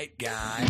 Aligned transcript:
White 0.00 0.16
guy. 0.18 0.64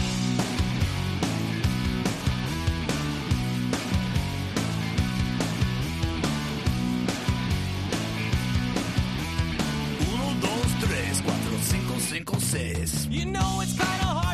Uno, 10.12 10.34
dos, 10.40 10.66
tres, 10.80 11.22
cuatro, 11.24 11.58
cinco, 11.62 12.00
cinco, 12.00 12.40
seis. 12.40 13.06
You 13.08 13.26
know 13.26 13.60
it's 13.62 13.72
kinda 13.78 14.06
hard 14.18 14.29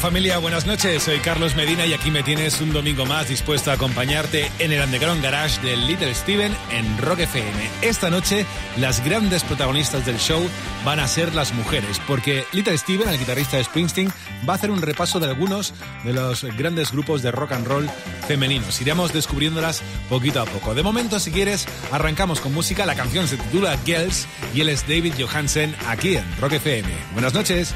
familia? 0.00 0.38
Buenas 0.38 0.64
noches, 0.64 1.02
soy 1.02 1.18
Carlos 1.18 1.54
Medina 1.56 1.84
y 1.84 1.92
aquí 1.92 2.10
me 2.10 2.22
tienes 2.22 2.62
un 2.62 2.72
domingo 2.72 3.04
más 3.04 3.28
dispuesto 3.28 3.70
a 3.70 3.74
acompañarte 3.74 4.50
en 4.58 4.72
el 4.72 4.82
Underground 4.82 5.22
Garage 5.22 5.60
del 5.60 5.86
Little 5.86 6.14
Steven 6.14 6.56
en 6.70 6.96
Rock 6.96 7.20
FM. 7.20 7.70
Esta 7.82 8.08
noche 8.08 8.46
las 8.78 9.04
grandes 9.04 9.44
protagonistas 9.44 10.06
del 10.06 10.16
show 10.16 10.40
van 10.86 11.00
a 11.00 11.06
ser 11.06 11.34
las 11.34 11.52
mujeres, 11.52 12.00
porque 12.06 12.44
Little 12.52 12.78
Steven, 12.78 13.10
el 13.10 13.18
guitarrista 13.18 13.58
de 13.58 13.64
Springsteen, 13.64 14.10
va 14.48 14.54
a 14.54 14.56
hacer 14.56 14.70
un 14.70 14.80
repaso 14.80 15.20
de 15.20 15.26
algunos 15.26 15.74
de 16.02 16.14
los 16.14 16.44
grandes 16.56 16.92
grupos 16.92 17.20
de 17.20 17.30
rock 17.30 17.52
and 17.52 17.66
roll 17.66 17.90
femeninos. 18.26 18.80
Iremos 18.80 19.12
descubriéndolas 19.12 19.82
poquito 20.08 20.40
a 20.40 20.46
poco. 20.46 20.74
De 20.74 20.82
momento, 20.82 21.20
si 21.20 21.30
quieres, 21.30 21.66
arrancamos 21.92 22.40
con 22.40 22.54
música. 22.54 22.86
La 22.86 22.94
canción 22.94 23.28
se 23.28 23.36
titula 23.36 23.78
Girls 23.84 24.26
y 24.54 24.62
él 24.62 24.70
es 24.70 24.88
David 24.88 25.12
Johansen 25.18 25.76
aquí 25.86 26.16
en 26.16 26.24
Rock 26.40 26.54
FM. 26.54 26.88
Buenas 27.12 27.34
noches. 27.34 27.74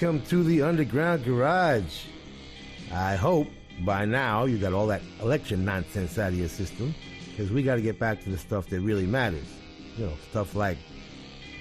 Welcome 0.00 0.24
to 0.26 0.44
the 0.44 0.62
Underground 0.62 1.24
Garage. 1.24 2.04
I 2.92 3.16
hope 3.16 3.48
by 3.80 4.04
now 4.04 4.44
you 4.44 4.56
got 4.56 4.72
all 4.72 4.86
that 4.86 5.02
election 5.20 5.64
nonsense 5.64 6.16
out 6.20 6.28
of 6.28 6.38
your 6.38 6.46
system, 6.46 6.94
because 7.28 7.50
we 7.50 7.64
got 7.64 7.74
to 7.74 7.80
get 7.80 7.98
back 7.98 8.22
to 8.22 8.30
the 8.30 8.38
stuff 8.38 8.68
that 8.68 8.78
really 8.78 9.08
matters. 9.08 9.48
You 9.96 10.06
know, 10.06 10.12
stuff 10.30 10.54
like 10.54 10.78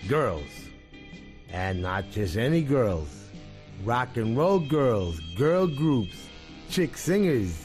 girls. 0.07 0.47
And 1.49 1.81
not 1.81 2.11
just 2.11 2.37
any 2.37 2.61
girls. 2.61 3.09
Rock 3.83 4.17
and 4.17 4.37
roll 4.37 4.59
girls, 4.59 5.19
girl 5.35 5.65
groups, 5.65 6.27
chick 6.69 6.95
singers. 6.95 7.59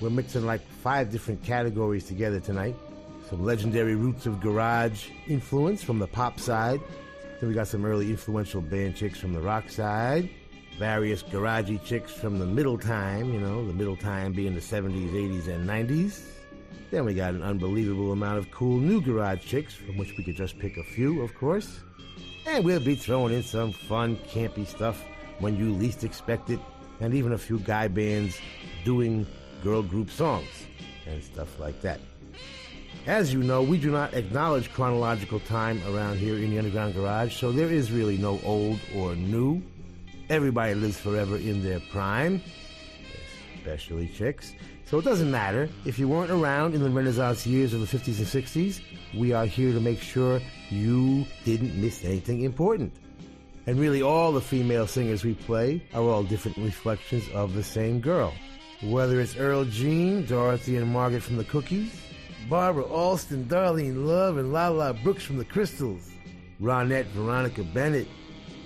We're 0.00 0.08
mixing 0.08 0.46
like 0.46 0.66
five 0.82 1.12
different 1.12 1.42
categories 1.42 2.06
together 2.06 2.40
tonight. 2.40 2.74
Some 3.28 3.44
legendary 3.44 3.96
roots 3.96 4.24
of 4.24 4.40
garage 4.40 5.08
influence 5.26 5.82
from 5.82 5.98
the 5.98 6.06
pop 6.06 6.40
side. 6.40 6.80
Then 7.40 7.48
we 7.48 7.54
got 7.54 7.68
some 7.68 7.84
early 7.84 8.10
influential 8.10 8.60
band 8.60 8.96
chicks 8.96 9.18
from 9.18 9.32
the 9.32 9.40
rock 9.40 9.68
side. 9.68 10.30
Various 10.78 11.22
garagey 11.22 11.82
chicks 11.84 12.12
from 12.12 12.38
the 12.38 12.46
middle 12.46 12.78
time, 12.78 13.32
you 13.32 13.40
know, 13.40 13.66
the 13.66 13.72
middle 13.72 13.96
time 13.96 14.32
being 14.32 14.54
the 14.54 14.60
70s, 14.60 15.10
80s, 15.12 15.48
and 15.48 15.68
90s. 15.68 16.22
Then 16.90 17.04
we 17.04 17.14
got 17.14 17.34
an 17.34 17.42
unbelievable 17.42 18.12
amount 18.12 18.38
of 18.38 18.50
cool 18.50 18.78
new 18.78 19.00
garage 19.00 19.44
chicks, 19.44 19.74
from 19.74 19.96
which 19.98 20.16
we 20.16 20.24
could 20.24 20.36
just 20.36 20.58
pick 20.58 20.76
a 20.76 20.82
few, 20.82 21.22
of 21.22 21.34
course. 21.34 21.80
And 22.46 22.64
we'll 22.64 22.80
be 22.80 22.94
throwing 22.94 23.34
in 23.34 23.42
some 23.42 23.72
fun, 23.72 24.16
campy 24.28 24.66
stuff 24.66 25.02
when 25.38 25.56
you 25.56 25.72
least 25.72 26.04
expect 26.04 26.50
it, 26.50 26.60
and 27.00 27.14
even 27.14 27.32
a 27.32 27.38
few 27.38 27.58
guy 27.60 27.88
bands 27.88 28.38
doing 28.84 29.26
girl 29.62 29.82
group 29.82 30.10
songs 30.10 30.48
and 31.06 31.22
stuff 31.22 31.58
like 31.58 31.80
that. 31.82 32.00
As 33.06 33.34
you 33.34 33.42
know, 33.42 33.62
we 33.62 33.76
do 33.76 33.90
not 33.90 34.14
acknowledge 34.14 34.72
chronological 34.72 35.38
time 35.40 35.82
around 35.88 36.18
here 36.18 36.36
in 36.36 36.50
the 36.50 36.56
Underground 36.56 36.94
Garage, 36.94 37.36
so 37.36 37.52
there 37.52 37.70
is 37.70 37.92
really 37.92 38.16
no 38.16 38.40
old 38.42 38.80
or 38.94 39.14
new. 39.14 39.62
Everybody 40.30 40.74
lives 40.74 40.98
forever 40.98 41.36
in 41.36 41.62
their 41.62 41.80
prime, 41.80 42.42
especially 43.58 44.08
chicks. 44.08 44.54
So 44.86 44.98
it 45.00 45.04
doesn't 45.04 45.30
matter. 45.30 45.68
If 45.84 45.98
you 45.98 46.08
weren't 46.08 46.30
around 46.30 46.74
in 46.74 46.82
the 46.82 46.88
Renaissance 46.88 47.46
years 47.46 47.74
of 47.74 47.80
the 47.80 47.86
50s 47.86 48.18
and 48.18 48.26
60s, 48.26 48.80
we 49.14 49.34
are 49.34 49.44
here 49.44 49.74
to 49.74 49.80
make 49.80 50.00
sure 50.00 50.40
you 50.70 51.26
didn't 51.44 51.78
miss 51.78 52.06
anything 52.06 52.40
important. 52.40 52.90
And 53.66 53.78
really, 53.78 54.00
all 54.00 54.32
the 54.32 54.40
female 54.40 54.86
singers 54.86 55.24
we 55.24 55.34
play 55.34 55.82
are 55.92 56.02
all 56.02 56.22
different 56.22 56.56
reflections 56.56 57.24
of 57.34 57.52
the 57.52 57.64
same 57.64 58.00
girl. 58.00 58.32
Whether 58.82 59.20
it's 59.20 59.36
Earl 59.36 59.66
Jean, 59.66 60.24
Dorothy 60.24 60.78
and 60.78 60.90
Margaret 60.90 61.22
from 61.22 61.36
the 61.36 61.44
Cookies, 61.44 61.94
Barbara 62.48 62.84
Alston, 62.84 63.44
Darlene 63.46 64.06
Love, 64.06 64.36
and 64.36 64.52
Lala 64.52 64.92
Brooks 64.92 65.24
from 65.24 65.38
the 65.38 65.44
Crystals, 65.44 66.10
Ronette 66.60 67.06
Veronica 67.06 67.62
Bennett, 67.62 68.08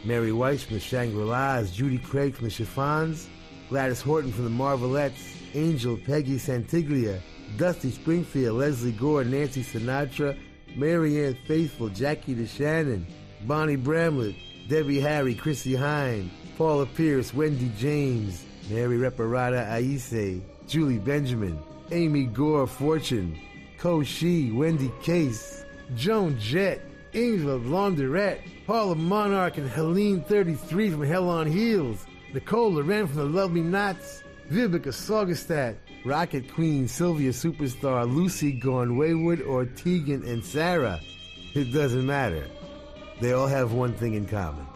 Mary 0.05 0.33
Weiss 0.33 0.65
from 0.65 0.75
the 0.75 0.81
Shangri-Las, 0.81 1.71
Judy 1.71 1.99
Craig 1.99 2.35
from 2.35 2.47
the 2.47 2.51
Chiffons, 2.51 3.29
Gladys 3.69 4.01
Horton 4.01 4.33
from 4.33 4.45
the 4.45 4.51
Marvelettes, 4.51 5.37
Angel 5.55 5.97
Peggy 5.97 6.39
Santiglia, 6.39 7.21
Dusty 7.57 7.91
Springfield, 7.91 8.59
Lesley 8.59 8.93
Gore, 8.93 9.25
Nancy 9.25 9.63
Sinatra, 9.63 10.37
Marianne 10.77 11.37
Faithfull, 11.47 11.89
Jackie 11.91 12.35
DeShannon, 12.35 13.05
Bonnie 13.47 13.77
Bramlett, 13.77 14.35
Debbie 14.69 15.01
Harry, 15.01 15.35
Chrissie 15.35 15.75
Hynde, 15.75 16.29
Paula 16.57 16.87
Pierce, 16.87 17.33
Wendy 17.33 17.71
James, 17.79 18.45
Mary 18.69 18.99
Reparata 18.99 19.67
Aiese, 19.69 20.43
Julie 20.67 20.99
Benjamin, 20.99 21.59
Amy 21.91 22.25
Gore 22.25 22.67
Fortune, 22.67 23.39
Ko 23.79 24.03
Shih, 24.03 24.51
Wendy 24.51 24.91
Case, 25.03 25.65
Joan 25.95 26.39
Jett, 26.39 26.81
Angela 27.15 27.59
Laundrette, 27.61 28.41
Paula 28.67 28.95
Monarch 28.95 29.57
and 29.57 29.71
Helene 29.71 30.23
33 30.23 30.91
from 30.91 31.03
Hell 31.05 31.29
on 31.29 31.47
Heels, 31.47 32.05
Nicole 32.35 32.73
Laurenne 32.73 33.07
from 33.07 33.17
the 33.17 33.25
Love 33.25 33.53
Me 33.53 33.61
Nots, 33.61 34.23
Vivica 34.51 34.89
Saugestad, 34.89 35.77
Rocket 36.05 36.53
Queen, 36.53 36.89
Sylvia 36.89 37.31
Superstar, 37.31 38.13
Lucy 38.13 38.53
Gone 38.53 38.97
Wayward, 38.97 39.43
or 39.43 39.65
Tegan 39.65 40.25
and 40.25 40.45
Sara. 40.45 41.01
It 41.55 41.73
doesn't 41.73 42.07
matter. 42.07 42.47
They 43.21 43.33
all 43.33 43.47
have 43.47 43.73
one 43.73 43.95
thing 43.95 44.15
in 44.15 44.27
common. 44.27 44.67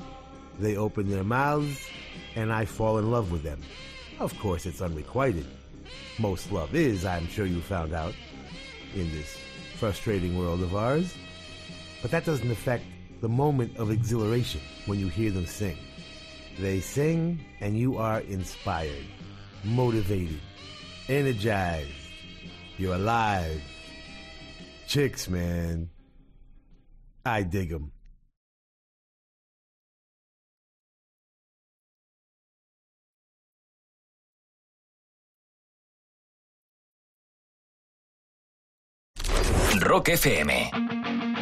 They 0.58 0.76
open 0.76 1.10
their 1.10 1.24
mouths, 1.24 1.86
and 2.34 2.52
I 2.52 2.64
fall 2.64 2.98
in 2.98 3.10
love 3.10 3.32
with 3.32 3.42
them. 3.42 3.60
Of 4.20 4.38
course, 4.38 4.64
it's 4.66 4.80
unrequited. 4.80 5.46
Most 6.18 6.52
love 6.52 6.74
is, 6.74 7.04
I'm 7.04 7.26
sure 7.28 7.46
you 7.46 7.60
found 7.60 7.92
out, 7.92 8.14
in 8.94 9.10
this 9.12 9.36
frustrating 9.76 10.38
world 10.38 10.62
of 10.62 10.74
ours. 10.74 11.14
But 12.00 12.10
that 12.10 12.24
doesn't 12.24 12.50
affect 12.50 12.84
the 13.20 13.28
moment 13.28 13.76
of 13.76 13.90
exhilaration 13.90 14.60
when 14.86 14.98
you 14.98 15.08
hear 15.08 15.30
them 15.30 15.46
sing. 15.46 15.76
They 16.58 16.80
sing, 16.80 17.44
and 17.60 17.78
you 17.78 17.96
are 17.96 18.20
inspired, 18.20 19.06
motivated, 19.64 20.40
energized. 21.08 21.88
You're 22.76 22.96
alive. 22.96 23.62
Chicks, 24.86 25.28
man. 25.28 25.88
I 27.24 27.42
dig 27.42 27.70
them. 27.70 27.92
Rock 39.80 40.08
FM. 40.08 41.41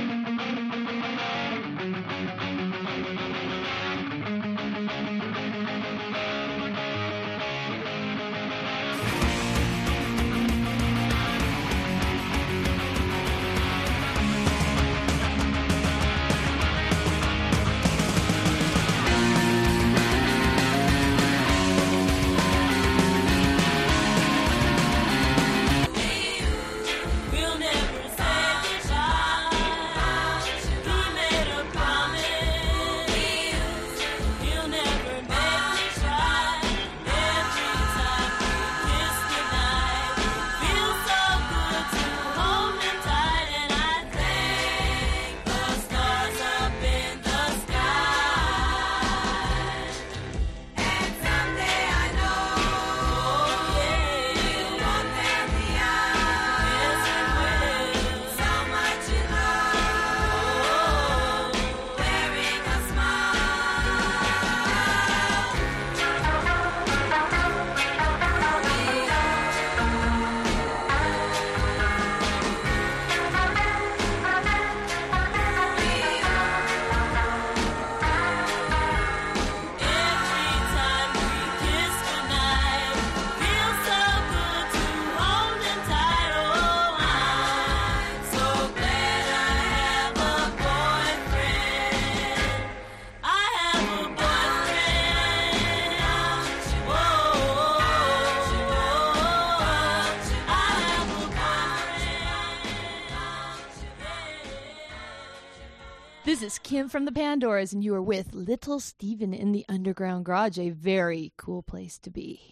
This 106.40 106.54
is 106.54 106.58
Kim 106.60 106.88
from 106.88 107.04
the 107.04 107.12
Pandoras, 107.12 107.74
and 107.74 107.84
you 107.84 107.94
are 107.94 108.00
with 108.00 108.32
Little 108.32 108.80
Steven 108.80 109.34
in 109.34 109.52
the 109.52 109.66
Underground 109.68 110.24
Garage, 110.24 110.58
a 110.58 110.70
very 110.70 111.34
cool 111.36 111.62
place 111.62 111.98
to 111.98 112.08
be. 112.08 112.50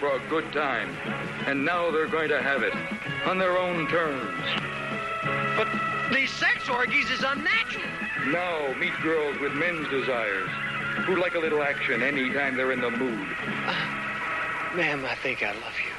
for 0.00 0.16
a 0.16 0.28
good 0.30 0.50
time. 0.52 0.88
And 1.46 1.64
now 1.64 1.90
they're 1.90 2.08
going 2.08 2.30
to 2.30 2.42
have 2.42 2.62
it 2.62 2.74
on 3.26 3.38
their 3.38 3.58
own 3.58 3.86
terms. 3.88 4.44
But 5.56 5.68
these 6.12 6.30
sex 6.30 6.68
orgies 6.68 7.10
is 7.10 7.22
unnatural. 7.22 7.84
Now 8.28 8.74
meet 8.78 8.94
girls 9.02 9.38
with 9.38 9.52
men's 9.52 9.88
desires 9.88 10.48
who 11.04 11.16
like 11.16 11.34
a 11.34 11.38
little 11.38 11.62
action 11.62 12.02
anytime 12.02 12.56
they're 12.56 12.72
in 12.72 12.80
the 12.80 12.90
mood. 12.90 13.28
Uh, 13.66 14.70
ma'am, 14.74 15.04
I 15.04 15.14
think 15.16 15.42
I 15.42 15.52
love 15.52 15.78
you. 15.84 15.92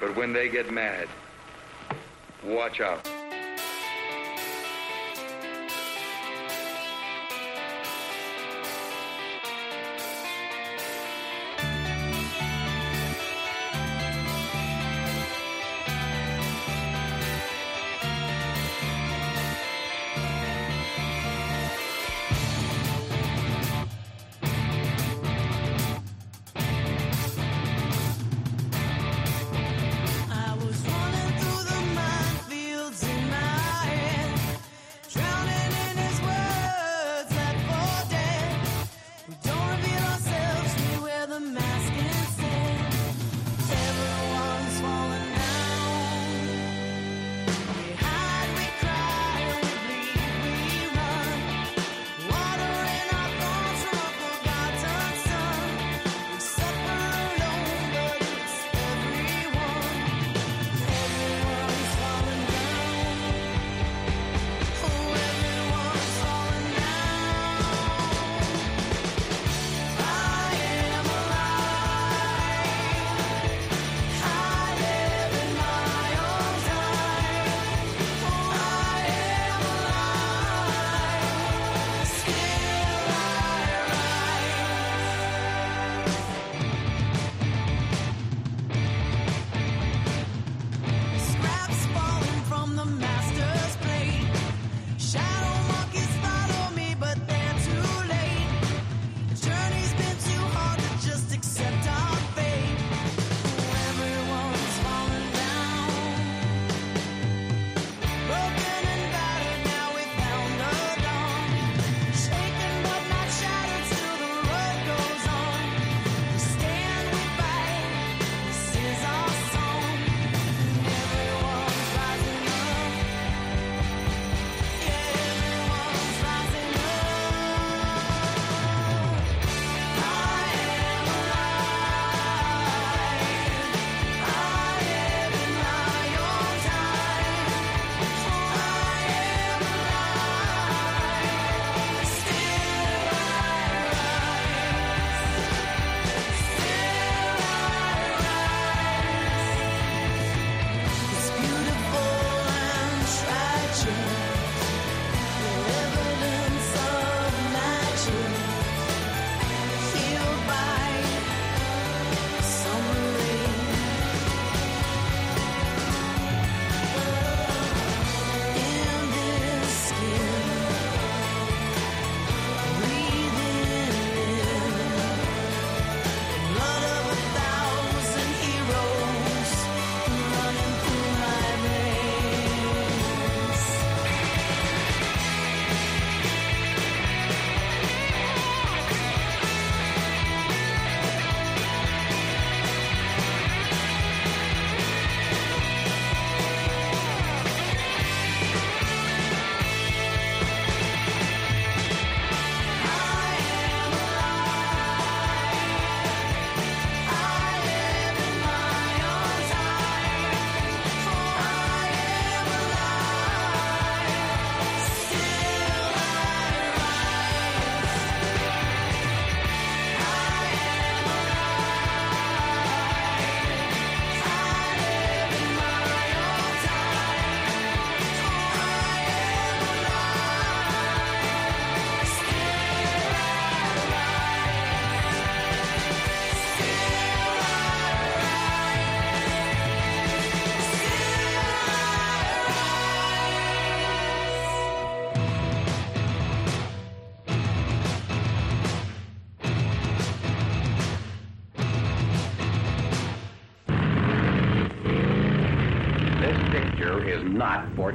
But 0.00 0.16
when 0.16 0.32
they 0.32 0.48
get 0.48 0.70
mad, 0.70 1.08
watch 2.44 2.80
out. 2.80 3.08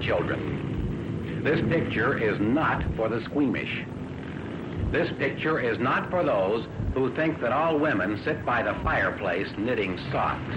Children. 0.02 1.42
This 1.44 1.62
picture 1.70 2.18
is 2.18 2.40
not 2.40 2.84
for 2.96 3.10
the 3.10 3.24
squeamish. 3.26 3.86
This 4.92 5.10
picture 5.18 5.60
is 5.60 5.80
not 5.80 6.10
for 6.10 6.24
those 6.24 6.66
who 6.94 7.16
think 7.16 7.40
that 7.42 7.52
all 7.52 7.78
women 7.78 8.20
sit 8.24 8.44
by 8.46 8.64
the 8.64 8.74
fireplace 8.84 9.48
knitting 9.58 10.00
socks. 10.12 10.49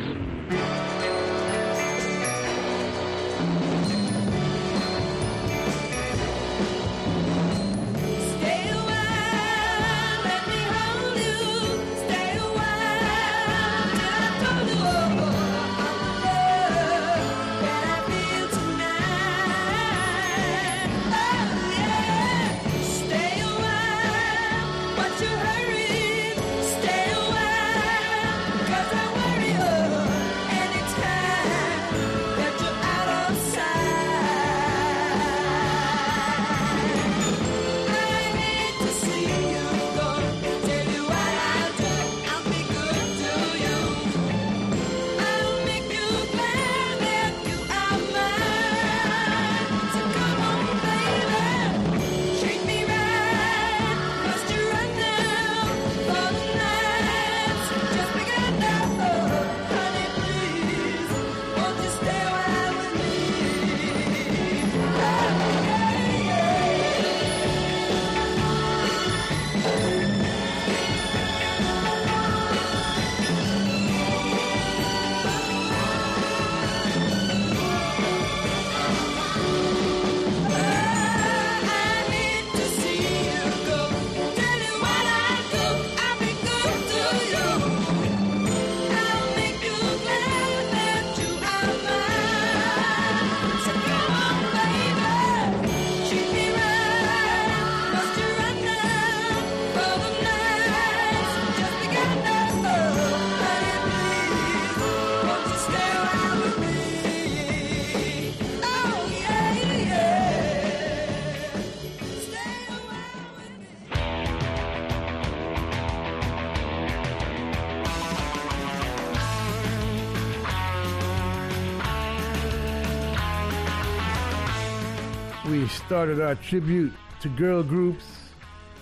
Started 126.02 126.20
our 126.20 126.34
tribute 126.34 126.92
to 127.20 127.28
girl 127.28 127.62
groups, 127.62 128.04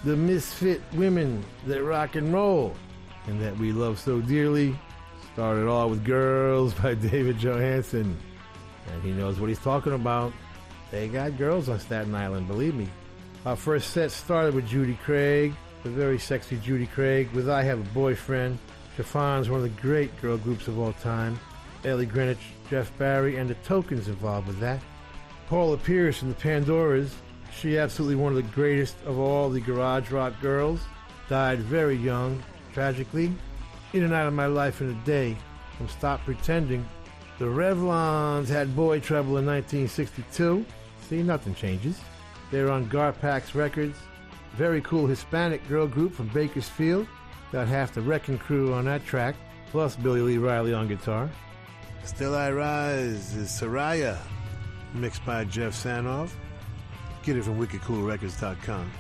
the 0.05 0.17
misfit 0.17 0.81
women 0.95 1.45
that 1.67 1.85
rock 1.85 2.17
and 2.17 2.33
roll, 2.33 2.75
and 3.27 3.39
that 3.39 3.55
we 3.59 3.73
love 3.73 3.99
so 3.99 4.23
dearly. 4.23 4.75
Started 5.35 5.69
all 5.69 5.91
with 5.91 6.03
Girls 6.03 6.73
by 6.73 6.95
David 7.11 7.37
Johansen. 7.37 8.17
And 8.91 9.03
he 9.03 9.11
knows 9.11 9.39
what 9.39 9.51
he's 9.51 9.59
talking 9.59 9.93
about. 9.93 10.33
They 10.91 11.09
got 11.09 11.37
girls 11.37 11.69
on 11.69 11.79
Staten 11.79 12.15
Island, 12.15 12.49
believe 12.49 12.75
me. 12.75 12.89
Our 13.45 13.55
first 13.55 13.91
set 13.91 14.11
started 14.11 14.55
with 14.55 14.67
Judy 14.67 14.99
Craig, 15.05 15.53
the 15.83 15.91
very 15.91 16.19
sexy 16.19 16.57
Judy 16.57 16.87
Craig, 16.87 17.29
with 17.33 17.51
I 17.51 17.63
Have 17.65 17.81
a 17.81 17.91
Boyfriend. 17.93 18.59
Chiffon's 18.97 19.51
one 19.51 19.63
of 19.63 19.65
the 19.65 19.83
great 19.83 20.19
girl 20.23 20.39
groups 20.39 20.69
of 20.69 20.79
all 20.79 20.95
time. 20.95 21.39
Ellie 21.85 22.07
Greenwich, 22.07 22.39
Jeff 22.71 22.97
Barry, 22.97 23.37
and 23.37 23.51
the 23.51 23.57
Tokens 23.57 24.09
involved 24.09 24.47
with 24.47 24.61
that. 24.61 24.81
Paula 25.51 25.79
Pierce 25.79 26.23
and 26.23 26.33
the 26.33 26.41
Pandoras, 26.41 27.11
she 27.53 27.77
absolutely 27.77 28.15
one 28.15 28.31
of 28.31 28.37
the 28.37 28.55
greatest 28.55 28.95
of 29.05 29.19
all 29.19 29.51
the 29.51 29.59
garage 29.61 30.13
rock 30.13 30.33
girls, 30.41 30.81
died 31.29 31.59
very 31.59 31.97
young, 31.97 32.41
tragically. 32.73 33.35
In 33.93 34.05
and 34.05 34.15
out 34.15 34.29
of 34.29 34.33
my 34.33 34.47
life 34.47 34.81
in 34.81 34.91
a 34.91 35.05
day 35.05 35.37
from 35.77 35.89
Stop 35.89 36.25
Pretending. 36.25 36.89
The 37.41 37.47
Revlons 37.47 38.47
had 38.47 38.77
Boy 38.77 39.01
Trouble 39.01 39.39
in 39.39 39.47
1962. 39.47 40.65
See, 41.09 41.21
nothing 41.25 41.57
changes. 41.57 41.99
They're 42.53 42.71
on 42.71 42.89
Garpax 42.89 43.53
Records. 43.57 43.99
Very 44.55 44.81
cool 44.83 45.09
Hispanic 45.09 45.67
girl 45.69 45.89
group 45.89 46.15
from 46.15 46.29
Bakersfield. 46.29 47.09
Got 47.51 47.67
half 47.67 47.93
the 47.93 48.03
Wrecking 48.03 48.39
Crew 48.39 48.73
on 48.73 48.85
that 48.85 49.05
track, 49.05 49.35
plus 49.73 49.97
Billy 49.97 50.21
Lee 50.21 50.39
Riley 50.39 50.75
on 50.75 50.87
guitar. 50.87 51.29
Still 52.05 52.37
I 52.37 52.53
Rise 52.53 53.35
is 53.35 53.49
Soraya, 53.49 54.17
mixed 54.95 55.25
by 55.25 55.45
Geoff 55.45 55.73
Sanoff. 55.73 56.31
Get 57.23 57.37
it 57.37 57.45
from 57.45 57.65
wickedcoolrecords.com. 57.65 58.91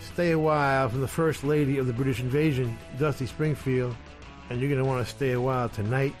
Stay 0.00 0.32
a 0.32 0.38
while 0.38 0.88
from 0.88 1.00
the 1.00 1.08
First 1.08 1.44
Lady 1.44 1.78
of 1.78 1.86
the 1.86 1.92
British 1.92 2.20
Invasion, 2.20 2.76
Dusty 2.98 3.26
Springfield, 3.26 3.94
and 4.50 4.60
you're 4.60 4.68
going 4.68 4.82
to 4.82 4.84
want 4.84 5.06
to 5.06 5.10
stay 5.10 5.32
a 5.32 5.40
while 5.40 5.68
tonight 5.68 6.14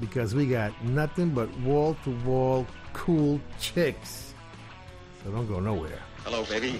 because 0.00 0.34
we 0.34 0.46
got 0.46 0.72
nothing 0.84 1.30
but 1.30 1.48
wall 1.60 1.96
to 2.04 2.10
wall 2.24 2.66
cool 2.92 3.40
chicks. 3.60 4.34
So 5.22 5.30
don't 5.30 5.46
go 5.46 5.60
nowhere. 5.60 6.00
Hello, 6.24 6.44
baby. 6.44 6.78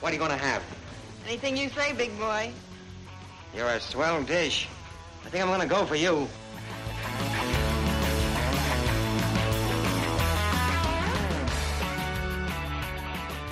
What 0.00 0.10
are 0.10 0.14
you 0.14 0.20
gonna 0.20 0.36
have? 0.36 0.62
Anything 1.26 1.56
you 1.56 1.68
say, 1.70 1.92
big 1.94 2.16
boy. 2.18 2.52
You're 3.56 3.68
a 3.68 3.80
swell 3.80 4.22
dish. 4.22 4.68
I 5.24 5.30
think 5.30 5.42
I'm 5.42 5.50
gonna 5.50 5.66
go 5.66 5.86
for 5.86 5.96
you. 5.96 6.28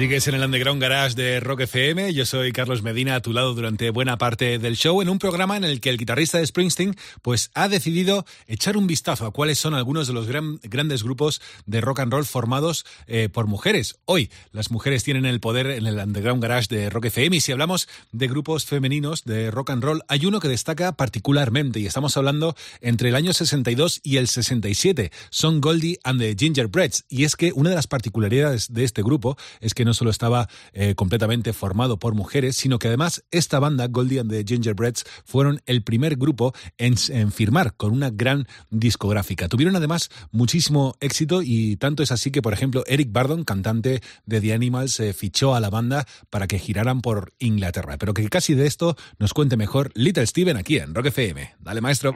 Sigues 0.03 0.27
en 0.27 0.35
el 0.35 0.43
Underground 0.43 0.83
Garage 0.83 1.15
de 1.15 1.38
Rock 1.38 1.61
FM. 1.61 2.12
Yo 2.12 2.27
soy 2.27 2.51
Carlos 2.51 2.83
Medina, 2.83 3.15
a 3.15 3.23
tu 3.23 3.33
lado 3.33 3.55
durante 3.55 3.91
buena 3.91 4.19
parte 4.19 4.59
del 4.59 4.75
show, 4.75 5.01
en 5.01 5.09
un 5.09 5.21
programa 5.21 5.57
en 5.57 5.62
el 5.62 5.81
que 5.81 5.91
el 5.91 5.97
guitarrista 5.97 6.38
de 6.38 6.47
Springsteen 6.49 6.97
pues, 7.23 7.53
ha 7.55 7.69
decidido 7.69 8.27
echar 8.49 8.77
un 8.77 8.88
vistazo 8.88 9.27
a 9.27 9.31
cuáles 9.31 9.61
son 9.61 9.75
algunos 9.75 10.09
de 10.09 10.12
los 10.12 10.27
gran- 10.27 10.59
grandes 10.65 11.05
grupos 11.05 11.41
de 11.67 11.81
rock 11.81 12.01
and 12.01 12.12
roll 12.12 12.25
formados 12.25 12.85
eh, 13.07 13.29
por 13.29 13.47
mujeres. 13.47 14.01
Hoy 14.05 14.29
las 14.51 14.73
mujeres 14.73 15.05
tienen 15.05 15.25
el 15.25 15.38
poder 15.38 15.69
en 15.69 15.87
el 15.87 15.97
Underground 15.99 16.43
Garage 16.43 16.67
de 16.69 16.91
Rock 16.91 17.05
FM 17.05 17.37
y 17.37 17.41
si 17.41 17.53
hablamos 17.53 17.88
de 18.11 18.27
grupos 18.27 18.67
femeninos 18.67 19.23
de 19.23 19.53
rock 19.53 19.71
and 19.71 19.85
roll, 19.85 20.03
hay 20.09 20.27
uno 20.27 20.41
que 20.41 20.49
destaca 20.49 20.97
particularmente 20.97 21.79
y 21.79 21.87
estamos 21.87 22.17
hablando 22.17 22.57
entre 22.81 23.11
el 23.11 23.15
año 23.15 23.33
62 23.33 24.01
y 24.03 24.17
el 24.17 24.27
67. 24.27 25.12
Son 25.31 25.61
Goldie 25.61 26.01
and 26.03 26.21
the 26.21 26.35
Gingerbreads 26.37 27.05
y 27.09 27.23
es 27.23 27.37
que 27.37 27.53
una 27.55 27.71
de 27.71 27.77
las 27.77 27.87
particularidades 27.87 28.73
de 28.75 28.83
este 28.83 29.05
grupo 29.05 29.37
es 29.61 29.75
que 29.75 29.85
no 29.85 29.91
solo 29.94 30.11
estaba 30.11 30.48
eh, 30.72 30.94
completamente 30.94 31.52
formado 31.52 31.98
por 31.98 32.14
mujeres, 32.14 32.57
sino 32.57 32.78
que 32.78 32.88
además 32.88 33.24
esta 33.31 33.59
banda, 33.59 33.87
Goldie 33.88 34.20
and 34.20 34.31
the 34.31 34.44
Gingerbreads, 34.46 35.05
fueron 35.24 35.61
el 35.66 35.83
primer 35.83 36.16
grupo 36.16 36.55
en, 36.78 36.94
en 37.11 37.33
firmar 37.33 37.74
con 37.74 37.92
una 37.92 38.11
gran 38.11 38.46
discográfica. 38.70 39.48
Tuvieron 39.48 39.76
además 39.76 40.11
muchísimo 40.31 40.96
éxito 41.00 41.42
y 41.42 41.76
tanto 41.76 42.02
es 42.02 42.12
así 42.12 42.31
que, 42.31 42.42
por 42.42 42.52
ejemplo, 42.52 42.85
Eric 42.87 43.12
Bardon, 43.12 43.44
cantante 43.44 44.02
de 44.26 44.40
The 44.40 44.52
Animals, 44.52 45.00
eh, 45.00 45.12
fichó 45.12 45.55
a 45.55 45.61
la 45.61 45.70
banda 45.70 46.07
para 46.31 46.46
que 46.46 46.59
giraran 46.59 47.00
por 47.00 47.33
Inglaterra. 47.38 47.98
Pero 47.98 48.14
que 48.14 48.28
casi 48.28 48.55
de 48.55 48.66
esto 48.66 48.96
nos 49.18 49.35
cuente 49.35 49.57
mejor 49.57 49.90
Little 49.94 50.26
Steven 50.26 50.57
aquí 50.57 50.78
en 50.78 50.94
Rock 50.94 51.07
FM. 51.07 51.55
Dale, 51.61 51.81
maestro. 51.81 52.14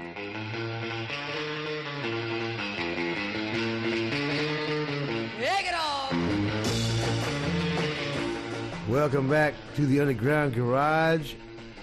Welcome 8.96 9.28
back 9.28 9.52
to 9.74 9.84
the 9.84 10.00
Underground 10.00 10.54
Garage. 10.54 11.34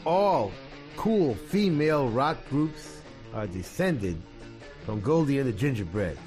All 0.03 0.51
cool 0.97 1.35
female 1.35 2.09
rock 2.09 2.37
groups 2.49 3.01
are 3.35 3.45
descended 3.45 4.19
from 4.83 4.99
Goldie 4.99 5.37
and 5.37 5.47
the 5.47 5.53
Gingerbreads. 5.53 6.17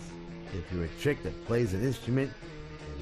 if 0.55 0.73
you're 0.73 0.85
a 0.85 0.89
chick 1.01 1.25
that 1.25 1.45
plays 1.45 1.75
an 1.75 1.83
instrument, 1.83 2.31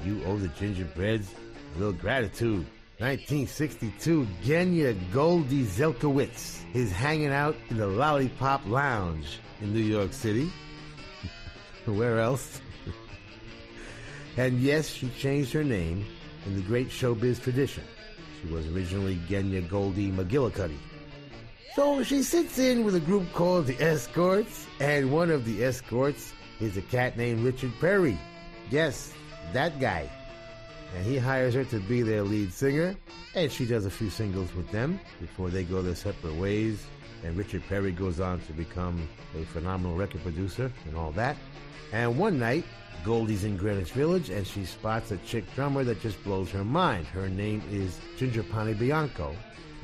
you 0.03 0.19
owe 0.25 0.35
the 0.35 0.47
gingerbreads 0.47 1.29
a 1.75 1.77
little 1.77 1.93
gratitude. 1.93 2.65
1962, 2.97 4.27
Genya 4.43 4.97
Goldie 5.13 5.63
Zelkowitz 5.63 6.63
is 6.73 6.91
hanging 6.91 7.31
out 7.31 7.55
in 7.69 7.77
the 7.77 7.85
Lollipop 7.85 8.65
Lounge 8.65 9.37
in 9.61 9.75
New 9.75 9.79
York 9.79 10.11
City. 10.11 10.51
Where 11.85 12.17
else? 12.17 12.61
and 14.37 14.59
yes, 14.59 14.89
she 14.89 15.07
changed 15.09 15.53
her 15.53 15.63
name 15.63 16.03
in 16.45 16.55
the 16.55 16.61
great 16.61 16.89
showbiz 16.89 17.41
tradition. 17.41 17.83
She 18.41 18.51
was 18.51 18.67
originally 18.67 19.17
Genya 19.27 19.67
Goldie 19.67 20.11
McGillicuddy. 20.11 20.77
So 21.75 22.03
she 22.03 22.23
sits 22.23 22.57
in 22.57 22.85
with 22.85 22.95
a 22.95 22.99
group 22.99 23.31
called 23.33 23.67
the 23.67 23.77
Escorts, 23.81 24.65
and 24.79 25.11
one 25.11 25.29
of 25.29 25.45
the 25.45 25.63
Escorts 25.63 26.33
is 26.59 26.77
a 26.77 26.81
cat 26.81 27.17
named 27.17 27.43
Richard 27.43 27.73
Perry. 27.81 28.17
Yes, 28.69 29.13
that 29.51 29.79
guy. 29.79 30.09
And 30.95 31.05
he 31.05 31.17
hires 31.17 31.53
her 31.53 31.65
to 31.65 31.79
be 31.81 32.01
their 32.01 32.23
lead 32.23 32.53
singer, 32.53 32.95
and 33.33 33.51
she 33.51 33.65
does 33.65 33.85
a 33.85 33.89
few 33.89 34.09
singles 34.09 34.53
with 34.55 34.71
them 34.71 34.99
before 35.19 35.49
they 35.49 35.63
go 35.63 35.81
their 35.81 35.95
separate 35.95 36.35
ways. 36.35 36.85
And 37.23 37.35
Richard 37.35 37.63
Perry 37.67 37.91
goes 37.91 38.19
on 38.19 38.39
to 38.41 38.53
become 38.53 39.09
a 39.35 39.43
phenomenal 39.45 39.97
record 39.97 40.21
producer 40.21 40.71
and 40.85 40.95
all 40.95 41.11
that. 41.13 41.35
And 41.91 42.17
one 42.17 42.39
night, 42.39 42.63
Goldie's 43.05 43.43
in 43.43 43.55
Greenwich 43.55 43.91
Village, 43.91 44.31
and 44.31 44.47
she 44.47 44.65
spots 44.65 45.11
a 45.11 45.17
chick 45.17 45.45
drummer 45.53 45.83
that 45.83 46.01
just 46.01 46.21
blows 46.23 46.49
her 46.49 46.63
mind. 46.63 47.05
Her 47.05 47.29
name 47.29 47.61
is 47.71 47.99
Ginger 48.17 48.41
Pane 48.41 48.73
Bianco. 48.73 49.35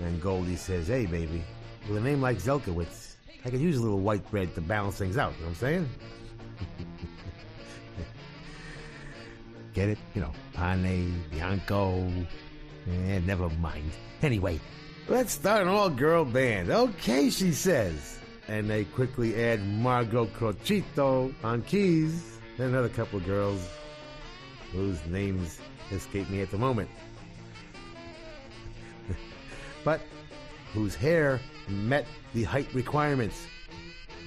And 0.01 0.19
Goldie 0.19 0.55
says, 0.55 0.87
Hey, 0.87 1.05
baby, 1.05 1.43
with 1.87 1.97
a 1.97 2.01
name 2.01 2.19
like 2.19 2.37
Zelkowitz, 2.37 3.13
I 3.45 3.51
could 3.51 3.61
use 3.61 3.77
a 3.77 3.81
little 3.81 3.99
white 3.99 4.27
bread 4.31 4.55
to 4.55 4.61
balance 4.61 4.97
things 4.97 5.17
out. 5.17 5.33
You 5.33 5.41
know 5.41 5.45
what 5.45 5.49
I'm 5.49 5.55
saying? 5.55 5.89
Get 9.75 9.89
it? 9.89 9.99
You 10.15 10.21
know, 10.21 10.31
Pane, 10.55 11.23
Bianco. 11.29 12.11
Eh, 12.87 13.19
never 13.19 13.49
mind. 13.49 13.91
Anyway, 14.23 14.59
let's 15.07 15.33
start 15.33 15.61
an 15.61 15.67
all-girl 15.67 16.25
band. 16.25 16.71
Okay, 16.71 17.29
she 17.29 17.51
says. 17.51 18.17
And 18.47 18.67
they 18.67 18.85
quickly 18.85 19.35
add 19.43 19.63
Margot 19.63 20.25
Crocitto 20.25 21.31
on 21.43 21.61
keys 21.61 22.30
and 22.61 22.69
another 22.69 22.89
couple 22.89 23.17
of 23.17 23.25
girls 23.25 23.67
whose 24.71 25.03
names 25.07 25.59
escape 25.91 26.29
me 26.29 26.41
at 26.41 26.51
the 26.51 26.57
moment. 26.57 26.87
but 29.83 30.01
whose 30.71 30.93
hair 30.93 31.39
met 31.67 32.05
the 32.33 32.43
height 32.43 32.71
requirements. 32.73 33.47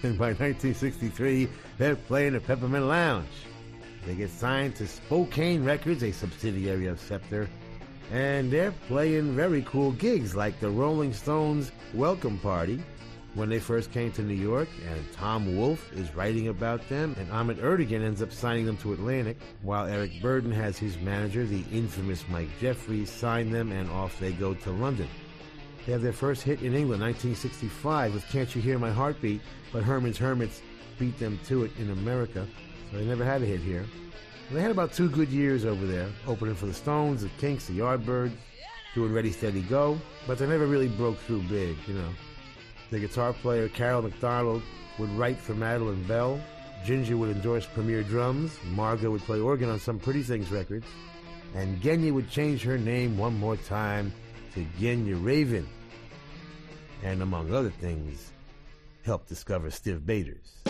And 0.02 0.18
by 0.18 0.30
1963, 0.32 1.48
they're 1.78 1.94
playing 1.94 2.34
at 2.34 2.44
Peppermint 2.44 2.86
Lounge. 2.86 3.28
They 4.04 4.16
get 4.16 4.30
signed 4.30 4.74
to 4.76 4.88
Spokane 4.88 5.64
Records, 5.64 6.02
a 6.02 6.12
subsidiary 6.12 6.88
of 6.88 7.00
Scepter, 7.00 7.48
and 8.12 8.50
they're 8.50 8.74
playing 8.88 9.36
very 9.36 9.62
cool 9.62 9.92
gigs 9.92 10.34
like 10.34 10.58
the 10.58 10.68
Rolling 10.68 11.14
Stones 11.14 11.70
Welcome 11.94 12.38
Party 12.38 12.82
when 13.34 13.48
they 13.48 13.58
first 13.58 13.90
came 13.92 14.12
to 14.12 14.22
New 14.22 14.34
York, 14.34 14.68
and 14.88 15.12
Tom 15.12 15.56
Wolfe 15.56 15.92
is 15.92 16.14
writing 16.14 16.48
about 16.48 16.88
them, 16.88 17.16
and 17.18 17.30
Ahmet 17.32 17.58
Ertegun 17.58 18.02
ends 18.02 18.22
up 18.22 18.32
signing 18.32 18.64
them 18.64 18.76
to 18.78 18.92
Atlantic, 18.92 19.36
while 19.62 19.86
Eric 19.86 20.12
Burdon 20.22 20.52
has 20.52 20.78
his 20.78 20.98
manager, 20.98 21.44
the 21.44 21.64
infamous 21.72 22.24
Mike 22.28 22.48
Jeffries, 22.60 23.10
sign 23.10 23.50
them, 23.50 23.72
and 23.72 23.90
off 23.90 24.18
they 24.20 24.32
go 24.32 24.54
to 24.54 24.70
London. 24.70 25.08
They 25.84 25.92
have 25.92 26.02
their 26.02 26.12
first 26.12 26.42
hit 26.42 26.62
in 26.62 26.74
England, 26.74 27.02
1965, 27.02 28.14
with 28.14 28.26
Can't 28.28 28.54
You 28.54 28.62
Hear 28.62 28.78
My 28.78 28.90
Heartbeat, 28.90 29.40
but 29.72 29.82
Herman's 29.82 30.18
Hermits 30.18 30.62
beat 30.98 31.18
them 31.18 31.38
to 31.46 31.64
it 31.64 31.72
in 31.78 31.90
America, 31.90 32.46
so 32.90 32.96
they 32.96 33.04
never 33.04 33.24
had 33.24 33.42
a 33.42 33.46
hit 33.46 33.60
here. 33.60 33.84
They 34.50 34.62
had 34.62 34.70
about 34.70 34.92
two 34.92 35.08
good 35.08 35.28
years 35.28 35.64
over 35.64 35.86
there, 35.86 36.08
opening 36.26 36.54
for 36.54 36.66
the 36.66 36.74
Stones, 36.74 37.22
the 37.22 37.28
Kinks, 37.40 37.66
the 37.66 37.78
Yardbirds, 37.78 38.32
doing 38.94 39.12
Ready 39.12 39.32
Steady 39.32 39.62
Go, 39.62 39.98
but 40.26 40.38
they 40.38 40.46
never 40.46 40.66
really 40.66 40.88
broke 40.88 41.18
through 41.18 41.42
big, 41.42 41.76
you 41.88 41.94
know. 41.94 42.10
The 42.94 43.00
guitar 43.00 43.32
player 43.32 43.68
Carol 43.68 44.02
McDonald 44.02 44.62
would 45.00 45.10
write 45.18 45.36
for 45.36 45.52
Madeline 45.52 46.04
Bell. 46.04 46.40
Ginger 46.84 47.16
would 47.16 47.34
endorse 47.34 47.66
Premier 47.66 48.04
Drums. 48.04 48.56
Margot 48.66 49.10
would 49.10 49.22
play 49.22 49.40
organ 49.40 49.68
on 49.68 49.80
some 49.80 49.98
Pretty 49.98 50.22
Things 50.22 50.52
records. 50.52 50.86
And 51.56 51.82
Genya 51.82 52.12
would 52.12 52.30
change 52.30 52.62
her 52.62 52.78
name 52.78 53.18
one 53.18 53.36
more 53.36 53.56
time 53.56 54.12
to 54.54 54.64
Genya 54.78 55.20
Ravan. 55.20 55.66
And 57.02 57.20
among 57.20 57.52
other 57.52 57.70
things, 57.70 58.30
help 59.02 59.26
discover 59.26 59.70
Stiv 59.70 60.06
Bators. 60.06 60.62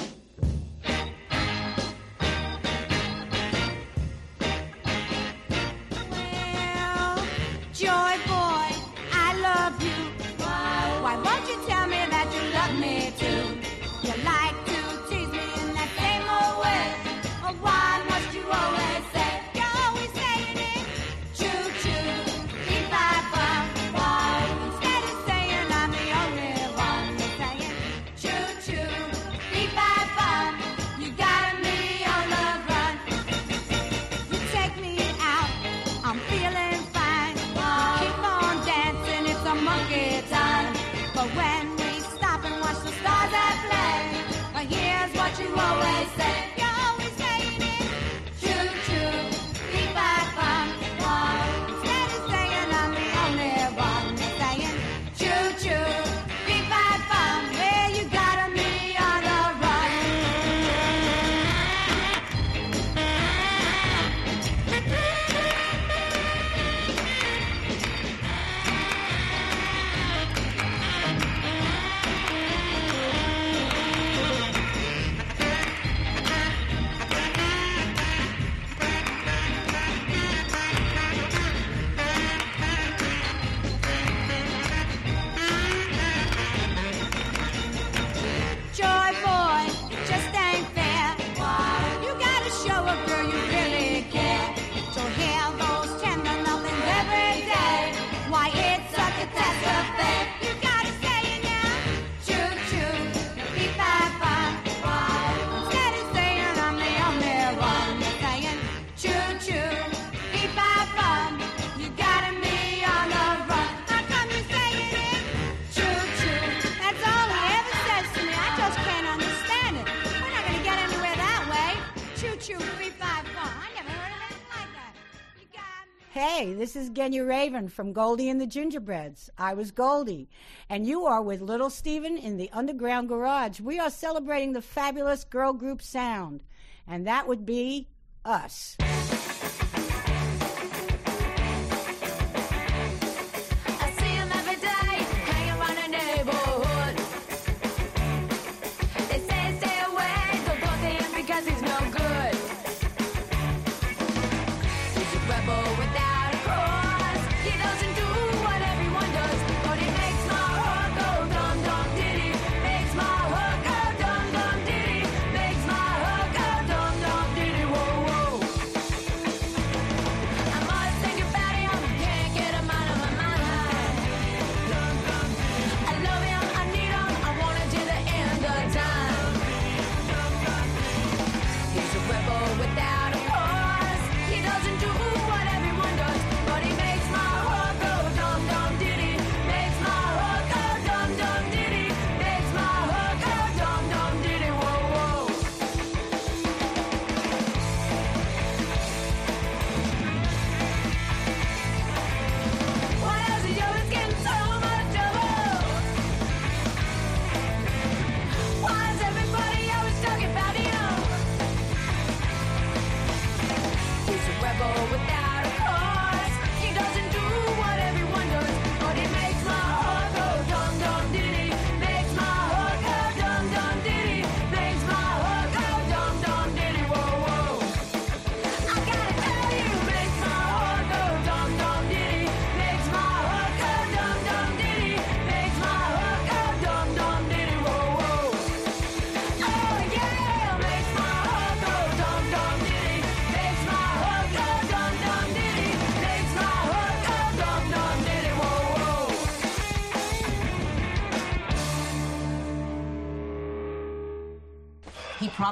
Hey, 126.26 126.54
this 126.54 126.74
is 126.74 126.88
Genya 126.88 127.20
Ravan 127.20 127.70
from 127.70 127.92
Goldie 127.92 128.30
and 128.30 128.40
the 128.40 128.46
Gingerbreads. 128.46 129.28
I 129.36 129.52
was 129.52 129.70
Goldie, 129.70 130.30
and 130.70 130.86
you 130.86 131.04
are 131.04 131.20
with 131.20 131.42
Little 131.42 131.68
Steven 131.68 132.16
in 132.16 132.38
the 132.38 132.48
Underground 132.50 133.10
Garage. 133.10 133.60
We 133.60 133.78
are 133.78 133.90
celebrating 133.90 134.54
the 134.54 134.62
fabulous 134.62 135.22
girl 135.22 135.52
group 135.52 135.82
sound, 135.82 136.42
and 136.86 137.06
that 137.06 137.28
would 137.28 137.44
be 137.44 137.88
us. 138.24 138.74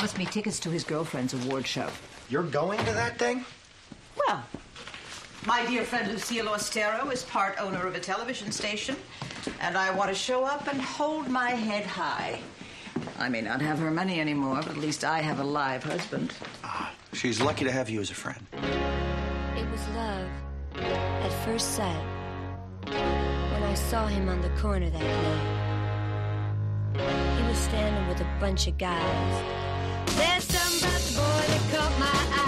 Promised 0.03 0.19
me 0.19 0.27
tickets 0.27 0.59
to 0.59 0.69
his 0.69 0.83
girlfriend's 0.83 1.33
award 1.33 1.65
show. 1.65 1.89
You're 2.29 2.43
going 2.43 2.81
to 2.87 2.93
that 2.93 3.21
thing? 3.21 3.45
Well, 4.27 4.43
my 5.47 5.65
dear 5.67 5.85
friend 5.85 6.11
Lucille 6.11 6.47
Ostero 6.47 7.13
is 7.13 7.23
part 7.23 7.55
owner 7.61 7.87
of 7.87 7.95
a 7.95 8.01
television 8.01 8.51
station, 8.51 8.97
and 9.61 9.77
I 9.79 9.95
want 9.95 10.09
to 10.11 10.15
show 10.17 10.45
up 10.45 10.67
and 10.67 10.83
hold 10.83 11.29
my 11.29 11.51
head 11.51 11.87
high. 11.87 12.41
I 13.21 13.29
may 13.29 13.43
not 13.43 13.61
have 13.61 13.79
her 13.79 13.93
money 13.93 14.19
anymore, 14.21 14.57
but 14.57 14.71
at 14.73 14.79
least 14.79 15.05
I 15.05 15.21
have 15.21 15.39
a 15.39 15.45
live 15.45 15.85
husband. 15.85 16.35
Ah, 16.65 16.93
She's 17.13 17.41
lucky 17.41 17.65
to 17.65 17.71
have 17.71 17.89
you 17.89 18.01
as 18.01 18.11
a 18.11 18.15
friend. 18.15 18.45
It 18.55 19.71
was 19.71 19.89
love 19.91 20.29
at 20.79 21.33
first 21.45 21.77
sight 21.77 22.05
when 22.89 23.63
I 23.63 23.75
saw 23.75 24.09
him 24.09 24.29
on 24.29 24.41
the 24.41 24.51
corner 24.61 24.91
that 24.91 25.01
night. 26.97 27.39
He 27.39 27.49
was 27.49 27.59
standing 27.59 28.09
with 28.09 28.21
a 28.21 28.27
bunch 28.41 28.67
of 28.67 28.77
guys. 28.79 29.72
There's 30.07 30.47
about 30.83 31.01
the 31.01 31.15
boy 31.17 31.45
that 31.49 31.63
caught 31.73 31.99
my 31.99 32.37
eye. 32.37 32.42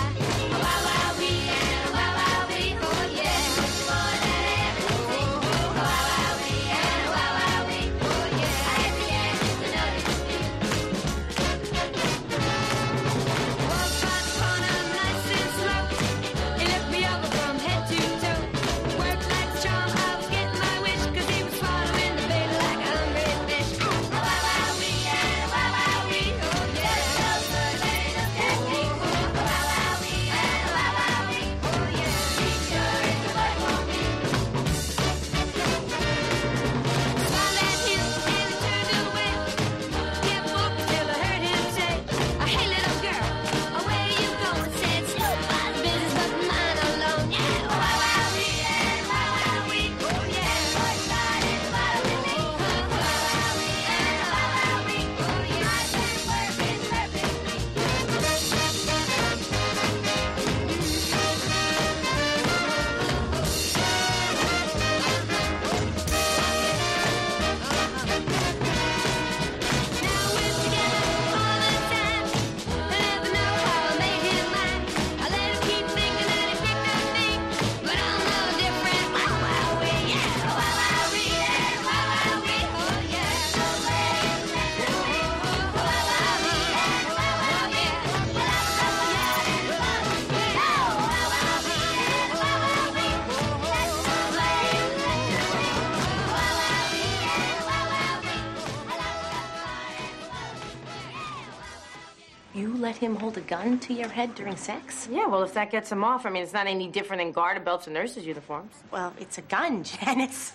Gun 103.46 103.78
to 103.80 103.94
your 103.94 104.08
head 104.08 104.34
during 104.34 104.56
sex? 104.56 105.08
Yeah, 105.10 105.26
well, 105.26 105.42
if 105.42 105.54
that 105.54 105.70
gets 105.70 105.90
him 105.90 106.02
off, 106.04 106.26
I 106.26 106.30
mean, 106.30 106.42
it's 106.42 106.52
not 106.52 106.66
any 106.66 106.88
different 106.88 107.20
than 107.20 107.32
garter 107.32 107.60
belts 107.60 107.86
and 107.86 107.94
nurses' 107.94 108.26
uniforms. 108.26 108.74
Well, 108.90 109.12
it's 109.18 109.38
a 109.38 109.42
gun, 109.42 109.84
Janice. 109.84 110.52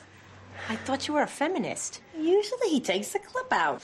I 0.67 0.75
thought 0.75 1.07
you 1.07 1.13
were 1.13 1.21
a 1.21 1.27
feminist. 1.27 2.01
Usually 2.17 2.69
he 2.69 2.79
takes 2.81 3.13
the 3.13 3.19
clip 3.19 3.51
out. 3.51 3.81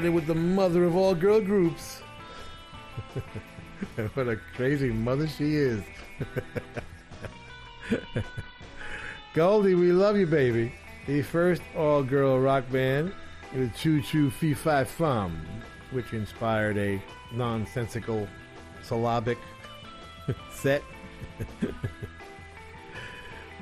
Started 0.00 0.14
with 0.14 0.26
the 0.26 0.34
mother 0.34 0.84
of 0.84 0.96
all 0.96 1.14
girl 1.14 1.42
groups. 1.42 2.00
what 4.14 4.28
a 4.28 4.36
crazy 4.56 4.88
mother 4.88 5.28
she 5.28 5.56
is. 5.56 5.82
Goldie, 9.34 9.74
we 9.74 9.92
love 9.92 10.16
you, 10.16 10.26
baby. 10.26 10.72
The 11.06 11.20
first 11.20 11.60
all 11.76 12.02
girl 12.02 12.40
rock 12.40 12.64
band 12.72 13.12
with 13.54 13.76
Choo 13.76 14.00
Choo 14.00 14.30
Fee 14.30 14.54
Fi 14.54 14.84
Fum, 14.84 15.38
which 15.90 16.14
inspired 16.14 16.78
a 16.78 16.98
nonsensical 17.34 18.26
syllabic 18.80 19.36
set. 20.50 20.82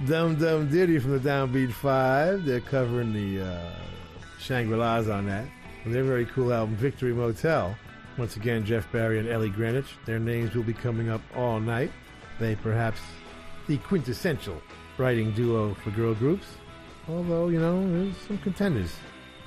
Dum 0.06 0.36
Dum 0.36 0.70
Diddy 0.70 1.00
from 1.00 1.20
the 1.20 1.28
Downbeat 1.28 1.72
Five. 1.72 2.44
They're 2.44 2.60
covering 2.60 3.12
the 3.12 3.44
uh, 3.44 3.72
Shangri 4.38 4.76
La's 4.76 5.08
on 5.08 5.26
that. 5.26 5.48
And 5.88 5.94
their 5.94 6.04
very 6.04 6.26
cool 6.26 6.52
album, 6.52 6.76
Victory 6.76 7.14
Motel. 7.14 7.74
Once 8.18 8.36
again, 8.36 8.62
Jeff 8.62 8.92
Barry 8.92 9.18
and 9.18 9.26
Ellie 9.26 9.48
Greenwich. 9.48 9.86
Their 10.04 10.18
names 10.18 10.54
will 10.54 10.62
be 10.62 10.74
coming 10.74 11.08
up 11.08 11.22
all 11.34 11.60
night. 11.60 11.90
They 12.38 12.56
perhaps 12.56 13.00
the 13.68 13.78
quintessential 13.78 14.60
writing 14.98 15.32
duo 15.32 15.72
for 15.72 15.90
girl 15.92 16.12
groups. 16.12 16.44
Although, 17.08 17.48
you 17.48 17.58
know, 17.58 17.90
there's 17.90 18.14
some 18.18 18.36
contenders. 18.36 18.94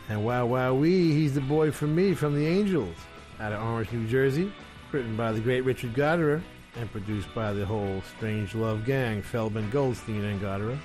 And 0.10 0.26
wow, 0.26 0.48
wow, 0.48 0.74
wee, 0.74 1.14
he's 1.14 1.36
the 1.36 1.42
boy 1.42 1.70
from 1.70 1.94
me 1.94 2.16
from 2.16 2.34
the 2.34 2.48
Angels 2.48 2.98
out 3.40 3.54
of 3.54 3.62
Orange, 3.62 3.92
New 3.92 4.08
Jersey. 4.08 4.52
Written 4.92 5.16
by 5.16 5.32
the 5.32 5.42
great 5.42 5.62
Richard 5.62 5.94
Gottehrer 5.94 6.42
and 6.76 6.92
produced 6.92 7.32
by 7.36 7.54
the 7.54 7.68
whole 7.68 8.02
Strange 8.18 8.56
Love 8.56 8.84
gang, 8.84 9.22
Feldman, 9.22 9.70
Goldstein, 9.70 10.24
and 10.24 10.42
Gottehrer. 10.42 10.80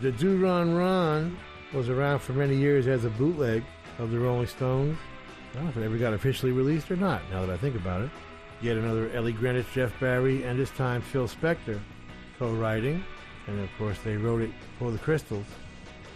The 0.00 0.12
Do 0.12 0.42
Ron 0.42 0.74
Ron 0.74 1.36
was 1.74 1.90
around 1.90 2.20
for 2.20 2.32
many 2.32 2.56
years 2.56 2.86
as 2.86 3.04
a 3.04 3.10
bootleg 3.10 3.62
of 3.98 4.10
the 4.10 4.18
Rolling 4.18 4.46
Stones. 4.46 4.98
I 5.52 5.54
don't 5.54 5.64
know 5.64 5.70
if 5.70 5.76
it 5.76 5.84
ever 5.84 5.96
got 5.96 6.12
officially 6.12 6.52
released 6.52 6.90
or 6.90 6.96
not, 6.96 7.22
now 7.30 7.40
that 7.46 7.50
I 7.50 7.56
think 7.56 7.76
about 7.76 8.02
it. 8.02 8.10
Yet 8.60 8.76
another 8.76 9.10
Ellie 9.12 9.32
Greenwich, 9.32 9.66
Jeff 9.74 9.98
Barry, 10.00 10.42
and 10.42 10.58
this 10.58 10.70
time 10.70 11.02
Phil 11.02 11.28
Spector 11.28 11.78
co-writing. 12.38 13.04
And 13.46 13.60
of 13.60 13.68
course 13.78 13.98
they 14.04 14.16
wrote 14.16 14.42
it 14.42 14.50
for 14.78 14.90
the 14.90 14.98
Crystals. 14.98 15.46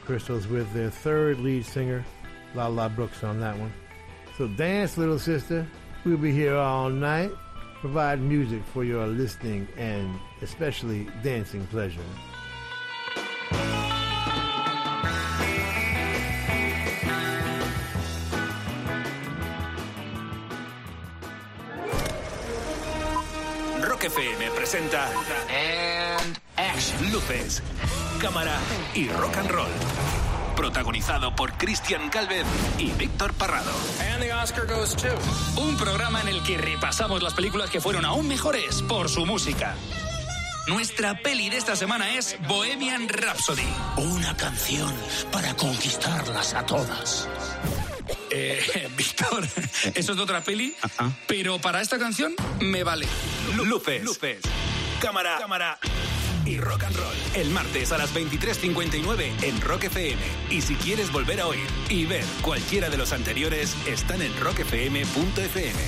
Crystals 0.04 0.46
with 0.46 0.72
their 0.72 0.90
third 0.90 1.38
lead 1.38 1.64
singer, 1.64 2.04
Lala 2.54 2.88
Brooks 2.88 3.22
on 3.22 3.40
that 3.40 3.58
one. 3.58 3.72
So 4.36 4.48
dance, 4.48 4.96
little 4.98 5.18
sister. 5.18 5.66
We'll 6.04 6.16
be 6.16 6.32
here 6.32 6.56
all 6.56 6.88
night. 6.90 7.30
Provide 7.80 8.20
music 8.20 8.62
for 8.72 8.84
your 8.84 9.06
listening 9.06 9.68
and 9.76 10.18
especially 10.42 11.08
dancing 11.22 11.66
pleasure. 11.68 12.00
Presenta 24.70 25.10
And 25.48 26.38
Action 26.56 27.10
Luces, 27.10 27.60
Cámara 28.20 28.56
y 28.94 29.08
Rock 29.08 29.38
and 29.38 29.50
Roll. 29.50 29.70
Protagonizado 30.54 31.34
por 31.34 31.54
Cristian 31.54 32.08
Calvez 32.08 32.46
y 32.78 32.92
Víctor 32.92 33.32
Parrado. 33.34 33.72
And 34.12 34.22
the 34.22 34.32
Oscar 34.32 34.66
goes 34.68 34.94
to. 34.94 35.08
Un 35.60 35.76
programa 35.76 36.20
en 36.20 36.28
el 36.28 36.42
que 36.44 36.56
repasamos 36.56 37.20
las 37.20 37.34
películas 37.34 37.68
que 37.68 37.80
fueron 37.80 38.04
aún 38.04 38.28
mejores 38.28 38.82
por 38.82 39.08
su 39.08 39.26
música. 39.26 39.74
Nuestra 40.68 41.18
peli 41.18 41.50
de 41.50 41.56
esta 41.56 41.74
semana 41.74 42.14
es 42.14 42.36
Bohemian 42.46 43.08
Rhapsody. 43.08 43.66
Una 43.96 44.36
canción 44.36 44.94
para 45.32 45.52
conquistarlas 45.56 46.54
a 46.54 46.64
todas. 46.64 47.28
Eh, 48.30 48.88
Víctor, 48.96 49.44
eso 49.94 50.12
es 50.12 50.16
de 50.16 50.22
otra 50.22 50.42
peli, 50.42 50.74
pero 51.26 51.58
para 51.58 51.80
esta 51.80 51.98
canción 51.98 52.34
me 52.60 52.84
vale. 52.84 53.06
Luces, 53.56 54.04
luces, 54.04 54.40
cámara, 55.00 55.38
cámara 55.38 55.78
y 56.44 56.58
rock 56.58 56.84
and 56.84 56.96
roll. 56.96 57.14
El 57.34 57.50
martes 57.50 57.92
a 57.92 57.98
las 57.98 58.14
23.59 58.14 59.44
en 59.44 59.60
Rock 59.60 59.84
FM. 59.84 60.20
Y 60.50 60.60
si 60.60 60.74
quieres 60.74 61.10
volver 61.12 61.40
a 61.40 61.46
oír 61.46 61.66
y 61.88 62.04
ver 62.06 62.24
cualquiera 62.42 62.90
de 62.90 62.96
los 62.96 63.12
anteriores, 63.12 63.74
están 63.86 64.22
en 64.22 64.38
rockfm.fm. 64.40 65.80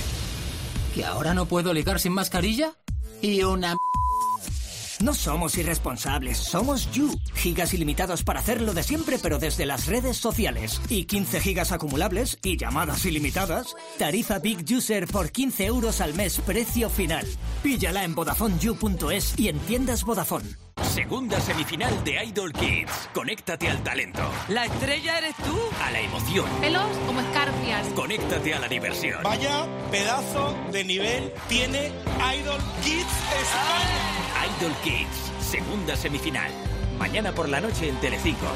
¿Que 0.95 1.05
ahora 1.05 1.35
no 1.35 1.47
puedo 1.47 1.73
ligar 1.73 2.01
sin 2.01 2.13
mascarilla? 2.13 2.75
Y 3.21 3.43
una... 3.43 3.77
No 5.03 5.15
somos 5.15 5.59
irresponsables, 5.59 6.39
somos 6.39 6.89
You. 6.93 7.19
Gigas 7.35 7.75
ilimitados 7.75 8.23
para 8.23 8.39
hacerlo 8.39 8.73
de 8.73 8.85
siempre, 8.85 9.19
pero 9.21 9.41
desde 9.41 9.67
las 9.67 9.87
redes 9.87 10.17
sociales. 10.17 10.81
Y 10.89 11.07
15 11.07 11.41
gigas 11.41 11.73
acumulables 11.73 12.39
y 12.45 12.57
llamadas 12.57 13.05
ilimitadas. 13.05 13.75
Tarifa 13.99 14.39
Big 14.39 14.65
User 14.73 15.09
por 15.09 15.33
15 15.33 15.67
euros 15.67 16.01
al 16.01 16.15
mes, 16.15 16.39
precio 16.47 16.89
final. 16.89 17.27
Píllala 17.65 18.05
en 18.05 18.15
VodafoneYou.es 18.15 19.37
y 19.37 19.49
en 19.49 19.59
tiendas 19.59 20.05
Vodafone. 20.05 20.62
Segunda 20.81 21.41
semifinal 21.41 22.03
de 22.05 22.25
Idol 22.25 22.53
Kids. 22.53 23.11
Conéctate 23.13 23.69
al 23.69 23.83
talento. 23.83 24.23
¿La 24.49 24.65
estrella 24.65 25.19
eres 25.19 25.37
tú? 25.37 25.59
A 25.83 25.91
la 25.91 26.01
emoción. 26.01 26.47
Pelos 26.61 26.97
como 27.07 27.21
escarpias. 27.21 27.87
Conéctate 27.95 28.55
a 28.55 28.61
la 28.61 28.69
diversión. 28.69 29.23
Vaya 29.23 29.67
pedazo 29.91 30.57
de 30.73 30.85
nivel 30.85 31.33
tiene 31.49 31.89
Idol 32.39 32.61
Kids 32.83 33.07
España. 33.43 34.59
Idol 34.59 34.73
Kids, 34.83 35.33
segunda 35.51 35.97
semifinal. 35.97 36.51
Mañana 36.99 37.33
por 37.33 37.49
la 37.49 37.61
noche 37.61 37.89
en 37.89 37.97
Telecinco. 38.01 38.47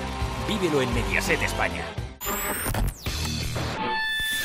Vívelo 0.48 0.80
en 0.82 0.92
Mediaset 0.94 1.42
España. 1.42 1.84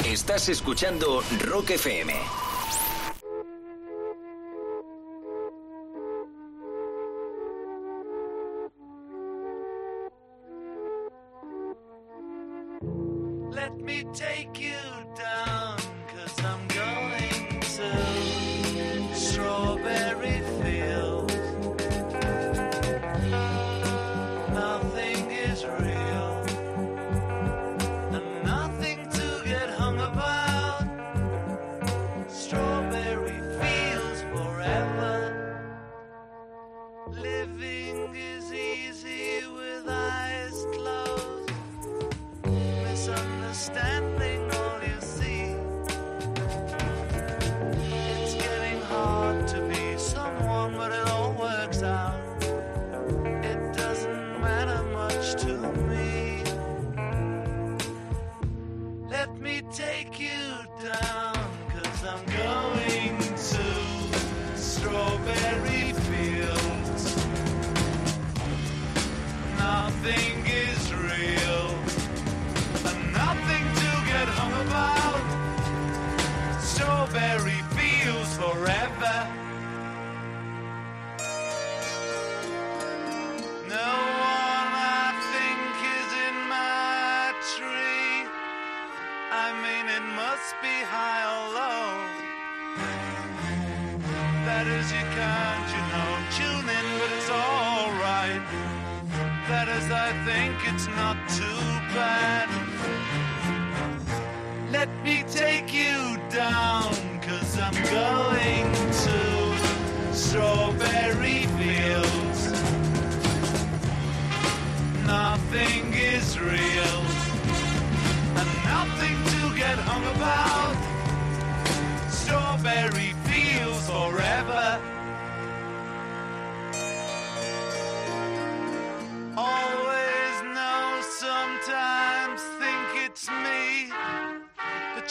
Estás 0.06 0.50
escuchando 0.50 1.24
Rock 1.40 1.72
FM. 1.72 2.14
Let 13.62 13.80
me 13.80 14.04
take 14.12 14.60
you 14.60 14.82
down, 15.16 15.61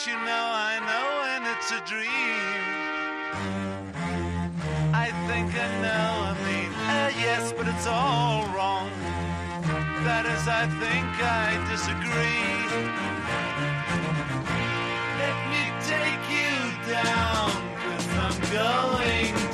You 0.06 0.14
know, 0.14 0.20
I 0.24 0.80
know 0.88 1.08
when 1.24 1.42
it's 1.52 1.70
a 1.72 1.80
dream. 1.84 2.62
I 4.94 5.12
think 5.28 5.52
I 5.52 5.68
know, 5.82 6.12
I 6.24 6.34
mean, 6.46 6.72
uh, 6.72 7.12
yes, 7.20 7.52
but 7.52 7.68
it's 7.68 7.86
all 7.86 8.46
wrong. 8.46 8.88
That 10.04 10.24
is, 10.24 10.48
I 10.48 10.64
think 10.80 11.06
I 11.20 11.60
disagree. 11.68 12.56
Let 15.20 15.36
me 15.52 15.68
take 15.84 16.24
you 16.32 16.56
down, 16.88 17.50
cause 17.84 18.08
I'm 18.24 18.36
going 18.56 19.49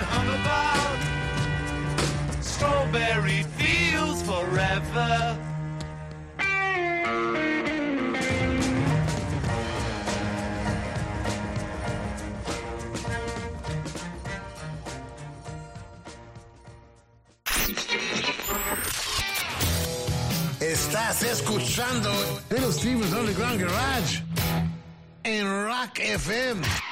hung 0.00 0.28
about. 0.40 0.98
Strawberry 2.40 3.42
Fields 3.58 4.22
forever. 4.22 5.38
Estás 20.60 21.22
escuchando 21.22 22.10
Little 22.48 22.72
Steven's 22.72 23.12
Underground 23.12 23.60
Garage 23.60 24.22
en 25.24 25.66
Rock 25.66 25.98
FM. 25.98 26.91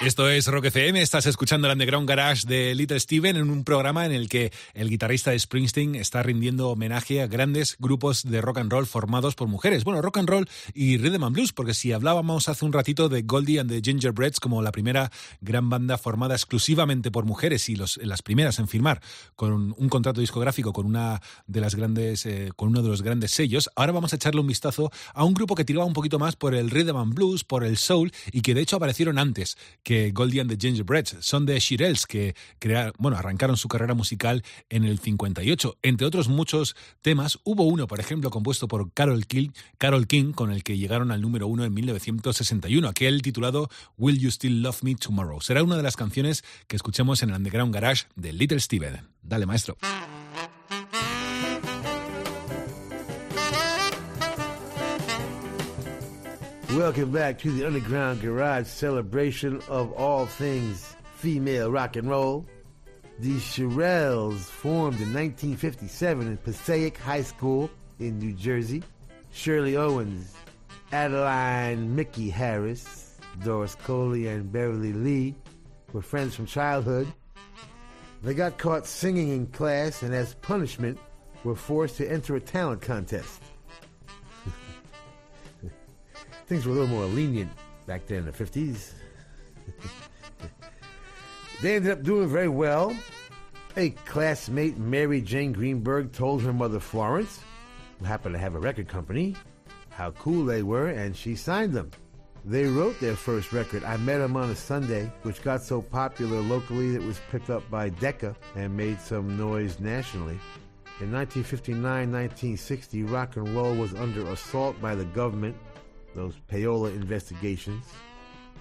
Esto 0.00 0.30
es 0.30 0.46
Rock 0.46 0.64
FM, 0.64 1.02
estás 1.02 1.26
escuchando 1.26 1.66
el 1.66 1.74
Underground 1.74 2.08
Garage 2.08 2.46
de 2.46 2.74
Little 2.74 2.98
Steven 2.98 3.36
en 3.36 3.50
un 3.50 3.64
programa 3.64 4.06
en 4.06 4.12
el 4.12 4.30
que 4.30 4.50
el 4.72 4.88
guitarrista 4.88 5.30
de 5.30 5.38
Springsteen 5.38 5.94
está 5.94 6.22
rindiendo 6.22 6.70
homenaje 6.70 7.20
a 7.20 7.26
grandes 7.26 7.76
grupos 7.78 8.22
de 8.22 8.40
rock 8.40 8.60
and 8.60 8.72
roll 8.72 8.86
formados 8.86 9.34
por 9.34 9.48
mujeres. 9.48 9.84
Bueno, 9.84 10.00
rock 10.00 10.16
and 10.16 10.30
roll 10.30 10.48
y 10.72 10.96
rhythm 10.96 11.22
and 11.24 11.34
blues, 11.34 11.52
porque 11.52 11.74
si 11.74 11.92
hablábamos 11.92 12.48
hace 12.48 12.64
un 12.64 12.72
ratito 12.72 13.10
de 13.10 13.20
Goldie 13.20 13.60
and 13.60 13.70
the 13.70 13.82
Gingerbreads 13.82 14.40
como 14.40 14.62
la 14.62 14.72
primera 14.72 15.12
gran 15.42 15.68
banda 15.68 15.98
formada 15.98 16.34
exclusivamente 16.34 17.10
por 17.10 17.26
mujeres 17.26 17.68
y 17.68 17.76
los, 17.76 17.98
las 17.98 18.22
primeras 18.22 18.58
en 18.58 18.68
firmar 18.68 19.02
con 19.36 19.74
un, 19.76 19.88
contrato 19.90 20.22
discográfico 20.22 20.72
con 20.72 20.86
una 20.86 21.20
de 21.46 21.60
las 21.60 21.74
grandes, 21.74 22.24
eh, 22.24 22.52
con 22.56 22.70
uno 22.70 22.80
de 22.80 22.88
los 22.88 23.02
grandes 23.02 23.32
sellos, 23.32 23.68
ahora 23.76 23.92
vamos 23.92 24.14
a 24.14 24.16
echarle 24.16 24.40
un 24.40 24.46
vistazo 24.46 24.90
a 25.12 25.24
un 25.24 25.34
grupo 25.34 25.54
que 25.54 25.66
tiraba 25.66 25.84
un 25.84 25.92
poquito 25.92 26.18
más 26.18 26.36
por 26.36 26.54
el 26.54 26.70
rhythm 26.70 26.96
and 26.96 27.12
blues, 27.12 27.44
por 27.44 27.64
el 27.64 27.76
soul 27.76 28.10
y 28.32 28.40
que 28.40 28.54
de 28.54 28.62
hecho 28.62 28.76
aparecieron 28.76 29.18
antes 29.18 29.58
que 29.90 30.12
Goldie 30.12 30.40
and 30.40 30.48
the 30.48 30.56
Gingerbreads. 30.56 31.16
Son 31.18 31.44
de 31.44 31.58
Shirelles 31.58 32.06
que 32.06 32.36
bueno, 32.98 33.16
arrancaron 33.16 33.56
su 33.56 33.66
carrera 33.66 33.92
musical 33.92 34.44
en 34.68 34.84
el 34.84 35.00
58. 35.00 35.78
Entre 35.82 36.06
otros 36.06 36.28
muchos 36.28 36.76
temas, 37.02 37.40
hubo 37.42 37.64
uno, 37.64 37.88
por 37.88 37.98
ejemplo, 37.98 38.30
compuesto 38.30 38.68
por 38.68 38.92
Carol 38.92 39.26
King, 39.26 39.48
Carol 39.78 40.06
King 40.06 40.30
con 40.30 40.52
el 40.52 40.62
que 40.62 40.78
llegaron 40.78 41.10
al 41.10 41.20
número 41.20 41.48
uno 41.48 41.64
en 41.64 41.74
1961, 41.74 42.86
aquel 42.86 43.20
titulado 43.20 43.68
Will 43.98 44.20
You 44.20 44.30
Still 44.30 44.62
Love 44.62 44.84
Me 44.84 44.94
Tomorrow. 44.94 45.40
Será 45.40 45.64
una 45.64 45.76
de 45.76 45.82
las 45.82 45.96
canciones 45.96 46.44
que 46.68 46.76
escuchemos 46.76 47.24
en 47.24 47.30
el 47.30 47.36
Underground 47.38 47.74
Garage 47.74 48.04
de 48.14 48.32
Little 48.32 48.60
Steven. 48.60 49.08
Dale, 49.24 49.44
maestro. 49.46 49.76
Welcome 56.76 57.10
back 57.10 57.36
to 57.40 57.50
the 57.50 57.66
Underground 57.66 58.22
Garage 58.22 58.68
celebration 58.68 59.60
of 59.68 59.92
all 59.94 60.26
things 60.26 60.94
female 61.16 61.68
rock 61.72 61.96
and 61.96 62.08
roll. 62.08 62.46
The 63.18 63.38
Shirelles 63.38 64.42
formed 64.42 65.00
in 65.00 65.12
1957 65.12 66.28
in 66.28 66.36
Passaic 66.36 66.96
High 66.96 67.22
School 67.22 67.68
in 67.98 68.20
New 68.20 68.32
Jersey. 68.32 68.84
Shirley 69.32 69.76
Owens, 69.76 70.32
Adeline 70.92 71.96
Mickey 71.96 72.30
Harris, 72.30 73.18
Doris 73.42 73.74
Coley, 73.74 74.28
and 74.28 74.52
Beverly 74.52 74.92
Lee 74.92 75.34
were 75.92 76.02
friends 76.02 76.36
from 76.36 76.46
childhood. 76.46 77.12
They 78.22 78.32
got 78.32 78.58
caught 78.58 78.86
singing 78.86 79.30
in 79.30 79.48
class 79.48 80.04
and, 80.04 80.14
as 80.14 80.34
punishment, 80.34 81.00
were 81.42 81.56
forced 81.56 81.96
to 81.96 82.08
enter 82.08 82.36
a 82.36 82.40
talent 82.40 82.80
contest. 82.80 83.39
Things 86.50 86.66
were 86.66 86.72
a 86.72 86.80
little 86.80 86.88
more 86.88 87.04
lenient 87.04 87.52
back 87.86 88.06
then 88.06 88.18
in 88.18 88.24
the 88.24 88.32
50s. 88.32 88.90
they 91.62 91.76
ended 91.76 91.92
up 91.92 92.02
doing 92.02 92.26
very 92.26 92.48
well. 92.48 92.92
A 93.76 93.90
classmate, 93.90 94.76
Mary 94.76 95.20
Jane 95.20 95.52
Greenberg, 95.52 96.10
told 96.10 96.42
her 96.42 96.52
mother 96.52 96.80
Florence, 96.80 97.38
who 98.00 98.04
happened 98.04 98.34
to 98.34 98.40
have 98.40 98.56
a 98.56 98.58
record 98.58 98.88
company, 98.88 99.36
how 99.90 100.10
cool 100.10 100.44
they 100.44 100.64
were, 100.64 100.88
and 100.88 101.14
she 101.14 101.36
signed 101.36 101.72
them. 101.72 101.92
They 102.44 102.64
wrote 102.64 102.98
their 102.98 103.14
first 103.14 103.52
record, 103.52 103.84
I 103.84 103.96
Met 103.98 104.20
Him 104.20 104.36
on 104.36 104.50
a 104.50 104.56
Sunday, 104.56 105.08
which 105.22 105.42
got 105.42 105.62
so 105.62 105.80
popular 105.80 106.40
locally 106.40 106.90
that 106.90 107.02
it 107.02 107.06
was 107.06 107.20
picked 107.30 107.50
up 107.50 107.62
by 107.70 107.90
Decca 107.90 108.34
and 108.56 108.76
made 108.76 109.00
some 109.00 109.38
noise 109.38 109.78
nationally. 109.78 110.40
In 110.98 111.12
1959-1960, 111.12 113.08
rock 113.08 113.36
and 113.36 113.54
roll 113.54 113.76
was 113.76 113.94
under 113.94 114.26
assault 114.32 114.80
by 114.80 114.96
the 114.96 115.04
government, 115.04 115.56
those 116.14 116.34
payola 116.50 116.94
investigations. 116.94 117.84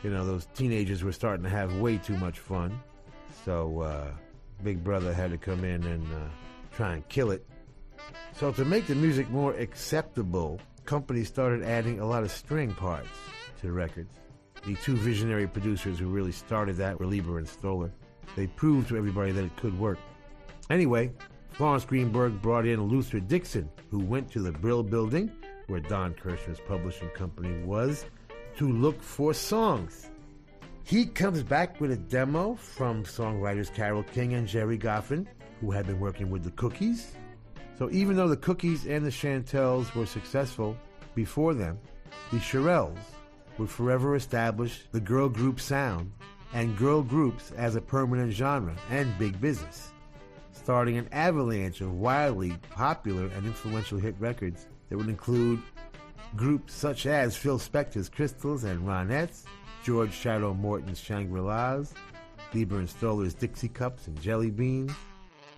You 0.04 0.12
know, 0.12 0.26
those 0.26 0.48
teenagers 0.54 1.04
were 1.04 1.12
starting 1.12 1.44
to 1.44 1.50
have 1.50 1.76
way 1.78 1.98
too 1.98 2.16
much 2.18 2.40
fun. 2.40 2.80
So, 3.46 3.82
uh, 3.82 4.12
Big 4.64 4.84
Brother 4.84 5.14
had 5.14 5.32
to 5.32 5.38
come 5.38 5.64
in 5.64 5.84
and 5.84 6.06
uh, 6.14 6.28
try 6.72 6.94
and 6.94 7.08
kill 7.10 7.32
it. 7.32 7.46
So, 8.34 8.52
to 8.52 8.66
make 8.66 8.88
the 8.88 8.96
music 8.96 9.30
more 9.30 9.54
acceptable, 9.54 10.60
companies 10.86 11.28
started 11.28 11.64
adding 11.64 12.00
a 12.00 12.06
lot 12.06 12.24
of 12.24 12.32
string 12.32 12.74
parts 12.74 13.10
to 13.60 13.68
the 13.68 13.74
records. 13.74 14.14
The 14.66 14.76
two 14.76 14.96
visionary 14.96 15.48
producers 15.48 16.00
who 16.00 16.08
really 16.08 16.32
started 16.32 16.78
that 16.78 17.00
were 17.00 17.06
Leiber 17.06 17.38
and 17.38 17.48
Stoller. 17.48 17.92
They 18.36 18.48
proved 18.48 18.90
to 18.90 18.98
everybody 18.98 19.32
that 19.32 19.44
it 19.44 19.56
could 19.56 19.78
work. 19.80 20.00
Anyway, 20.70 21.12
Florence 21.52 21.86
Greenberg 21.86 22.42
brought 22.42 22.66
in 22.66 22.84
Luther 22.84 23.20
Dixon, 23.20 23.70
who 23.90 24.00
went 24.00 24.32
to 24.32 24.40
the 24.40 24.52
Brill 24.52 24.84
building, 24.84 25.32
where 25.70 25.80
Don 25.80 26.14
Kirshner's 26.14 26.60
publishing 26.68 27.10
company 27.10 27.64
was, 27.64 28.06
to 28.58 28.70
look 28.70 29.02
for 29.02 29.34
songs. 29.34 30.10
He 30.84 31.06
comes 31.06 31.44
back 31.44 31.80
with 31.80 31.92
a 31.92 31.98
demo 31.98 32.56
from 32.56 33.04
songwriters 33.04 33.74
Carole 33.74 34.04
King 34.04 34.34
and 34.34 34.48
Gerry 34.48 34.78
Goffin, 34.78 35.28
who 35.62 35.72
had 35.72 35.86
been 35.86 36.00
working 36.00 36.30
with 36.30 36.44
the 36.44 36.52
Cookies. 36.52 37.14
So 37.78 37.90
even 37.92 38.18
though 38.18 38.28
the 38.28 38.38
Cookies 38.38 38.88
and 38.88 39.06
the 39.06 39.12
Chantels 39.12 39.94
were 39.94 40.06
successful 40.06 40.76
before 41.16 41.54
them, 41.54 41.80
the 42.32 42.38
Shirelles 42.38 42.98
would 43.58 43.70
forever 43.70 44.16
establish 44.16 44.86
the 44.92 45.00
girl 45.00 45.30
group 45.30 45.60
sound 45.60 46.12
and 46.54 46.78
girl 46.78 47.04
groups 47.04 47.52
as 47.52 47.76
a 47.76 47.82
permanent 47.82 48.34
genre 48.34 48.76
and 48.90 49.18
big 49.20 49.40
business, 49.40 49.92
starting 50.52 50.98
an 50.98 51.08
avalanche 51.12 51.82
of 51.82 51.94
wildly 51.94 52.56
popular 52.72 53.28
and 53.28 53.46
influential 53.46 54.00
hit 54.00 54.16
records 54.20 54.68
that 54.90 54.98
would 54.98 55.10
include 55.10 55.62
groups 56.36 56.74
such 56.74 57.06
as 57.06 57.36
Phil 57.36 57.58
Spector's 57.58 58.10
Crystals 58.10 58.64
and 58.64 58.82
Ronettes, 58.82 59.44
George 59.84 60.14
Shadow 60.14 60.54
Morton's 60.54 61.00
Shangri-Las, 61.00 61.94
Leiber 62.54 62.80
and 62.80 62.90
Stoller's 62.90 63.34
Dixie 63.34 63.70
Cups 63.70 64.08
and 64.08 64.20
Jelly 64.22 64.52
Beans, 64.52 64.92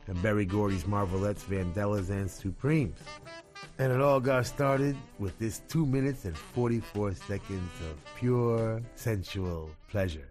and 0.07 0.21
Berry 0.21 0.45
Gordy's 0.45 0.86
Marvelettes, 0.86 1.43
Vandellas, 1.43 2.09
and 2.09 2.29
Supremes. 2.29 2.97
And 3.79 3.91
it 3.91 4.01
all 4.01 4.19
got 4.19 4.45
started 4.45 4.95
with 5.19 5.38
this 5.39 5.61
2 5.69 5.86
minutes 5.86 6.25
and 6.25 6.38
44 6.38 7.13
seconds 7.13 7.71
of 7.89 8.15
pure 8.15 8.82
sensual 8.95 9.69
pleasure. 9.89 10.27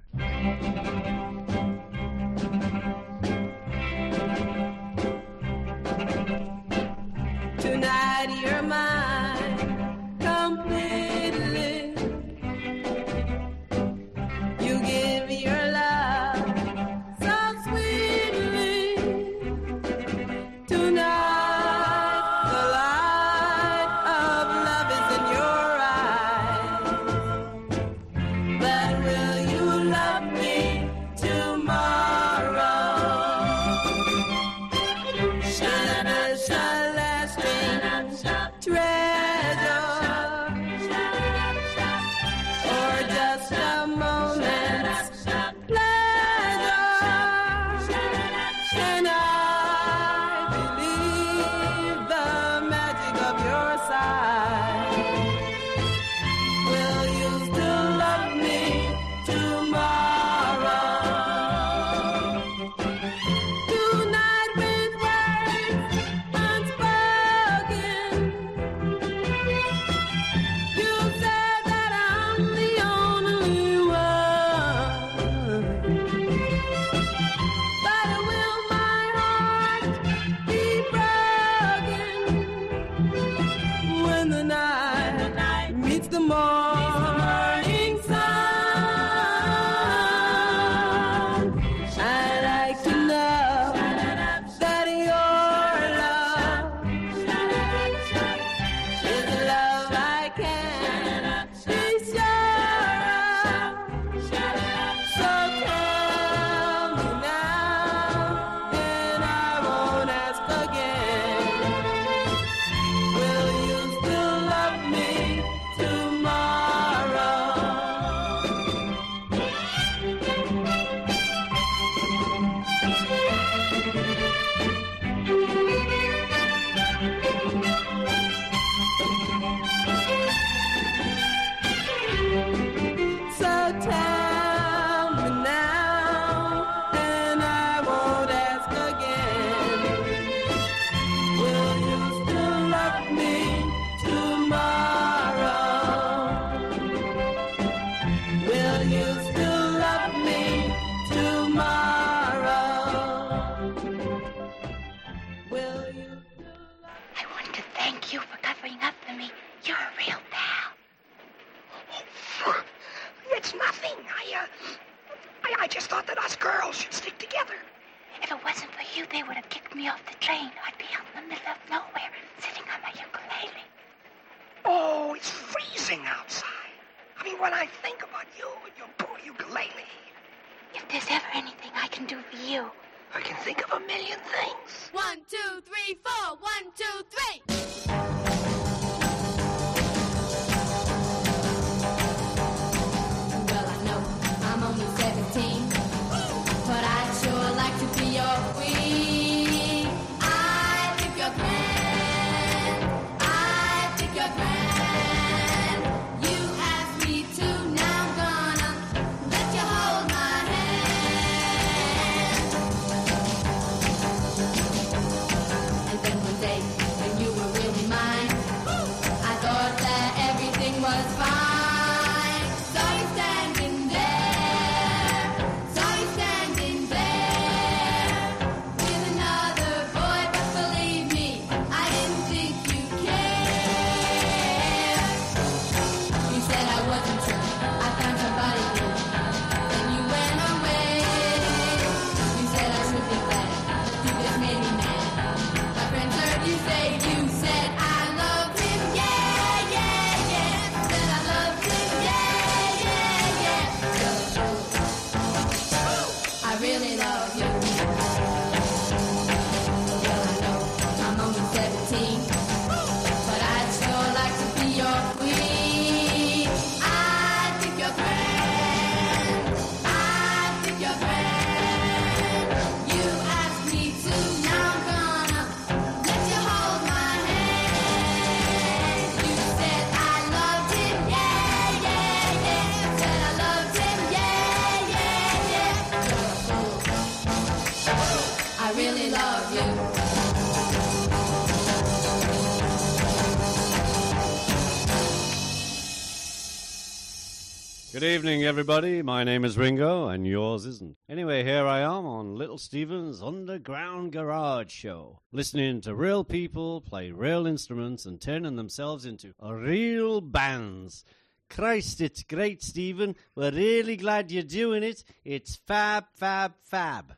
evening, 298.20 298.44
everybody. 298.44 299.00
My 299.00 299.24
name 299.24 299.46
is 299.46 299.56
Ringo, 299.56 300.08
and 300.08 300.26
yours 300.26 300.66
isn't. 300.66 300.98
Anyway, 301.08 301.42
here 301.42 301.66
I 301.66 301.80
am 301.80 302.04
on 302.04 302.36
Little 302.36 302.58
Steven's 302.58 303.22
Underground 303.22 304.12
Garage 304.12 304.70
Show, 304.70 305.20
listening 305.32 305.80
to 305.80 305.94
real 305.94 306.22
people 306.22 306.82
play 306.82 307.12
real 307.12 307.46
instruments 307.46 308.04
and 308.04 308.20
turning 308.20 308.56
themselves 308.56 309.06
into 309.06 309.32
real 309.40 310.20
bands. 310.20 311.02
Christ, 311.48 312.02
it's 312.02 312.22
great, 312.22 312.62
Steven. 312.62 313.16
We're 313.34 313.52
really 313.52 313.96
glad 313.96 314.30
you're 314.30 314.42
doing 314.42 314.82
it. 314.82 315.02
It's 315.24 315.56
fab, 315.56 316.04
fab, 316.12 316.52
fab. 316.62 317.14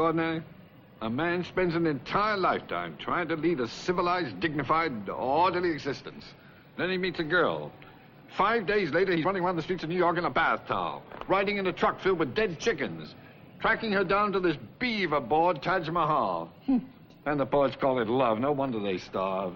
extraordinary? 0.00 0.42
A 1.02 1.10
man 1.10 1.44
spends 1.44 1.74
an 1.74 1.86
entire 1.86 2.36
lifetime 2.38 2.96
trying 2.98 3.28
to 3.28 3.36
lead 3.36 3.60
a 3.60 3.68
civilized, 3.68 4.40
dignified, 4.40 5.10
orderly 5.10 5.70
existence. 5.70 6.24
Then 6.78 6.90
he 6.90 6.96
meets 6.96 7.20
a 7.20 7.24
girl. 7.24 7.70
Five 8.36 8.66
days 8.66 8.90
later, 8.92 9.14
he's 9.14 9.26
running 9.26 9.42
around 9.42 9.56
the 9.56 9.62
streets 9.62 9.82
of 9.82 9.90
New 9.90 9.98
York 9.98 10.16
in 10.16 10.24
a 10.24 10.30
bath 10.30 10.66
towel, 10.66 11.02
riding 11.28 11.58
in 11.58 11.66
a 11.66 11.72
truck 11.72 12.00
filled 12.00 12.18
with 12.18 12.34
dead 12.34 12.58
chickens, 12.58 13.14
tracking 13.60 13.92
her 13.92 14.04
down 14.04 14.32
to 14.32 14.40
this 14.40 14.56
beaver 14.78 15.20
board 15.20 15.62
Taj 15.62 15.88
Mahal. 15.90 16.50
Hmm. 16.64 16.78
and 17.26 17.38
the 17.38 17.46
poets 17.46 17.76
call 17.76 17.98
it 18.00 18.08
love. 18.08 18.38
No 18.38 18.52
wonder 18.52 18.80
they 18.80 18.96
starve. 18.96 19.52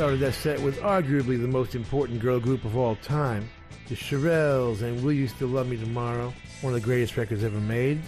Started 0.00 0.20
that 0.20 0.32
set 0.32 0.58
with 0.62 0.78
arguably 0.78 1.38
the 1.38 1.46
most 1.46 1.74
important 1.74 2.20
girl 2.20 2.40
group 2.40 2.64
of 2.64 2.74
all 2.74 2.96
time, 3.02 3.46
the 3.90 3.94
Shirelles 3.94 4.80
and 4.80 5.04
Will 5.04 5.12
You 5.12 5.28
Still 5.28 5.48
Love 5.48 5.68
Me 5.68 5.76
Tomorrow, 5.76 6.32
one 6.62 6.72
of 6.72 6.80
the 6.80 6.86
greatest 6.86 7.18
records 7.18 7.44
ever 7.44 7.60
made, 7.60 8.00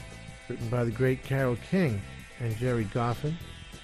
written 0.48 0.70
by 0.70 0.84
the 0.84 0.90
great 0.90 1.22
Carole 1.22 1.58
King 1.70 2.00
and 2.40 2.56
Gerry 2.56 2.86
Goffin, 2.86 3.34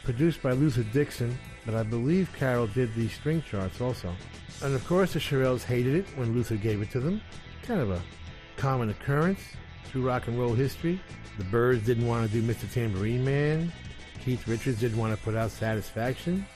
produced 0.05 0.41
by 0.41 0.53
Luther 0.53 0.85
Dixon, 0.85 1.39
but 1.67 1.75
I 1.75 1.83
believe 1.83 2.35
Carole 2.35 2.69
did 2.69 2.95
the 2.95 3.09
string 3.09 3.43
charts 3.43 3.79
also. 3.79 4.11
And 4.63 4.75
of 4.75 4.87
course, 4.87 5.13
the 5.13 5.19
Shirelles 5.19 5.65
hated 5.65 5.95
it 5.95 6.07
when 6.17 6.33
Luther 6.33 6.57
gave 6.57 6.81
it 6.81 6.91
to 6.93 7.01
them. 7.01 7.21
Kind 7.63 7.83
of 7.83 7.91
a 7.91 8.01
common 8.57 8.89
occurrence 8.89 9.41
through 9.85 10.07
rock 10.07 10.29
and 10.29 10.41
roll 10.41 10.55
history. 10.55 10.99
The 11.37 11.45
Byrds 11.45 11.85
didn't 11.85 12.07
want 12.07 12.27
to 12.27 12.33
do 12.33 12.43
Mr. 12.43 12.73
Tambourine 12.73 13.23
Man. 13.23 13.71
Keith 14.25 14.49
Richards 14.49 14.81
didn't 14.81 14.97
want 14.97 15.15
to 15.15 15.23
put 15.23 15.35
out 15.35 15.51
Satisfaction. 15.51 16.47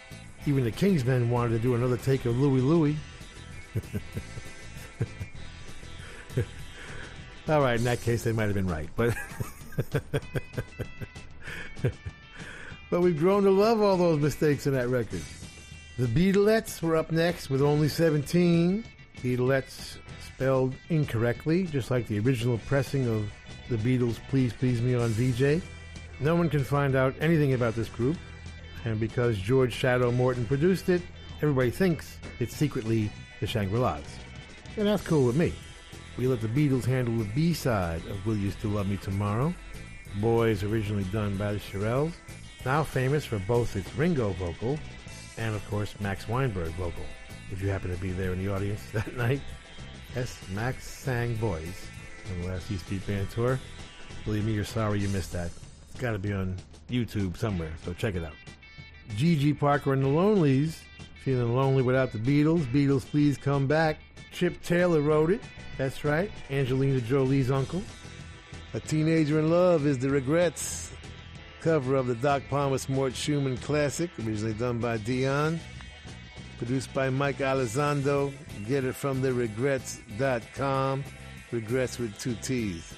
Even 0.46 0.64
the 0.64 0.72
Kingsmen 0.72 1.28
wanted 1.28 1.50
to 1.50 1.58
do 1.58 1.74
another 1.74 1.96
take 1.96 2.24
of 2.24 2.38
Louie 2.38 2.60
Louie. 2.60 2.96
All 7.48 7.60
right, 7.60 7.76
in 7.76 7.84
that 7.84 8.00
case, 8.02 8.22
they 8.22 8.32
might 8.32 8.44
have 8.44 8.54
been 8.54 8.68
right, 8.68 8.88
but 8.94 9.16
but 12.90 13.00
we've 13.00 13.18
grown 13.18 13.44
to 13.44 13.50
love 13.50 13.80
all 13.80 13.96
those 13.96 14.20
mistakes 14.20 14.66
in 14.66 14.74
that 14.74 14.88
record. 14.88 15.22
The 15.98 16.06
Beatlettes 16.06 16.82
were 16.82 16.96
up 16.96 17.12
next 17.12 17.50
with 17.50 17.62
only 17.62 17.88
17. 17.88 18.84
Beatlettes 19.22 19.96
spelled 20.20 20.74
incorrectly, 20.88 21.64
just 21.64 21.90
like 21.90 22.06
the 22.06 22.18
original 22.20 22.58
pressing 22.66 23.08
of 23.08 23.30
the 23.68 23.76
Beatles' 23.76 24.18
Please 24.28 24.52
Please 24.52 24.80
Me 24.80 24.94
on 24.94 25.10
Vee-Jay. 25.10 25.60
No 26.20 26.36
one 26.36 26.48
can 26.48 26.62
find 26.64 26.94
out 26.94 27.14
anything 27.20 27.54
about 27.54 27.74
this 27.74 27.88
group, 27.88 28.16
and 28.84 28.98
because 28.98 29.38
George 29.38 29.72
Shadow 29.72 30.10
Morton 30.10 30.44
produced 30.44 30.88
it, 30.88 31.02
everybody 31.38 31.70
thinks 31.70 32.18
it's 32.40 32.54
secretly 32.54 33.10
the 33.40 33.46
Shangri-Las. 33.46 34.02
And 34.76 34.86
that's 34.86 35.02
cool 35.06 35.26
with 35.26 35.36
me. 35.36 35.52
We 36.16 36.26
let 36.26 36.40
the 36.40 36.48
Beatles 36.48 36.84
handle 36.84 37.16
the 37.16 37.30
B-side 37.34 38.04
of 38.06 38.26
Will 38.26 38.36
You 38.36 38.50
Still 38.50 38.70
Love 38.70 38.88
Me 38.88 38.96
Tomorrow. 38.98 39.54
Boys 40.20 40.62
originally 40.62 41.04
done 41.04 41.36
by 41.36 41.52
the 41.52 41.58
Shirelles, 41.58 42.12
now 42.64 42.82
famous 42.82 43.24
for 43.24 43.38
both 43.40 43.76
its 43.76 43.94
Ringo 43.96 44.30
vocal 44.32 44.78
and, 45.38 45.54
of 45.54 45.66
course, 45.70 45.98
Max 46.00 46.28
Weinberg 46.28 46.70
vocal. 46.72 47.04
If 47.50 47.62
you 47.62 47.68
happen 47.68 47.90
to 47.90 47.96
be 48.00 48.12
there 48.12 48.32
in 48.32 48.44
the 48.44 48.52
audience 48.52 48.82
that 48.92 49.16
night, 49.16 49.40
yes, 50.14 50.38
Max 50.52 50.86
sang 50.86 51.34
Boys 51.36 51.86
on 52.30 52.42
the 52.42 52.48
last 52.48 52.70
East 52.70 52.84
Street 52.84 53.06
Band 53.06 53.30
tour. 53.30 53.58
Believe 54.24 54.44
me, 54.44 54.52
you're 54.52 54.64
sorry 54.64 55.00
you 55.00 55.08
missed 55.08 55.32
that. 55.32 55.50
It's 55.90 56.00
got 56.00 56.12
to 56.12 56.18
be 56.18 56.32
on 56.32 56.56
YouTube 56.90 57.36
somewhere, 57.36 57.72
so 57.84 57.92
check 57.94 58.14
it 58.14 58.24
out. 58.24 58.34
Gigi 59.16 59.52
Parker 59.52 59.92
and 59.92 60.02
the 60.02 60.08
Lonelies, 60.08 60.82
feeling 61.22 61.54
lonely 61.54 61.82
without 61.82 62.12
the 62.12 62.18
Beatles. 62.18 62.64
Beatles, 62.72 63.04
please 63.04 63.36
come 63.36 63.66
back. 63.66 63.98
Chip 64.32 64.62
Taylor 64.62 65.00
wrote 65.00 65.30
it. 65.30 65.40
That's 65.78 66.04
right, 66.04 66.30
Angelina 66.50 67.00
Jolie's 67.00 67.50
uncle. 67.50 67.82
A 68.74 68.80
Teenager 68.80 69.38
in 69.38 69.50
Love 69.50 69.86
is 69.86 69.98
the 69.98 70.08
Regrettes, 70.08 70.90
cover 71.60 71.94
of 71.94 72.06
the 72.06 72.14
Doc 72.14 72.42
Pomus 72.50 72.88
Mort 72.88 73.12
Shuman 73.12 73.60
classic, 73.60 74.10
originally 74.18 74.54
done 74.54 74.78
by 74.78 74.96
Dion, 74.96 75.60
produced 76.58 76.92
by 76.94 77.10
Mike 77.10 77.38
Elizondo. 77.38 78.32
Get 78.66 78.84
it 78.84 78.94
from 78.94 79.20
the 79.20 79.28
regrettes.com, 79.28 81.04
regrettes 81.50 81.98
with 81.98 82.18
two 82.18 82.34
T's. 82.36 82.94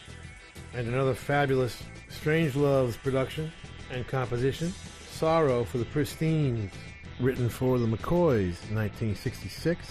And 0.75 0.87
another 0.87 1.15
fabulous 1.15 1.83
Strangeloves 2.09 2.97
production 2.97 3.51
and 3.91 4.07
composition, 4.07 4.73
Sorrow 5.15 5.63
for 5.63 5.79
the 5.79 5.85
Pristines, 5.85 6.73
written 7.21 7.49
for 7.49 7.79
the 7.79 7.87
McCoys 7.87 8.59
in 8.69 8.75
1966, 8.75 9.87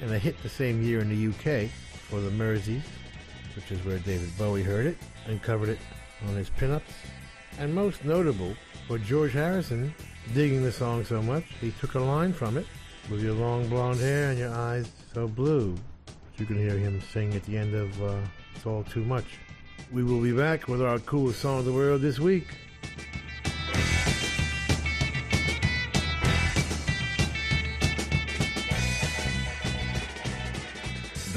and 0.00 0.12
a 0.12 0.18
hit 0.18 0.40
the 0.44 0.48
same 0.48 0.80
year 0.80 1.00
in 1.00 1.08
the 1.08 1.26
UK 1.26 1.68
for 2.08 2.20
the 2.20 2.30
Merseys, 2.30 2.84
which 3.56 3.72
is 3.72 3.84
where 3.84 3.98
David 3.98 4.30
Bowie 4.38 4.62
heard 4.62 4.86
it 4.86 4.96
and 5.26 5.42
covered 5.42 5.70
it 5.70 5.80
on 6.28 6.36
his 6.36 6.50
pinups. 6.50 6.82
And 7.58 7.74
most 7.74 8.04
notable 8.04 8.54
for 8.86 8.96
George 8.98 9.32
Harrison 9.32 9.92
digging 10.34 10.62
the 10.62 10.70
song 10.70 11.04
so 11.04 11.20
much, 11.20 11.44
he 11.60 11.72
took 11.72 11.94
a 11.94 12.00
line 12.00 12.32
from 12.32 12.56
it 12.56 12.66
with 13.10 13.24
your 13.24 13.34
long 13.34 13.68
blonde 13.68 13.98
hair 13.98 14.30
and 14.30 14.38
your 14.38 14.54
eyes 14.54 14.88
so 15.12 15.26
blue. 15.26 15.76
You 16.36 16.46
can 16.46 16.56
hear 16.56 16.78
him 16.78 17.02
sing 17.12 17.34
at 17.34 17.42
the 17.42 17.58
end 17.58 17.74
of 17.74 18.02
uh, 18.02 18.20
It's 18.54 18.64
All 18.64 18.84
Too 18.84 19.04
Much. 19.04 19.26
We 19.90 20.04
will 20.04 20.20
be 20.20 20.32
back 20.32 20.68
with 20.68 20.80
our 20.80 21.00
coolest 21.00 21.40
song 21.40 21.58
of 21.58 21.64
the 21.64 21.72
world 21.72 22.02
this 22.02 22.20
week. 22.20 22.46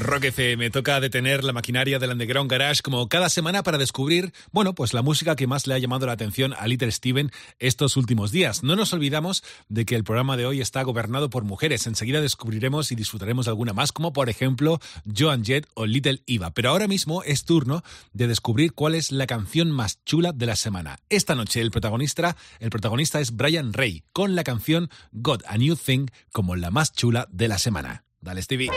Rock 0.04 0.26
FM 0.26 0.70
toca 0.70 1.00
detener 1.00 1.44
la 1.44 1.54
maquinaria 1.54 1.98
del 1.98 2.12
Underground 2.12 2.52
Garage 2.52 2.82
como 2.82 3.08
cada 3.08 3.30
semana 3.30 3.64
para 3.64 3.78
descubrir, 3.78 4.34
bueno, 4.52 4.76
pues 4.76 4.94
la 4.94 5.02
música 5.02 5.36
que 5.36 5.48
más 5.48 5.66
le 5.66 5.74
ha 5.74 5.78
llamado 5.78 6.06
la 6.06 6.12
atención 6.12 6.54
a 6.54 6.68
Little 6.68 6.92
Steven 6.92 7.32
estos 7.58 7.96
últimos 7.96 8.32
días. 8.32 8.64
No 8.64 8.76
nos 8.76 8.92
olvidamos 8.94 9.44
de 9.70 9.86
que 9.86 9.96
el 9.96 10.04
programa 10.04 10.36
de 10.36 10.46
hoy 10.46 10.62
está 10.62 10.84
gobernado 10.84 11.30
por 11.30 11.46
mujeres. 11.46 11.88
Enseguida 11.88 12.22
descubriremos 12.22 12.92
y 12.92 12.96
disfrutaremos 12.96 13.46
de 13.46 13.52
alguna 13.52 13.74
más, 13.74 13.92
como 13.92 14.12
por 14.12 14.30
ejemplo 14.30 14.80
Joan 15.06 15.46
Jett 15.46 15.68
o 15.74 15.86
Little 15.86 16.22
Eva. 16.28 16.52
Pero 16.52 16.72
ahora 16.72 16.88
mismo 16.88 17.24
es 17.24 17.46
turno 17.46 17.82
de 18.12 18.28
descubrir 18.28 18.74
cuál 18.74 18.96
es 18.96 19.12
la 19.12 19.26
canción 19.26 19.72
más 19.72 20.04
chula 20.04 20.34
de 20.34 20.46
la 20.46 20.56
semana. 20.56 20.98
Esta 21.10 21.36
noche 21.36 21.62
el 21.62 21.72
protagonista, 21.72 22.36
el 22.60 22.70
protagonista 22.70 23.22
es 23.22 23.36
Brian 23.36 23.72
Ray, 23.72 24.04
con 24.12 24.36
la 24.36 24.44
canción 24.44 24.90
Got 25.14 25.44
a 25.48 25.58
New 25.58 25.78
Thing 25.78 26.08
como 26.32 26.56
la 26.56 26.72
más 26.72 26.92
chula 26.92 27.28
de 27.32 27.48
la 27.48 27.58
semana. 27.58 28.04
Dale, 28.20 28.42
Stevie. 28.42 28.70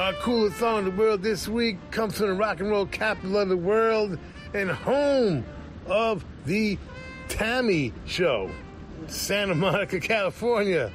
Our 0.00 0.14
coolest 0.14 0.56
song 0.56 0.78
in 0.78 0.84
the 0.86 0.90
world 0.92 1.22
this 1.22 1.46
week 1.46 1.76
comes 1.90 2.16
from 2.16 2.28
the 2.28 2.32
rock 2.32 2.60
and 2.60 2.70
roll 2.70 2.86
capital 2.86 3.36
of 3.36 3.50
the 3.50 3.56
world 3.56 4.18
and 4.54 4.70
home 4.70 5.44
of 5.84 6.24
the 6.46 6.78
T.A.M.I. 7.28 7.92
Show, 8.06 8.50
Santa 9.08 9.54
Monica, 9.54 10.00
California. 10.08 10.90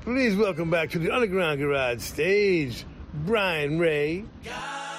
Please 0.00 0.36
welcome 0.36 0.70
back 0.70 0.88
to 0.92 0.98
the 0.98 1.10
Underground 1.10 1.60
Garage 1.60 2.00
stage, 2.00 2.86
Brian 3.12 3.78
Ray. 3.78 4.24
There's 4.42 4.89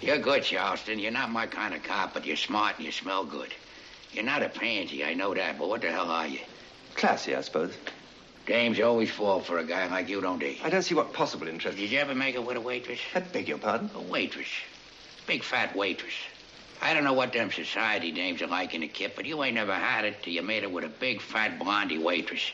You're 0.00 0.18
good, 0.18 0.42
Charleston. 0.42 0.98
You're 0.98 1.10
not 1.10 1.30
my 1.30 1.46
kind 1.46 1.74
of 1.74 1.82
cop, 1.82 2.14
but 2.14 2.26
you're 2.26 2.36
smart 2.36 2.76
and 2.76 2.84
you 2.84 2.92
smell 2.92 3.24
good. 3.24 3.52
You're 4.12 4.24
not 4.24 4.42
a 4.42 4.48
pansy, 4.48 5.04
I 5.04 5.14
know 5.14 5.34
that, 5.34 5.58
but 5.58 5.68
what 5.68 5.80
the 5.82 5.90
hell 5.90 6.10
are 6.10 6.26
you? 6.26 6.40
Classy, 6.94 7.34
I 7.34 7.40
suppose. 7.40 7.74
Dames 8.46 8.80
always 8.80 9.10
fall 9.10 9.40
for 9.40 9.58
a 9.58 9.64
guy 9.64 9.86
like 9.88 10.08
you, 10.08 10.20
don't 10.20 10.38
they? 10.38 10.58
I 10.62 10.70
don't 10.70 10.82
see 10.82 10.94
what 10.94 11.12
possible 11.12 11.48
interest. 11.48 11.78
Did 11.78 11.90
you 11.90 11.98
ever 11.98 12.14
make 12.14 12.36
it 12.36 12.44
with 12.44 12.56
a 12.56 12.60
waitress? 12.60 13.00
I 13.14 13.20
beg 13.20 13.48
your 13.48 13.58
pardon? 13.58 13.90
A 13.94 14.00
waitress. 14.00 14.48
Big 15.26 15.42
fat 15.42 15.74
waitress. 15.74 16.14
I 16.80 16.94
don't 16.94 17.04
know 17.04 17.14
what 17.14 17.32
them 17.32 17.50
society 17.50 18.12
dames 18.12 18.42
are 18.42 18.46
like 18.46 18.74
in 18.74 18.82
the 18.82 18.88
kip, 18.88 19.16
but 19.16 19.24
you 19.24 19.42
ain't 19.42 19.54
never 19.54 19.74
had 19.74 20.04
it 20.04 20.22
till 20.22 20.32
you 20.32 20.42
made 20.42 20.62
it 20.62 20.70
with 20.70 20.84
a 20.84 20.88
big 20.88 21.20
fat 21.20 21.58
blondie 21.58 21.98
waitress. 21.98 22.52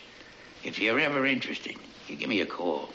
If 0.64 0.78
you're 0.78 0.98
ever 0.98 1.27
interested, 1.27 1.77
you 2.09 2.16
give 2.16 2.28
me 2.28 2.40
a 2.40 2.47
call. 2.47 2.89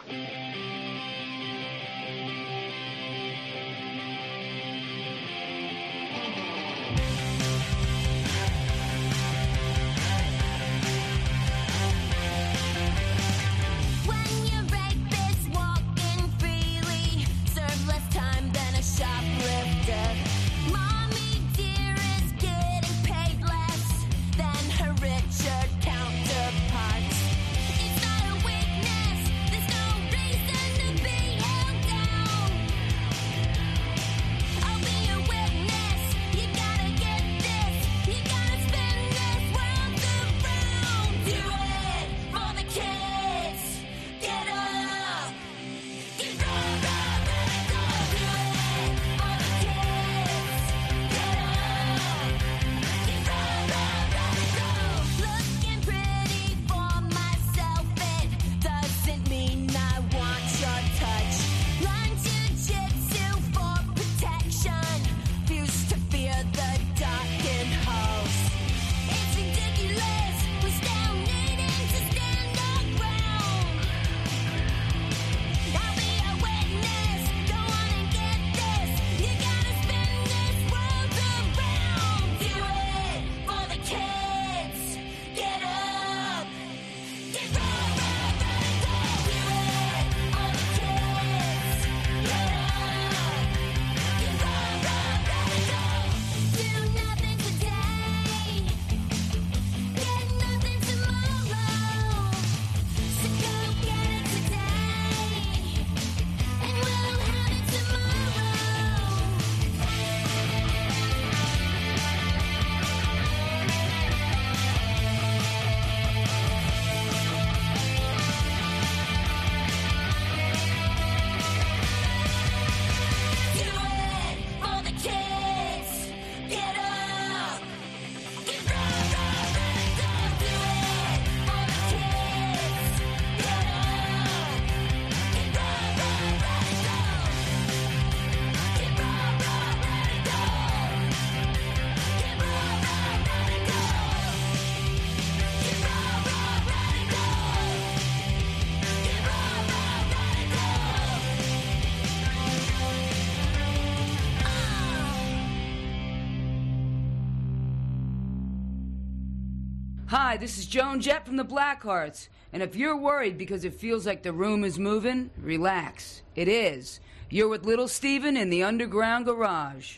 Hi, 160.38 160.42
this 160.42 160.60
is 160.60 160.68
Joan 160.68 161.02
Jett 161.02 161.26
from 161.26 161.36
the 161.36 161.44
Blackhearts. 161.44 162.28
And 162.54 162.62
if 162.62 162.76
you're 162.76 162.96
worried 162.96 163.40
because 163.40 163.66
it 163.66 163.74
feels 163.74 164.06
like 164.06 164.22
the 164.22 164.32
room 164.32 164.64
is 164.64 164.78
moving, 164.78 165.32
relax. 165.42 166.22
It 166.36 166.48
is. 166.48 167.00
You're 167.32 167.48
with 167.48 167.66
Little 167.66 167.88
Steven 167.88 168.38
in 168.38 168.52
the 168.52 168.62
underground 168.62 169.26
garage. 169.26 169.98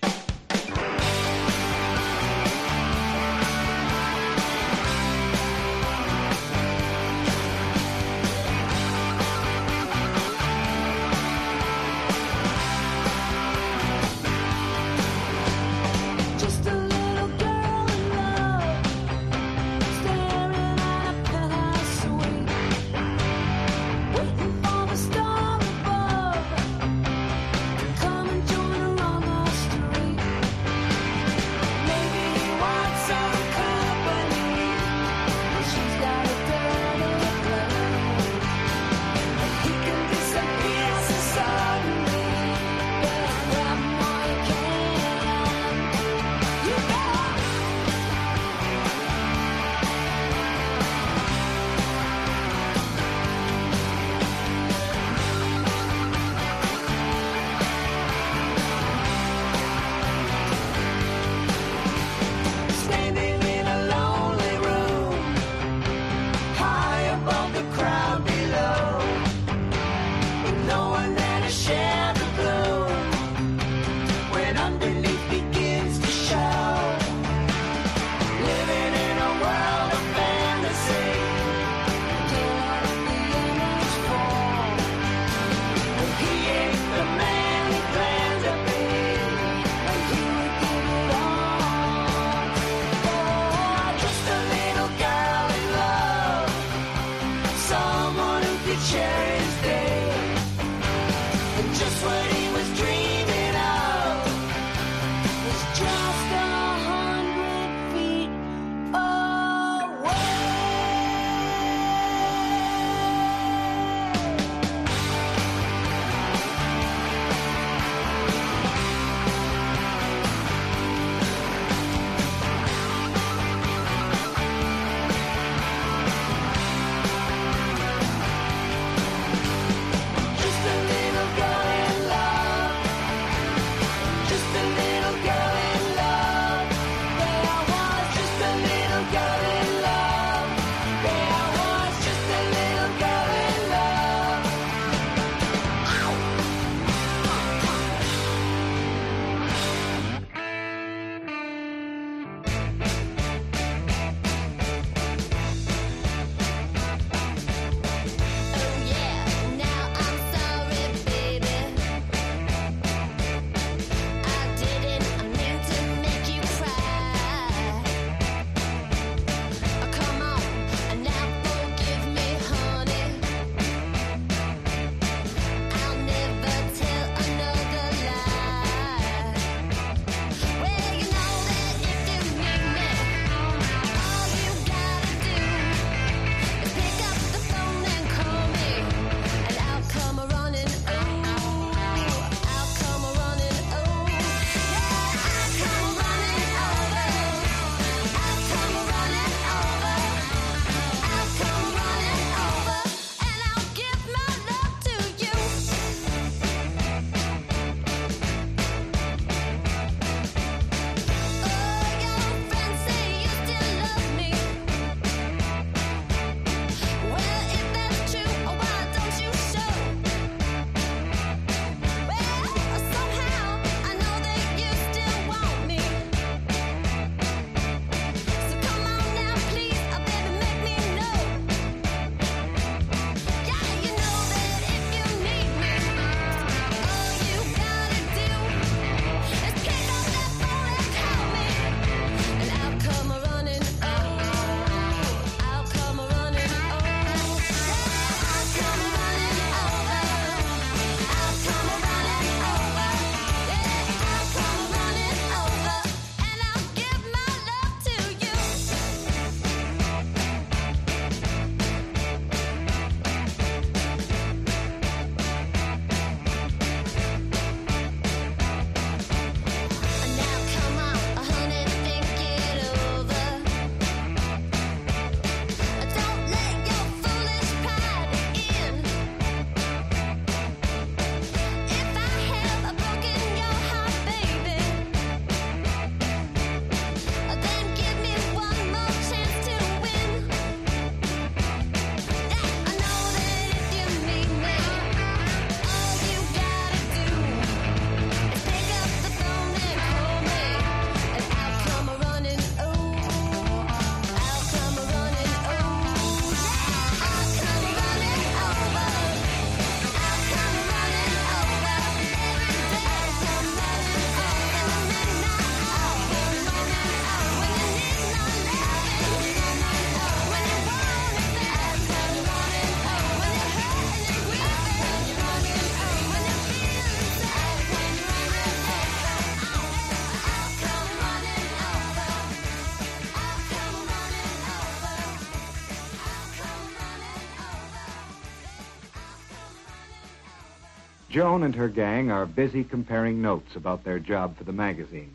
Joan 341.20 341.44
and 341.44 341.56
her 341.56 341.68
gang 341.68 342.10
are 342.12 342.26
busy 342.26 342.64
comparing 342.64 343.22
notes 343.22 343.54
about 343.58 343.84
their 343.84 344.00
job 344.00 344.38
for 344.38 344.46
the 344.46 344.54
magazine. 344.54 345.14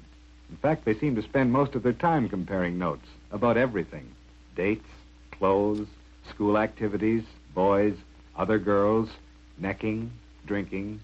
In 0.50 0.58
fact, 0.58 0.84
they 0.84 0.92
seem 0.92 1.16
to 1.16 1.22
spend 1.22 1.50
most 1.50 1.74
of 1.74 1.82
their 1.82 1.94
time 1.94 2.28
comparing 2.28 2.76
notes 2.78 3.06
about 3.32 3.56
everything 3.56 4.06
dates, 4.54 4.84
clothes, 5.30 5.86
school 6.28 6.58
activities, 6.58 7.22
boys, 7.54 7.96
other 8.36 8.58
girls, 8.58 9.08
necking, 9.56 10.12
drinking, 10.44 11.00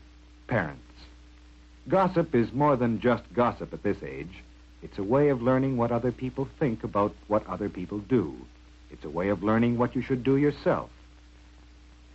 parents. 0.49 0.83
Gossip 1.89 2.35
is 2.35 2.53
more 2.53 2.77
than 2.77 3.01
just 3.01 3.23
gossip 3.33 3.73
at 3.73 3.83
this 3.83 4.03
age. 4.03 4.43
It's 4.83 4.99
a 4.99 5.03
way 5.03 5.31
of 5.31 5.41
learning 5.41 5.79
what 5.79 5.93
other 5.93 6.13
people 6.13 6.47
think 6.59 6.85
about 6.85 7.15
what 7.27 7.47
other 7.47 7.71
people 7.71 8.01
do. 8.01 8.37
It's 8.91 9.07
a 9.07 9.09
way 9.09 9.31
of 9.31 9.43
learning 9.43 9.79
what 9.79 9.97
you 9.97 10.03
should 10.03 10.23
do 10.23 10.37
yourself. 10.37 10.91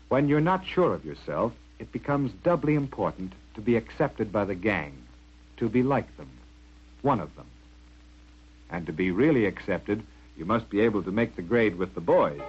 When 0.09 0.27
you're 0.27 0.39
not 0.39 0.63
sure 0.67 0.93
of 0.93 1.03
yourself, 1.03 1.51
it 1.79 1.91
becomes 1.91 2.31
doubly 2.43 2.75
important 2.75 3.33
to 3.55 3.61
be 3.61 3.75
accepted 3.75 4.31
by 4.31 4.45
the 4.45 4.55
gang, 4.55 4.93
to 5.57 5.69
be 5.69 5.83
like 5.83 6.15
them, 6.17 6.29
one 7.01 7.19
of 7.19 7.35
them. 7.35 7.47
And 8.69 8.85
to 8.85 8.93
be 8.93 9.11
really 9.11 9.45
accepted, 9.45 10.03
you 10.37 10.45
must 10.45 10.69
be 10.69 10.81
able 10.81 11.03
to 11.03 11.11
make 11.11 11.35
the 11.35 11.41
grade 11.41 11.77
with 11.77 11.93
the 11.95 12.01
boys. 12.01 12.41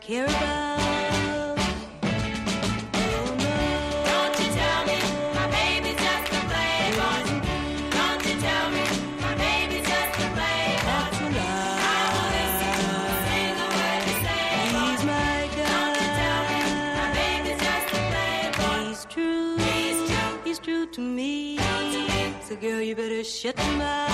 Care 0.00 0.24
about. 0.26 1.58
Oh 2.94 3.34
no. 3.44 3.56
Don't 4.06 4.34
you 4.40 4.48
tell 4.54 4.80
me 4.86 4.98
my 5.34 5.46
baby's 5.50 5.98
just 6.06 6.26
a 6.32 6.40
playboy. 6.50 7.20
Don't 7.90 8.22
you 8.26 8.34
tell 8.40 8.66
me 8.70 8.84
my 9.20 9.34
baby's 9.34 9.86
just 9.86 10.14
a 10.20 10.28
playboy. 10.36 10.84
That's. 10.86 11.16
I 11.78 12.02
won't 12.14 12.32
listen 12.38 12.72
to 12.80 12.90
a 13.02 13.16
single 13.28 13.70
word 13.76 14.02
you 14.08 14.16
say. 14.24 14.46
He's 14.74 15.02
my. 15.10 15.36
Don't 15.70 15.94
you 16.02 16.08
tell 16.22 16.42
me 16.50 16.60
my 17.00 17.08
baby's 17.18 17.60
just 17.66 17.88
a 17.92 18.00
playboy. 18.12 18.78
He's 18.88 19.02
true. 19.06 19.56
He's 19.58 19.98
true. 20.10 20.32
He's 20.44 20.58
true 20.58 20.86
to 20.86 21.00
me. 21.00 21.58
So 22.42 22.54
girl, 22.56 22.80
you 22.80 22.94
better 22.94 23.24
shut 23.24 23.56
your 23.58 23.76
mouth. 23.76 24.05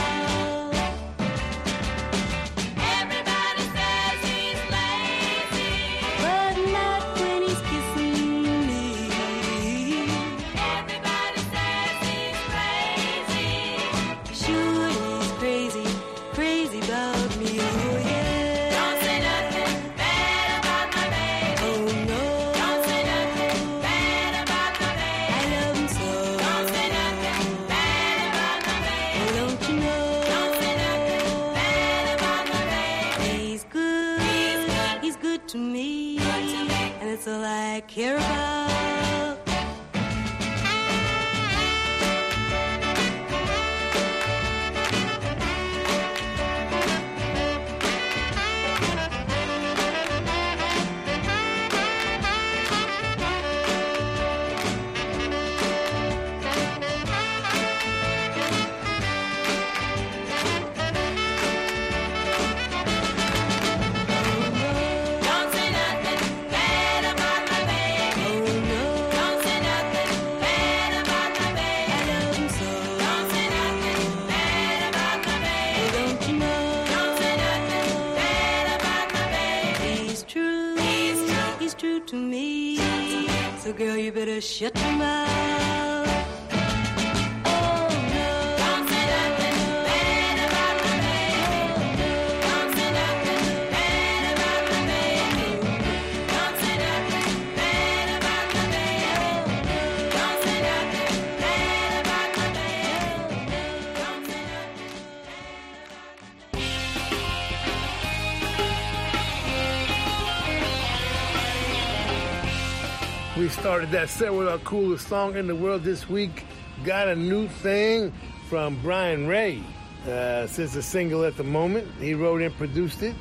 That 114.03 114.09
set 114.09 114.35
with 114.35 114.49
our 114.49 114.59
coolest 114.59 115.07
song 115.07 115.37
in 115.37 115.47
the 115.47 115.55
world 115.55 115.85
this 115.85 116.09
week. 116.09 116.45
Got 116.83 117.07
a 117.07 117.15
new 117.15 117.47
thing 117.47 118.13
from 118.49 118.77
Brian 118.83 119.29
Ray. 119.29 119.63
Uh, 120.05 120.49
since 120.49 120.75
a 120.75 120.83
single 120.83 121.25
at 121.25 121.37
the 121.37 121.45
moment, 121.45 121.87
he 122.01 122.13
wrote 122.15 122.43
and 122.43 122.53
produced 122.57 123.05
it. 123.05 123.15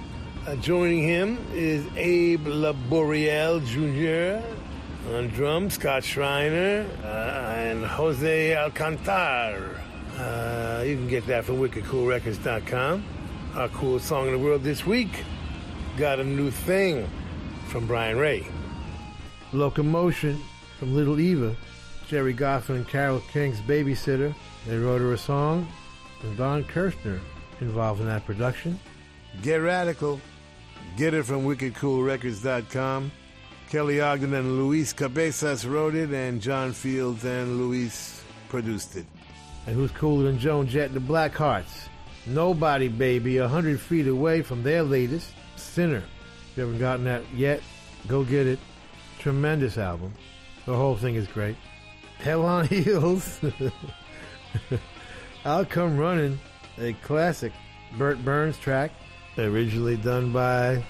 Uh, 0.48 0.56
joining 0.56 1.04
him 1.04 1.38
is 1.54 1.86
Abe 1.96 2.48
Laboriel 2.48 3.64
Jr. 3.64 4.44
on 5.14 5.28
drums, 5.28 5.76
Scott 5.76 6.04
Shriner, 6.04 6.88
uh, 7.04 7.54
and 7.58 7.86
Jose 7.86 8.56
Alcantar. 8.56 9.80
Uh, 10.18 10.82
you 10.84 10.96
can 10.96 11.08
get 11.08 11.28
that 11.28 11.46
from 11.46 11.58
wickedcoolrecords.com. 11.58 13.06
Our 13.54 13.70
coolest 13.70 14.08
song 14.08 14.26
in 14.26 14.34
the 14.34 14.40
world 14.40 14.64
this 14.64 14.84
week 14.84 15.26
got 16.00 16.20
a 16.20 16.24
new 16.24 16.50
thing 16.50 17.08
from 17.68 17.86
Brian 17.86 18.18
Ray. 18.18 18.48
Locomotion 19.54 20.42
from 20.82 20.96
Little 20.96 21.20
Eva, 21.20 21.56
Gerry 22.08 22.34
Goffin 22.34 22.78
and 22.78 22.88
Carole 22.88 23.22
King's 23.32 23.60
babysitter. 23.62 24.34
They 24.66 24.80
wrote 24.80 25.00
her 25.00 25.14
a 25.14 25.18
song, 25.18 25.68
and 26.24 26.36
Don 26.36 26.64
Kirshner 26.64 27.20
involved 27.60 28.02
in 28.02 28.08
that 28.08 28.26
production. 28.26 28.80
Get 29.44 29.58
Radical. 29.58 30.20
Get 30.98 31.14
it 31.14 31.24
from 31.24 31.46
wickedcoolrecords.com. 31.46 33.12
Kelly 33.70 34.02
Ogden 34.02 34.34
and 34.34 34.58
Luis 34.58 34.92
Cabezas 34.92 35.68
wrote 35.68 35.94
it, 35.94 36.10
and 36.10 36.42
John 36.42 36.74
Fields 36.74 37.24
and 37.26 37.60
Luis 37.60 38.24
produced 38.50 38.96
it. 38.96 39.06
And 39.68 39.76
who's 39.76 39.92
cooler 39.92 40.24
than 40.24 40.40
Joan 40.40 40.66
Jett 40.68 40.90
and 40.90 40.96
the 40.96 41.14
Blackhearts? 41.14 41.90
Nobody, 42.26 42.88
baby, 42.88 43.38
a 43.38 43.48
hundred 43.48 43.80
feet 43.80 44.08
away 44.08 44.42
from 44.42 44.64
their 44.64 44.82
latest, 44.82 45.30
Sinner. 45.58 46.04
If 46.52 46.58
you 46.58 46.64
haven't 46.64 46.80
gotten 46.80 47.06
that 47.06 47.22
yet, 47.36 47.62
go 48.08 48.24
get 48.24 48.48
it. 48.48 48.58
Tremendous 49.20 49.78
album. 49.78 50.16
The 50.66 50.76
whole 50.76 50.96
thing 50.96 51.16
is 51.16 51.28
great. 51.28 51.56
Hell 52.20 52.46
on 52.46 52.68
Heels. 52.70 53.40
I'll 55.44 55.66
Come 55.66 55.98
Running, 55.98 56.40
a 56.78 56.94
classic 56.94 57.52
Bert 57.98 58.24
Berns 58.24 58.58
track, 58.58 58.92
originally 59.38 59.98
done 59.98 60.32
by 60.32 60.84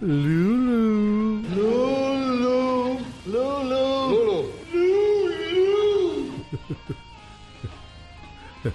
Lulu. 0.00 1.42
Lulu. 1.48 2.98
Lulu. 3.26 4.52
Lulu. 4.72 6.32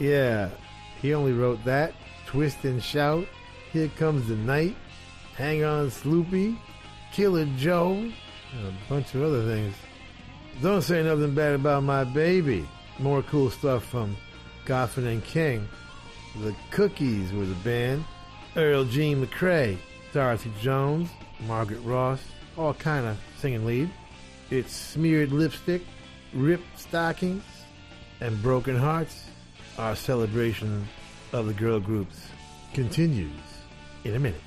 yeah, 0.00 0.50
he 1.00 1.14
only 1.14 1.32
wrote 1.32 1.64
that. 1.64 1.94
Twist 2.26 2.64
and 2.64 2.82
Shout. 2.82 3.26
Here 3.72 3.88
Comes 3.96 4.26
the 4.28 4.36
Night. 4.36 4.74
Hang 5.36 5.64
On 5.64 5.88
Sloopy. 5.90 6.56
Killer 7.12 7.46
Joe. 7.56 7.92
And 7.92 8.66
a 8.66 8.72
bunch 8.88 9.14
of 9.14 9.22
other 9.22 9.44
things. 9.44 9.74
Don't 10.60 10.82
say 10.82 11.02
nothing 11.02 11.34
bad 11.34 11.54
about 11.54 11.82
my 11.82 12.04
baby. 12.04 12.68
More 12.98 13.22
cool 13.22 13.50
stuff 13.50 13.84
from 13.84 14.16
Goffin 14.66 15.06
and 15.06 15.24
King. 15.24 15.66
The 16.40 16.54
Cookies 16.70 17.32
were 17.32 17.46
the 17.46 17.54
band. 17.56 18.04
Earl 18.56 18.84
Jean 18.84 19.24
McCrea, 19.24 19.78
Dorothy 20.12 20.52
Jones, 20.60 21.08
Margaret 21.46 21.80
Ross, 21.80 22.20
all 22.58 22.74
kind 22.74 23.06
of 23.06 23.18
singing 23.38 23.64
lead. 23.64 23.90
It's 24.50 24.74
Smeared 24.74 25.32
Lipstick, 25.32 25.82
Ripped 26.34 26.78
Stockings, 26.78 27.44
and 28.20 28.40
Broken 28.42 28.76
Hearts. 28.76 29.24
Our 29.78 29.96
celebration 29.96 30.86
of 31.32 31.46
the 31.46 31.54
girl 31.54 31.80
groups 31.80 32.28
continues 32.74 33.32
in 34.04 34.14
a 34.14 34.18
minute. 34.18 34.40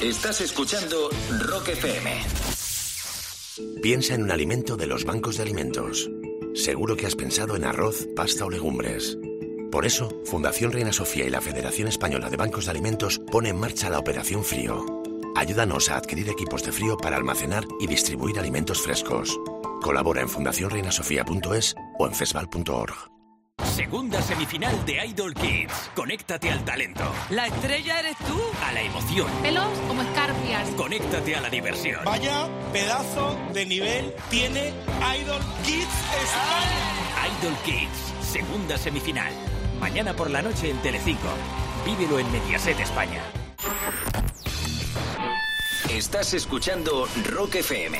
Estás 0.00 0.42
escuchando 0.42 1.08
Rock 1.40 1.68
FM. 1.68 2.10
Piensa 3.80 4.14
en 4.14 4.24
un 4.24 4.30
alimento 4.30 4.76
de 4.76 4.86
los 4.86 5.06
bancos 5.06 5.38
de 5.38 5.44
alimentos. 5.44 6.10
Seguro 6.54 6.96
que 6.96 7.06
has 7.06 7.16
pensado 7.16 7.56
en 7.56 7.64
arroz, 7.64 8.06
pasta 8.14 8.44
o 8.44 8.50
legumbres. 8.50 9.16
Por 9.72 9.86
eso, 9.86 10.10
Fundación 10.26 10.72
Reina 10.72 10.92
Sofía 10.92 11.24
y 11.24 11.30
la 11.30 11.40
Federación 11.40 11.88
Española 11.88 12.28
de 12.28 12.36
Bancos 12.36 12.66
de 12.66 12.72
Alimentos 12.72 13.18
pone 13.32 13.48
en 13.48 13.58
marcha 13.58 13.88
la 13.88 13.98
Operación 13.98 14.44
Frío. 14.44 14.84
Ayúdanos 15.34 15.88
a 15.88 15.96
adquirir 15.96 16.28
equipos 16.28 16.62
de 16.62 16.72
frío 16.72 16.98
para 16.98 17.16
almacenar 17.16 17.64
y 17.80 17.86
distribuir 17.86 18.38
alimentos 18.38 18.82
frescos. 18.82 19.40
Colabora 19.80 20.20
en 20.20 20.28
fundacionreinasofía.es 20.28 21.74
o 21.98 22.06
en 22.06 22.14
fesval.org. 22.14 23.15
Segunda 23.76 24.22
semifinal 24.22 24.86
de 24.86 25.04
Idol 25.04 25.34
Kids. 25.34 25.90
Conéctate 25.94 26.50
al 26.50 26.64
talento. 26.64 27.04
La 27.28 27.46
estrella 27.46 28.00
eres 28.00 28.16
tú. 28.16 28.40
A 28.64 28.72
la 28.72 28.80
emoción. 28.80 29.26
Pelos 29.42 29.68
como 29.86 30.00
escarpias. 30.00 30.70
Conéctate 30.78 31.36
a 31.36 31.42
la 31.42 31.50
diversión. 31.50 32.02
Vaya 32.02 32.48
pedazo 32.72 33.38
de 33.52 33.66
nivel 33.66 34.14
tiene 34.30 34.72
Idol 35.20 35.42
Kids 35.62 35.94
España. 36.24 37.38
Idol 37.38 37.54
Kids. 37.66 38.26
Segunda 38.26 38.78
semifinal. 38.78 39.34
Mañana 39.78 40.16
por 40.16 40.30
la 40.30 40.40
noche 40.40 40.70
en 40.70 40.78
Telecinco. 40.78 41.28
Vívelo 41.84 42.18
en 42.18 42.32
Mediaset 42.32 42.80
España. 42.80 43.20
Estás 45.90 46.32
escuchando 46.32 47.06
Rock 47.26 47.56
FM. 47.56 47.98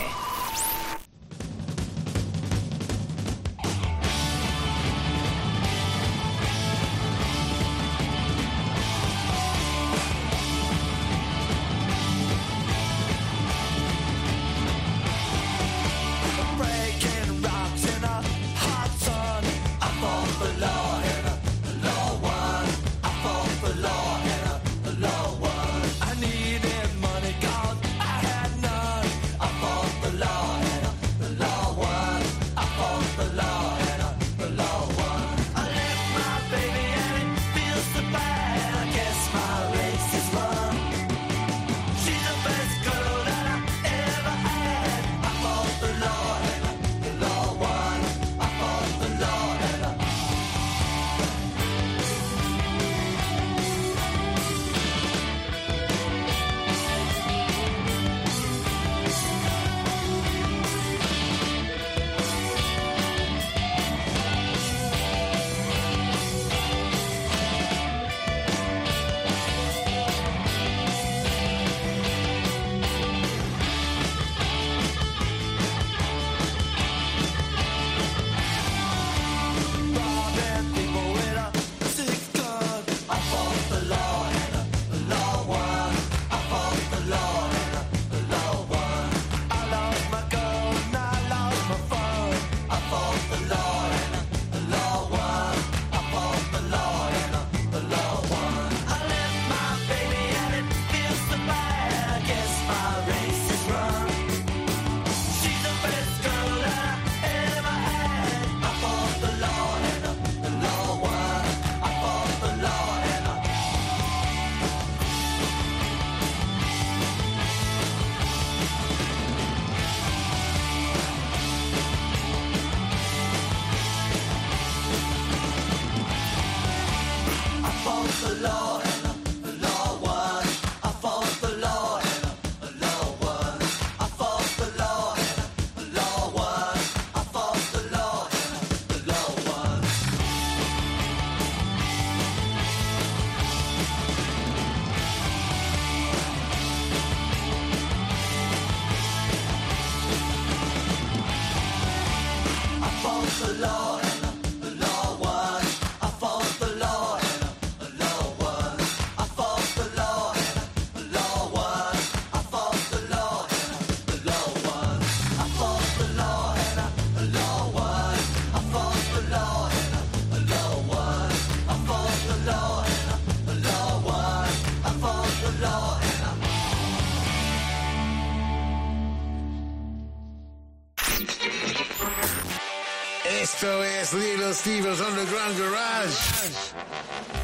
Es 184.07 184.13
Little 184.13 184.55
Steven's 184.55 185.01
Underground 185.01 185.59
Garage. 185.59 186.17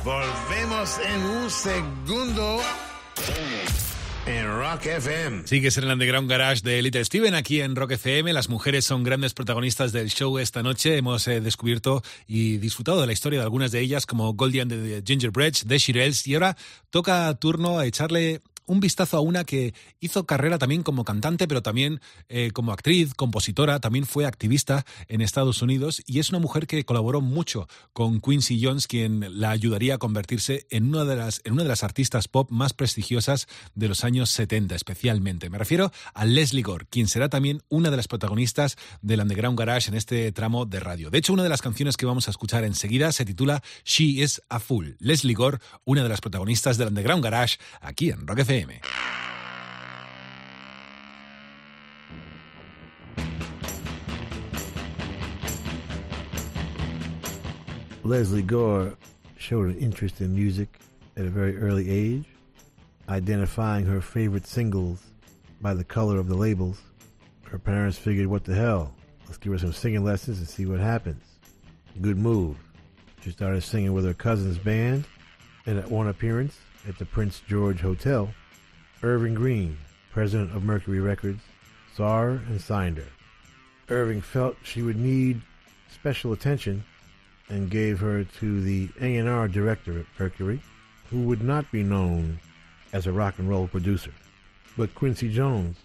Volvemos 0.05 0.99
en 0.99 1.23
un 1.23 1.51
segundo 1.51 2.61
en 4.27 4.47
Rock 4.47 4.87
FM. 4.87 5.47
Sigues 5.47 5.79
en 5.79 5.85
el 5.85 5.91
Underground 5.91 6.31
Garage 6.31 6.61
de 6.63 6.81
Little 6.83 7.05
Steven 7.05 7.35
aquí 7.35 7.61
en 7.61 7.75
Rock 7.75 7.93
FM. 7.93 8.33
Las 8.33 8.49
mujeres 8.49 8.85
son 8.85 9.03
grandes 9.03 9.35
protagonistas 9.35 9.93
del 9.93 10.11
show 10.11 10.39
esta 10.39 10.63
noche. 10.63 10.97
Hemos 10.97 11.27
eh, 11.27 11.41
descubierto 11.41 12.03
y 12.29 12.59
disfrutado 12.59 13.01
de 13.01 13.07
la 13.07 13.13
historia 13.13 13.41
de 13.41 13.45
algunas 13.45 13.73
de 13.73 13.81
ellas, 13.81 14.07
como 14.07 14.33
Goldie 14.35 14.61
and 14.61 14.71
the 14.71 15.03
Gingerbreads, 15.05 15.65
The 15.67 15.79
Shirelles. 15.79 16.27
Y 16.27 16.35
ahora 16.35 16.57
toca 16.91 17.35
turno 17.35 17.79
a 17.79 17.87
echarle 17.87 18.43
un 18.73 18.81
vistazo 18.81 19.17
a 19.17 19.21
una 19.21 19.45
que 19.45 19.75
hizo 20.01 20.27
carrera 20.27 20.59
también 20.59 20.83
como 20.83 21.05
cantante, 21.05 21.47
pero 21.47 21.63
también 21.63 22.01
eh, 22.29 22.51
como 22.53 22.73
actriz, 22.73 23.15
compositora, 23.15 23.81
también 23.81 24.07
fue 24.07 24.27
activista 24.27 24.85
en 25.09 25.21
Estados 25.21 25.63
Unidos 25.63 26.03
y 26.07 26.19
es 26.19 26.31
una 26.31 26.39
mujer 26.39 26.67
que 26.67 26.85
colaboró 26.85 27.21
mucho 27.21 27.69
con 27.93 28.21
Quincy 28.21 28.61
Jones, 28.63 28.87
quien 28.87 29.41
la 29.41 29.51
ayudaría 29.51 29.97
a 29.97 29.99
convertirse 29.99 30.67
en 30.71 30.89
una 30.89 31.05
de 31.05 31.17
las, 31.17 31.43
en 31.45 31.53
una 31.53 31.63
de 31.63 31.69
las 31.69 31.85
artistas 31.85 32.29
pop 32.29 32.51
más 32.51 32.73
prestigiosas 32.73 33.47
de 33.75 33.89
los 33.89 34.05
años 34.05 34.31
70, 34.31 34.75
especialmente. 34.75 35.51
Me 35.51 35.59
refiero 35.59 35.93
a 36.15 36.25
Leslie 36.25 36.63
Gore, 36.63 36.87
quien 36.89 37.09
será 37.09 37.29
también 37.29 37.63
una 37.69 37.91
de 37.91 37.97
las 37.97 38.09
protagonistas 38.09 38.77
del 39.03 39.21
Underground 39.21 39.59
Garage 39.59 39.91
en 39.91 39.97
este 39.97 40.33
tramo 40.33 40.65
de 40.65 40.81
radio. 40.81 41.11
De 41.11 41.19
hecho, 41.19 41.35
una 41.35 41.43
de 41.43 41.49
las 41.49 41.63
canciones 41.63 41.97
que 41.97 42.07
vamos 42.07 42.27
a 42.29 42.31
escuchar 42.31 42.65
enseguida 42.65 43.13
se 43.13 43.25
titula 43.25 43.63
She 43.85 44.23
is 44.23 44.41
a 44.49 44.61
Fool. 44.61 44.97
Leslie 44.99 45.35
Gore, 45.35 45.59
una 45.85 46.03
de 46.03 46.09
las 46.09 46.21
protagonistas 46.21 46.79
del 46.79 46.89
Underground 46.89 47.23
Garage, 47.23 47.59
aquí 47.81 48.11
en 48.11 48.27
Rock 48.27 48.41
FM. 48.41 48.62
Lesley 58.05 58.43
Gore 58.43 58.95
showed 59.39 59.71
an 59.71 59.79
interest 59.79 60.21
in 60.21 60.35
music 60.35 60.81
at 61.17 61.25
a 61.25 61.31
very 61.31 61.57
early 61.57 61.89
age, 61.89 62.25
identifying 63.09 63.87
her 63.87 64.01
favorite 64.01 64.47
singles 64.47 65.03
by 65.61 65.73
the 65.73 65.85
color 65.85 66.19
of 66.19 66.29
the 66.29 66.35
labels. 66.35 66.81
Her 67.45 67.59
parents 67.59 67.97
figured, 67.97 68.27
what 68.27 68.45
the 68.45 68.55
hell? 68.55 68.95
Let's 69.27 69.39
give 69.39 69.53
her 69.53 69.59
some 69.59 69.73
singing 69.73 70.05
lessons 70.05 70.39
and 70.39 70.49
see 70.49 70.67
what 70.67 70.81
happens. 70.81 71.23
Good 72.01 72.19
move. 72.19 72.57
She 73.23 73.31
started 73.31 73.63
singing 73.63 73.93
with 73.93 74.05
her 74.05 74.15
cousin's 74.15 74.59
band, 74.59 75.07
and 75.67 75.79
at 75.79 75.91
one 75.91 76.09
appearance 76.09 76.59
at 76.89 76.99
the 76.99 77.07
Prince 77.07 77.41
George 77.47 77.81
Hotel, 77.81 78.35
Irving 79.05 79.35
Green, 79.35 79.77
president 80.13 80.55
of 80.55 80.63
Mercury 80.63 81.01
Records, 81.01 81.43
saw 81.97 82.21
her 82.21 82.43
and 82.49 82.61
signed 82.61 82.99
her. 82.99 83.09
Irving 83.89 84.21
felt 84.21 84.57
she 84.63 84.83
would 84.83 84.97
need 84.97 85.43
special 85.93 86.33
attention 86.33 86.85
and 87.49 87.69
gave 87.69 87.99
her 87.99 88.23
to 88.23 88.61
the 88.61 88.89
A&R 89.01 89.49
director 89.49 89.99
at 89.99 90.07
Mercury, 90.19 90.63
who 91.11 91.23
would 91.23 91.43
not 91.43 91.71
be 91.73 91.83
known 91.83 92.39
as 92.93 93.07
a 93.07 93.13
rock 93.13 93.39
and 93.39 93.49
roll 93.49 93.67
producer. 93.67 94.13
But 94.77 94.95
Quincy 94.95 95.29
Jones 95.29 95.79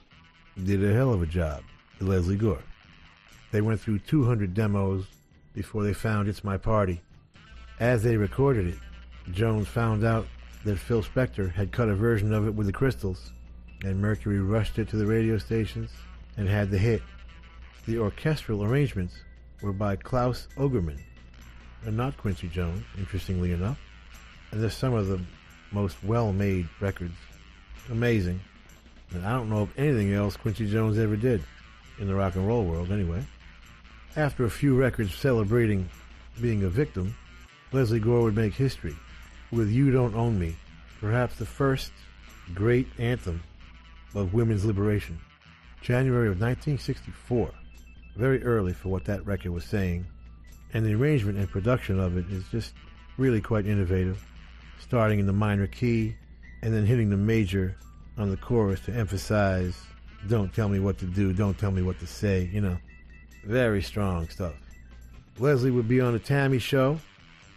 did 0.64 0.84
a 0.84 0.94
hell 0.94 1.11
of 1.11 1.23
a 1.23 1.27
job 1.27 1.64
with 1.98 2.07
Lesley 2.07 2.38
Gore. 2.38 2.64
They 3.52 3.61
went 3.61 3.81
through 3.81 3.99
200 3.99 4.53
demos 4.53 5.06
before 5.53 5.84
they 5.84 5.94
found 5.94 6.27
It's 6.27 6.44
My 6.44 6.57
Party. 6.57 7.02
As 7.80 8.03
they 8.03 8.15
recorded 8.15 8.68
it, 8.68 8.77
Jones 9.31 9.68
found 9.68 10.03
out 10.03 10.27
that 10.68 10.77
Phil 10.77 11.02
Spector 11.02 11.53
had 11.53 11.72
cut 11.72 11.88
a 11.88 11.95
version 11.95 12.34
of 12.34 12.45
it 12.45 12.53
with 12.53 12.68
the 12.68 12.73
Crystals, 12.73 13.31
and 13.85 14.02
Mercury 14.02 14.41
rushed 14.41 14.77
it 14.77 14.89
to 14.89 14.98
the 14.98 15.06
radio 15.06 15.38
stations 15.38 15.91
and 16.35 16.48
had 16.48 16.69
the 16.69 16.77
hit. 16.77 17.02
The 17.85 17.99
orchestral 17.99 18.65
arrangements 18.65 19.15
were 19.61 19.72
by 19.72 19.95
Claus 19.95 20.49
Ogerman, 20.57 20.99
and 21.85 21.95
not 21.95 22.18
Quincy 22.18 22.49
Jones, 22.49 22.84
interestingly 22.98 23.53
enough. 23.53 23.80
And 24.52 24.61
they're 24.61 24.69
some 24.69 24.94
of 24.94 25.07
the 25.07 25.22
most 25.72 26.03
well-made 26.03 26.68
records. 26.81 27.15
Amazing. 27.89 28.41
And 29.11 29.26
I 29.26 29.31
don't 29.31 29.49
know 29.49 29.61
of 29.61 29.80
anything 29.80 30.14
else 30.14 30.35
Quincy 30.35 30.69
Jones 30.69 30.98
ever 30.98 31.15
did 31.15 31.41
in 31.98 32.07
the 32.07 32.15
rock 32.15 32.35
and 32.35 32.45
roll 32.45 32.65
world, 32.65 32.91
anyway. 32.91 33.23
After 34.18 34.44
a 34.44 34.49
few 34.49 34.76
records 34.76 35.15
celebrating 35.15 35.88
being 36.41 36.64
a 36.64 36.69
victim, 36.69 37.15
Lesley 37.72 37.99
Gore 37.99 38.23
would 38.23 38.35
make 38.35 38.53
history 38.53 38.98
with 39.52 39.69
You 39.69 39.91
Don't 39.91 40.15
Own 40.15 40.38
Me, 40.40 40.56
perhaps 40.99 41.36
the 41.36 41.45
first 41.45 41.91
great 42.53 42.88
anthem 42.98 43.41
of 44.15 44.34
women's 44.34 44.65
liberation. 44.65 45.19
January 45.82 46.28
of 46.28 46.40
1964, 46.41 47.52
very 48.15 48.44
early 48.44 48.74
for 48.74 48.90
what 48.90 49.06
that 49.06 49.26
record 49.26 49.52
was 49.52 49.64
saying, 49.64 50.06
and 50.74 50.86
the 50.86 50.94
arrangement 50.94 51.38
and 51.38 51.49
production 51.49 51.99
of 51.99 52.18
it 52.18 52.26
is 52.30 52.44
just 52.49 52.74
really 53.18 53.41
quite 53.41 53.65
innovative, 53.65 54.24
starting 54.80 55.19
in 55.19 55.26
the 55.26 55.34
minor 55.34 55.68
key 55.68 56.15
and 56.61 56.74
then 56.74 56.86
hitting 56.86 57.10
the 57.10 57.18
major 57.18 57.76
on 58.18 58.30
the 58.30 58.38
chorus 58.38 58.80
to 58.82 58.94
emphasize 58.94 59.78
don't 60.28 60.53
tell 60.53 60.68
me 60.68 60.80
what 60.80 60.98
to 60.98 61.06
do, 61.06 61.32
don't 61.32 61.57
tell 61.57 61.72
me 61.72 61.82
what 61.82 61.99
to 61.99 62.07
say, 62.07 62.49
you 62.52 62.60
know. 62.60 62.78
Very 63.45 63.82
strong 63.82 64.28
stuff. 64.30 64.56
Lesley 65.40 65.72
would 65.72 65.88
be 65.88 66.02
on 66.02 66.14
the 66.14 66.19
T.A.M.I. 66.19 66.57
Show 66.57 66.99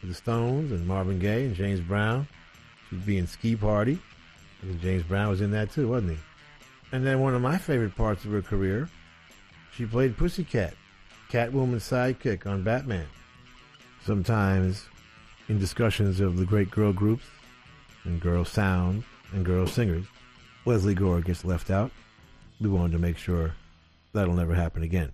with 0.01 0.11
the 0.11 0.15
Stones 0.15 0.73
and 0.73 0.87
Marvin 0.87 1.19
Gaye 1.19 1.45
and 1.45 1.55
James 1.55 1.81
Brown. 1.81 2.27
She'd 2.89 3.07
be 3.07 3.19
in 3.19 3.27
Ski 3.27 3.57
Party. 3.57 3.99
Think 4.61 4.81
James 4.83 5.03
Brown 5.05 5.31
was 5.31 5.41
in 5.41 5.51
that 5.53 5.71
too, 5.73 5.89
wasn't 5.89 6.13
he? 6.13 6.19
And 6.93 7.07
then 7.07 7.21
one 7.21 7.35
of 7.35 7.43
my 7.43 7.57
favorite 7.57 7.95
parts 7.97 8.25
of 8.25 8.33
her 8.33 8.43
career, 8.43 8.89
she 9.75 9.87
played 9.87 10.17
Pussycat, 10.17 10.75
Catwoman's 11.31 11.89
sidekick 11.89 12.47
on 12.47 12.63
Batman. 12.63 13.07
Sometimes 14.05 14.87
in 15.49 15.59
discussions 15.59 16.21
of 16.21 16.37
the 16.37 16.45
great 16.45 16.71
girl 16.71 16.93
groups 16.93 17.25
and 18.05 18.21
girl 18.21 18.45
sound 18.45 19.05
and 19.33 19.45
girl 19.45 19.67
singers, 19.67 20.05
Lesley 20.65 20.95
Gore 20.95 21.21
gets 21.21 21.45
left 21.45 21.71
out. 21.71 21.91
We 22.61 22.69
wanted 22.69 22.93
to 22.93 22.99
make 22.99 23.17
sure 23.17 23.55
that'll 24.13 24.35
never 24.35 24.55
happen 24.55 24.83
again. 24.83 25.13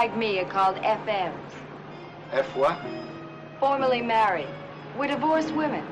like 0.00 0.16
me 0.16 0.38
are 0.40 0.46
called 0.46 0.76
FMs. 0.76 1.34
F 2.32 2.46
what? 2.56 2.80
Formerly 3.58 4.00
married. 4.00 4.48
We're 4.96 5.08
divorced 5.08 5.52
women. 5.52 5.84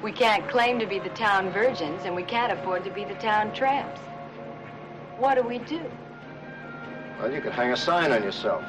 We 0.00 0.12
can't 0.12 0.48
claim 0.48 0.78
to 0.78 0.86
be 0.86 1.00
the 1.00 1.08
town 1.08 1.50
virgins, 1.50 2.02
and 2.04 2.14
we 2.14 2.22
can't 2.22 2.52
afford 2.52 2.84
to 2.84 2.90
be 2.90 3.04
the 3.04 3.16
town 3.16 3.52
tramps. 3.52 4.00
What 5.18 5.34
do 5.34 5.42
we 5.42 5.58
do? 5.58 5.82
Well, 7.18 7.32
you 7.32 7.40
could 7.40 7.50
hang 7.50 7.72
a 7.72 7.76
sign 7.76 8.12
on 8.12 8.22
yourself. 8.22 8.62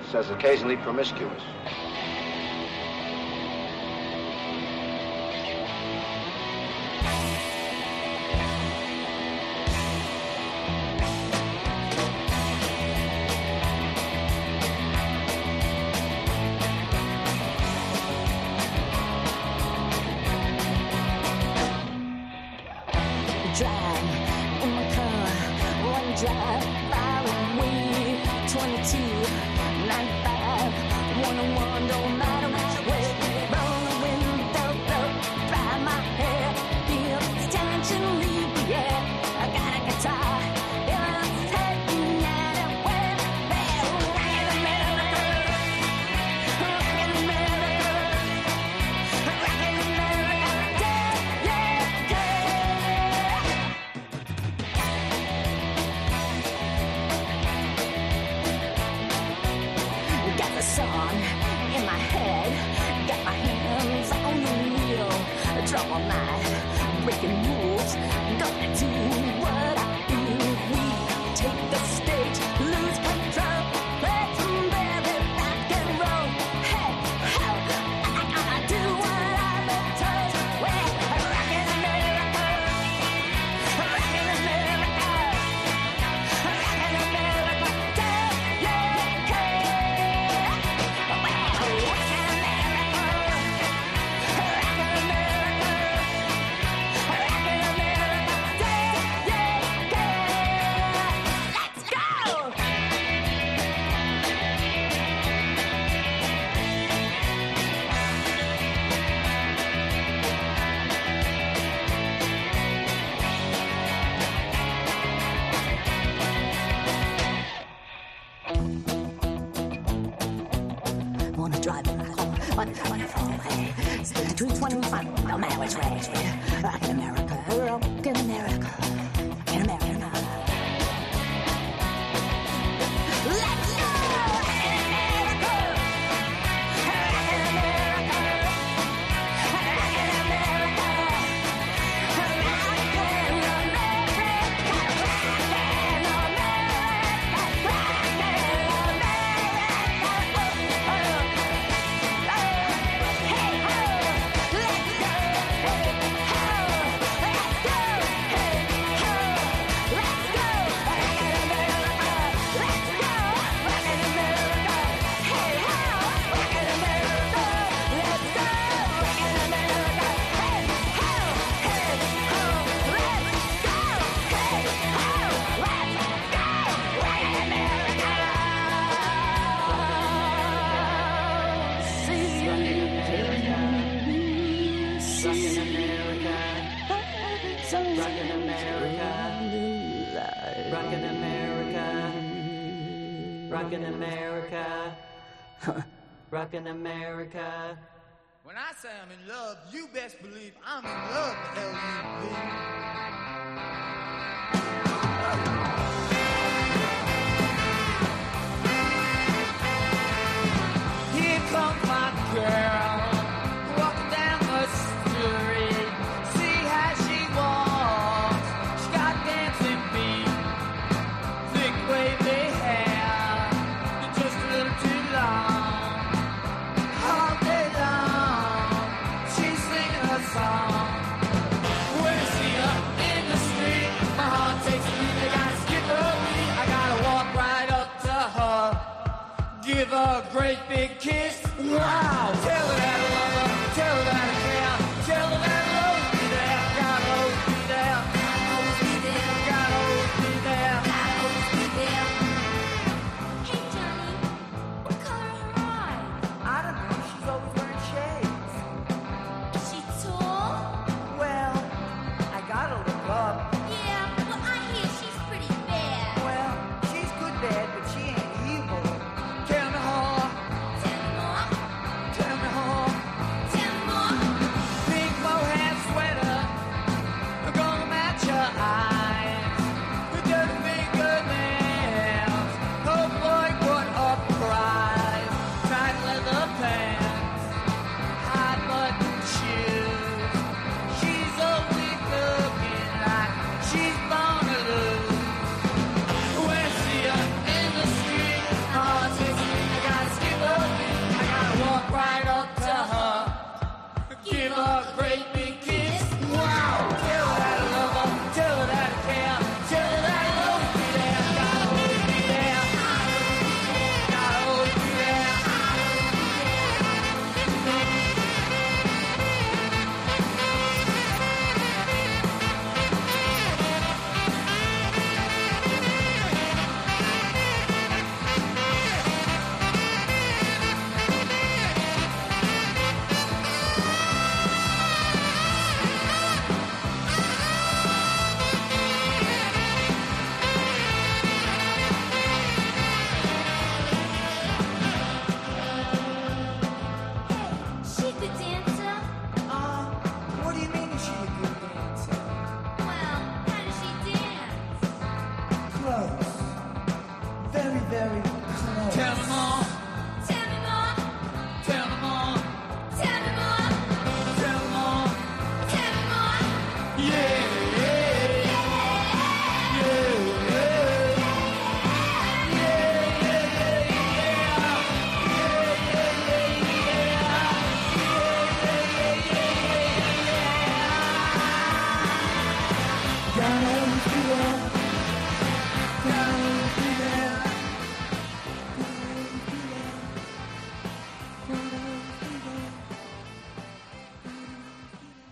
It 0.00 0.10
says 0.10 0.30
occasionally 0.30 0.78
promiscuous. 0.78 1.42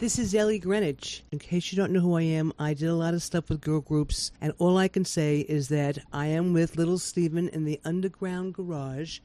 This 0.08 0.18
is 0.18 0.34
Ellie 0.34 0.58
Greenwich. 0.58 1.22
In 1.32 1.38
case 1.38 1.70
you 1.70 1.76
don't 1.76 1.92
know 1.92 2.00
who 2.00 2.16
I 2.16 2.22
am, 2.22 2.50
I 2.58 2.72
did 2.72 2.88
a 2.88 2.94
lot 2.94 3.12
of 3.12 3.22
stuff 3.22 3.50
with 3.50 3.60
girl 3.60 3.82
groups, 3.82 4.32
and 4.40 4.54
all 4.56 4.78
I 4.78 4.88
can 4.88 5.04
say 5.04 5.40
is 5.40 5.68
that 5.68 5.98
I 6.14 6.28
am 6.28 6.54
with 6.54 6.78
Little 6.78 6.96
Steven 6.96 7.46
in 7.50 7.66
the 7.66 7.78
Underground 7.84 8.54
Garage, 8.54 9.18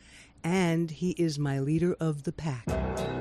and 0.44 0.92
he 0.92 1.12
is 1.12 1.40
my 1.40 1.62
leader 1.62 1.96
of 2.02 2.24
the 2.24 2.34
pack. 2.34 3.13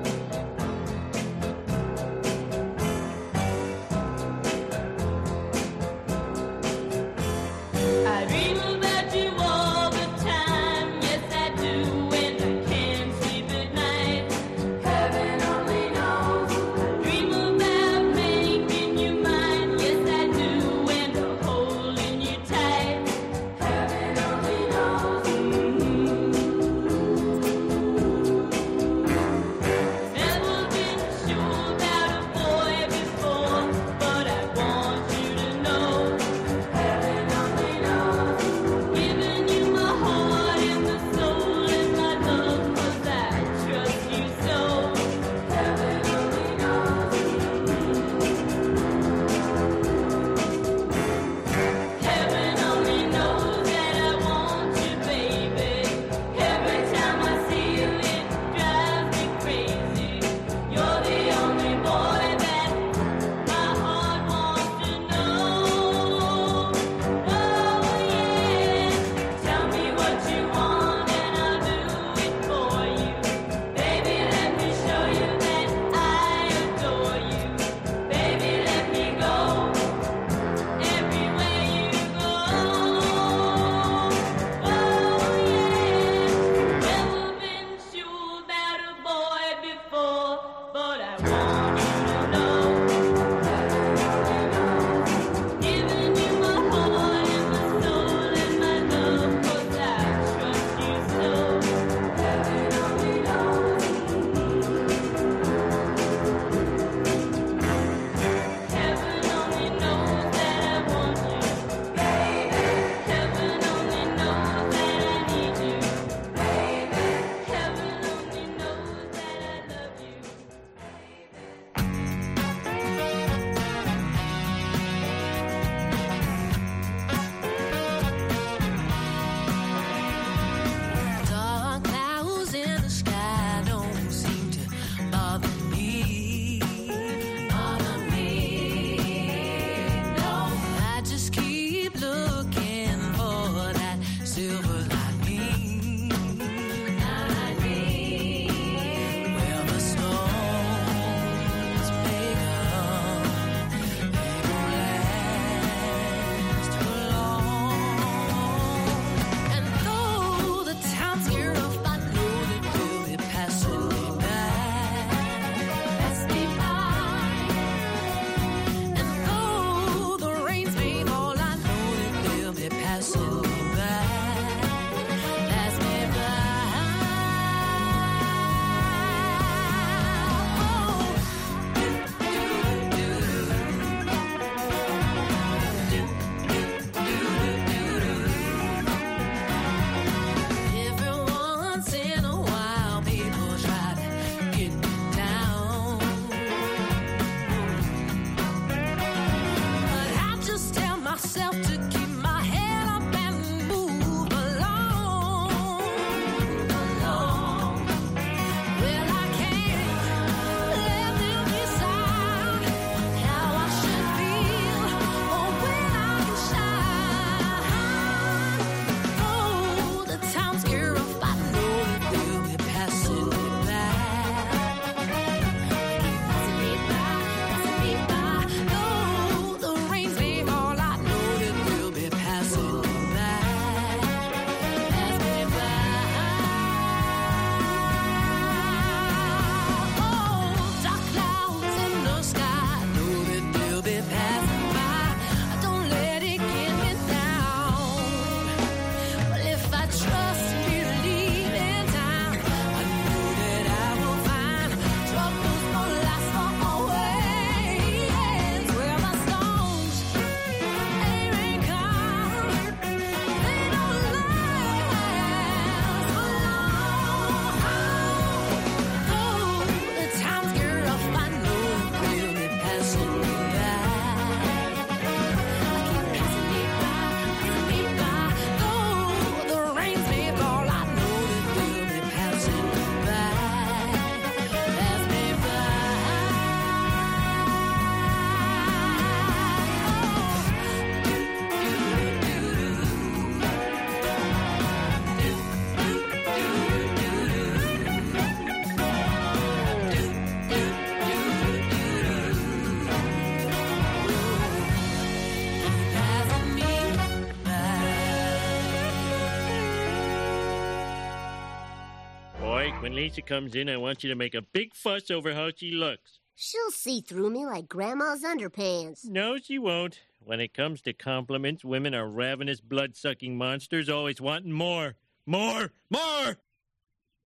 When 312.93 313.01
Lisa 313.01 313.23
comes 313.23 313.55
in, 313.55 313.69
I 313.69 313.77
want 313.77 314.03
you 314.03 314.09
to 314.11 314.15
make 314.15 314.35
a 314.35 314.43
big 314.43 314.75
fuss 314.75 315.09
over 315.09 315.33
how 315.33 315.49
she 315.49 315.71
looks. 315.71 316.19
She'll 316.35 316.69
see 316.69 317.01
through 317.01 317.31
me 317.31 317.43
like 317.43 317.67
Grandma's 317.67 318.21
underpants. 318.21 319.03
No, 319.03 319.39
she 319.39 319.57
won't. 319.57 319.99
When 320.23 320.39
it 320.39 320.53
comes 320.53 320.79
to 320.83 320.93
compliments, 320.93 321.65
women 321.65 321.95
are 321.95 322.07
ravenous, 322.07 322.61
blood 322.61 322.95
sucking 322.95 323.35
monsters, 323.35 323.89
always 323.89 324.21
wanting 324.21 324.51
more. 324.51 324.93
More! 325.25 325.71
More! 325.89 326.37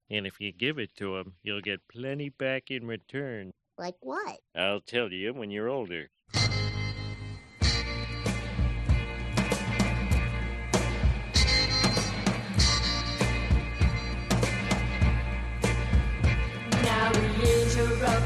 And 0.09 0.25
if 0.25 0.39
you 0.39 0.53
give 0.53 0.79
it 0.79 0.95
to 0.99 1.17
'em, 1.17 1.33
you'll 1.43 1.59
get 1.59 1.85
plenty 1.89 2.29
back 2.29 2.71
in 2.71 2.87
return. 2.87 3.51
Like 3.77 3.97
what? 3.99 4.39
I'll 4.55 4.79
tell 4.79 5.11
you 5.11 5.33
when 5.33 5.51
you're 5.51 5.67
older. 5.67 6.09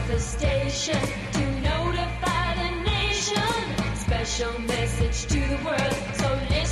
The 0.07 0.19
station 0.19 0.99
to 1.33 1.61
notify 1.61 2.55
the 2.55 2.71
nation. 2.83 3.95
Special 3.95 4.51
message 4.61 5.25
to 5.27 5.39
the 5.39 5.57
world. 5.63 5.95
So 6.15 6.27
listen, 6.49 6.70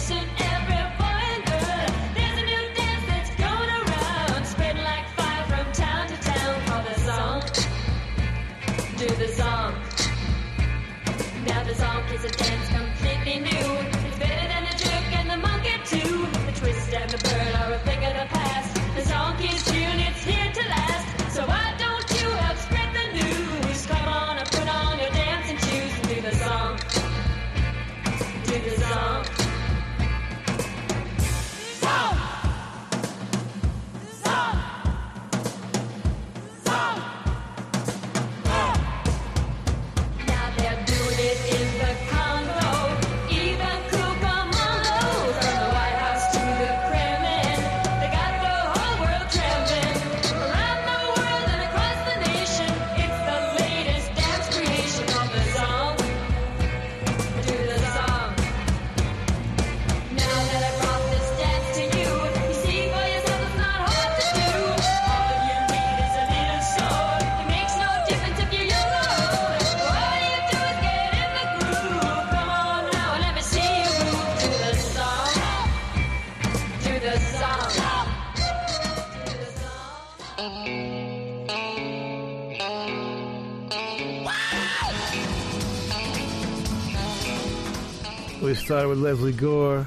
We 88.49 88.55
started 88.55 88.88
with 88.88 88.97
Lesley 88.97 89.31
Gore. 89.31 89.85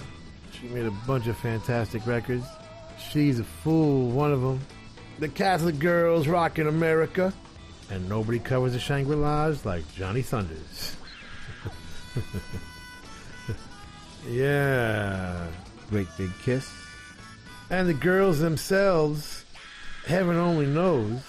She 0.52 0.68
made 0.68 0.86
a 0.86 0.92
bunch 0.92 1.26
of 1.26 1.36
fantastic 1.36 2.06
records. 2.06 2.46
She's 3.10 3.40
a 3.40 3.44
fool, 3.44 4.08
one 4.10 4.30
of 4.30 4.40
them. 4.40 4.60
The 5.18 5.28
Catholic 5.28 5.80
Girls 5.80 6.28
Rock 6.28 6.60
in 6.60 6.68
America. 6.68 7.34
And 7.90 8.08
nobody 8.08 8.38
covers 8.38 8.74
the 8.74 8.78
Shangri-Las 8.78 9.64
like 9.64 9.82
Johnny 9.96 10.22
Thunders. 10.22 10.94
yeah. 14.28 15.44
Great 15.90 16.06
Big 16.16 16.30
Kiss. 16.44 16.72
And 17.68 17.88
the 17.88 17.94
girls 17.94 18.38
themselves, 18.38 19.44
heaven 20.06 20.36
only 20.36 20.66
knows. 20.66 21.20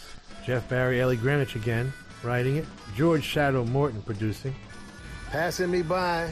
Jeff 0.45 0.69
Barry, 0.69 1.01
Ellie 1.01 1.17
Greenwich 1.17 1.55
again, 1.55 1.93
writing 2.21 2.57
it. 2.57 2.67
George 2.95 3.23
Shadow 3.23 3.65
Morton 3.65 4.03
producing. 4.03 4.53
Passing 5.31 5.71
me 5.71 5.81
by, 5.81 6.31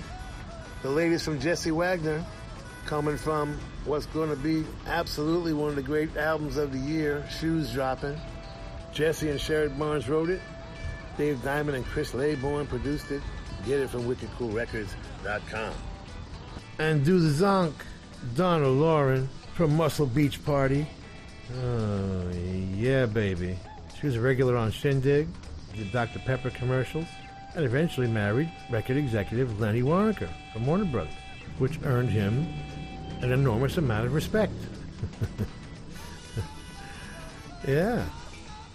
the 0.81 0.89
ladies 0.89 1.23
from 1.23 1.39
Jesse 1.39 1.71
Wagner, 1.71 2.23
coming 2.85 3.17
from 3.17 3.57
what's 3.85 4.05
going 4.07 4.29
to 4.29 4.35
be 4.35 4.65
absolutely 4.87 5.53
one 5.53 5.69
of 5.69 5.75
the 5.75 5.81
great 5.81 6.15
albums 6.17 6.57
of 6.57 6.71
the 6.71 6.79
year, 6.79 7.25
Shoes 7.39 7.71
Dropping. 7.71 8.19
Jesse 8.93 9.29
and 9.29 9.39
Sherrod 9.39 9.77
Barnes 9.77 10.09
wrote 10.09 10.29
it. 10.29 10.41
Dave 11.17 11.41
Diamond 11.43 11.77
and 11.77 11.85
Chris 11.85 12.11
Laybourne 12.11 12.67
produced 12.67 13.11
it. 13.11 13.21
Get 13.65 13.79
it 13.79 13.89
from 13.89 14.03
wickedcoolrecords.com. 14.03 15.73
And 16.79 17.05
do 17.05 17.19
the 17.19 17.29
zonk, 17.29 17.73
Donna 18.35 18.67
Loren 18.67 19.29
from 19.53 19.75
Muscle 19.75 20.07
Beach 20.07 20.43
Party. 20.43 20.87
Oh, 21.63 22.29
yeah, 22.75 23.05
baby. 23.05 23.57
She 23.99 24.07
was 24.07 24.15
a 24.15 24.21
regular 24.21 24.57
on 24.57 24.71
Shindig, 24.71 25.27
did 25.75 25.91
Dr. 25.91 26.19
Pepper 26.19 26.49
commercials, 26.49 27.07
and 27.55 27.65
eventually 27.65 28.07
married 28.07 28.51
record 28.69 28.97
executive 28.97 29.59
Lenny 29.59 29.81
Waronker 29.81 30.29
from 30.53 30.65
Warner 30.65 30.85
Brothers, 30.85 31.13
which 31.57 31.79
earned 31.83 32.09
him 32.09 32.47
an 33.21 33.31
enormous 33.31 33.77
amount 33.77 34.05
of 34.05 34.13
respect. 34.13 34.53
yeah, 37.67 38.05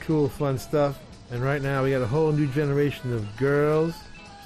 cool, 0.00 0.28
fun 0.28 0.58
stuff. 0.58 0.98
And 1.30 1.42
right 1.42 1.60
now 1.60 1.82
we 1.82 1.90
got 1.90 2.02
a 2.02 2.06
whole 2.06 2.32
new 2.32 2.46
generation 2.48 3.12
of 3.12 3.36
girls 3.36 3.94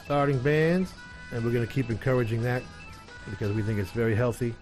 starting 0.05 0.39
bands, 0.39 0.93
and 1.31 1.45
we're 1.45 1.53
going 1.53 1.67
to 1.67 1.73
keep 1.73 1.91
encouraging 1.91 2.43
that 2.43 2.63
because 3.29 3.55
we 3.55 3.63
think 3.63 3.79
it's 3.79 3.91
very 3.91 4.15
healthy 4.15 4.55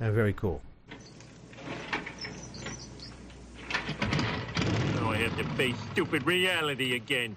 and 0.00 0.12
very 0.12 0.32
cool. 0.32 0.60
Now 4.96 5.10
I 5.10 5.16
have 5.16 5.36
to 5.38 5.44
face 5.56 5.76
stupid 5.92 6.26
reality 6.26 6.96
again. 6.96 7.36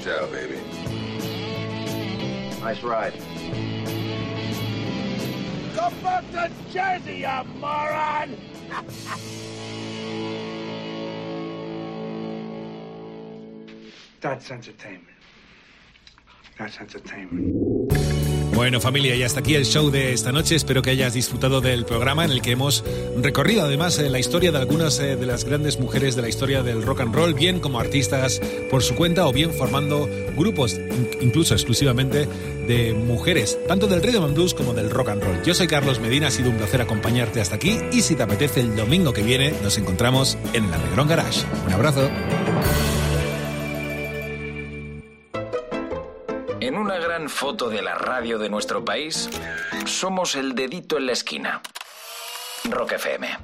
Ciao, 0.00 0.26
baby. 0.26 0.58
Nice 2.60 2.82
ride. 2.82 3.14
Go 5.74 5.90
back 6.02 6.30
to 6.32 6.50
Jersey, 6.72 7.18
you 7.18 7.44
moron! 7.58 8.36
That's 14.20 14.50
entertainment. 14.50 15.06
That's 16.58 16.78
entertainment. 16.78 18.39
Bueno 18.54 18.80
familia, 18.80 19.14
y 19.16 19.22
hasta 19.22 19.40
aquí 19.40 19.54
el 19.54 19.64
show 19.64 19.90
de 19.90 20.12
esta 20.12 20.32
noche. 20.32 20.54
Espero 20.54 20.82
que 20.82 20.90
hayas 20.90 21.14
disfrutado 21.14 21.60
del 21.60 21.84
programa 21.86 22.24
en 22.24 22.30
el 22.32 22.42
que 22.42 22.50
hemos 22.50 22.84
recorrido 23.16 23.62
además 23.62 23.98
eh, 23.98 24.10
la 24.10 24.18
historia 24.18 24.52
de 24.52 24.58
algunas 24.58 24.98
eh, 24.98 25.16
de 25.16 25.24
las 25.24 25.44
grandes 25.44 25.78
mujeres 25.78 26.14
de 26.14 26.22
la 26.22 26.28
historia 26.28 26.62
del 26.62 26.82
rock 26.82 27.00
and 27.00 27.14
roll, 27.14 27.32
bien 27.32 27.60
como 27.60 27.80
artistas 27.80 28.40
por 28.70 28.82
su 28.82 28.94
cuenta 28.96 29.26
o 29.26 29.32
bien 29.32 29.52
formando 29.54 30.08
grupos, 30.36 30.74
in- 30.74 31.08
incluso 31.22 31.54
exclusivamente 31.54 32.28
de 32.66 32.92
mujeres, 32.92 33.56
tanto 33.66 33.86
del 33.86 34.02
rhythm 34.02 34.24
and 34.24 34.34
blues 34.34 34.52
como 34.52 34.74
del 34.74 34.90
rock 34.90 35.08
and 35.10 35.22
roll. 35.22 35.42
Yo 35.44 35.54
soy 35.54 35.66
Carlos 35.66 35.98
Medina, 36.00 36.26
ha 36.26 36.30
sido 36.30 36.50
un 36.50 36.56
placer 36.56 36.82
acompañarte 36.82 37.40
hasta 37.40 37.54
aquí 37.54 37.78
y 37.92 38.02
si 38.02 38.14
te 38.14 38.24
apetece 38.24 38.60
el 38.60 38.76
domingo 38.76 39.12
que 39.12 39.22
viene 39.22 39.54
nos 39.62 39.78
encontramos 39.78 40.36
en 40.52 40.64
el 40.66 40.74
Arreglón 40.74 41.08
Garage. 41.08 41.44
Un 41.66 41.72
abrazo. 41.72 42.10
Foto 47.28 47.68
de 47.68 47.82
la 47.82 47.94
radio 47.94 48.38
de 48.38 48.48
nuestro 48.48 48.84
país, 48.84 49.28
somos 49.84 50.34
el 50.34 50.54
dedito 50.54 50.96
en 50.96 51.06
la 51.06 51.12
esquina. 51.12 51.60
Rock 52.70 52.92
FM. 52.92 53.38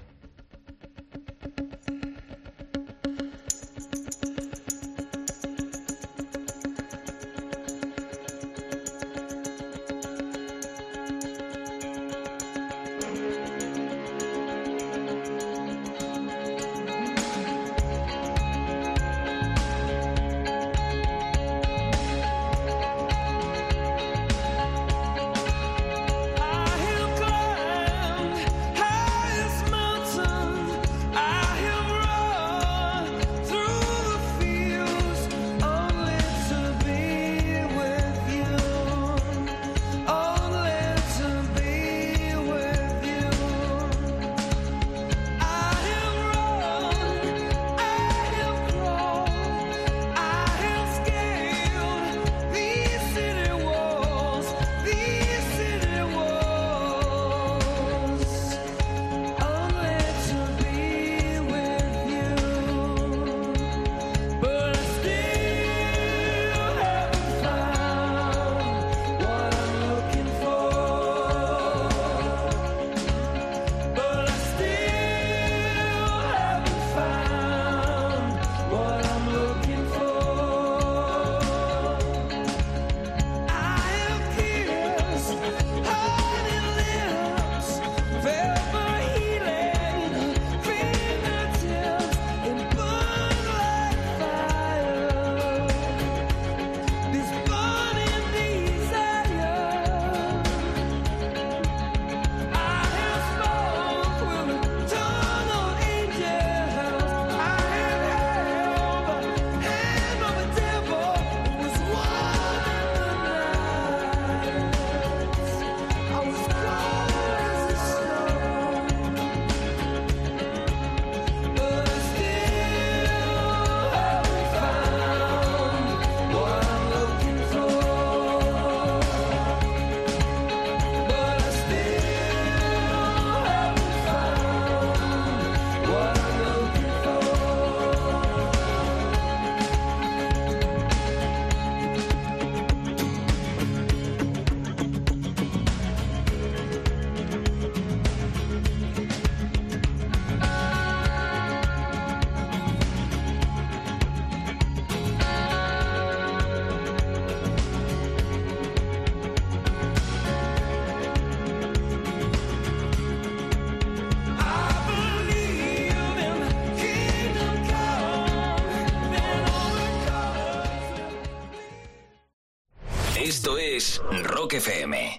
Rock 174.47 174.62
FM. 174.62 175.15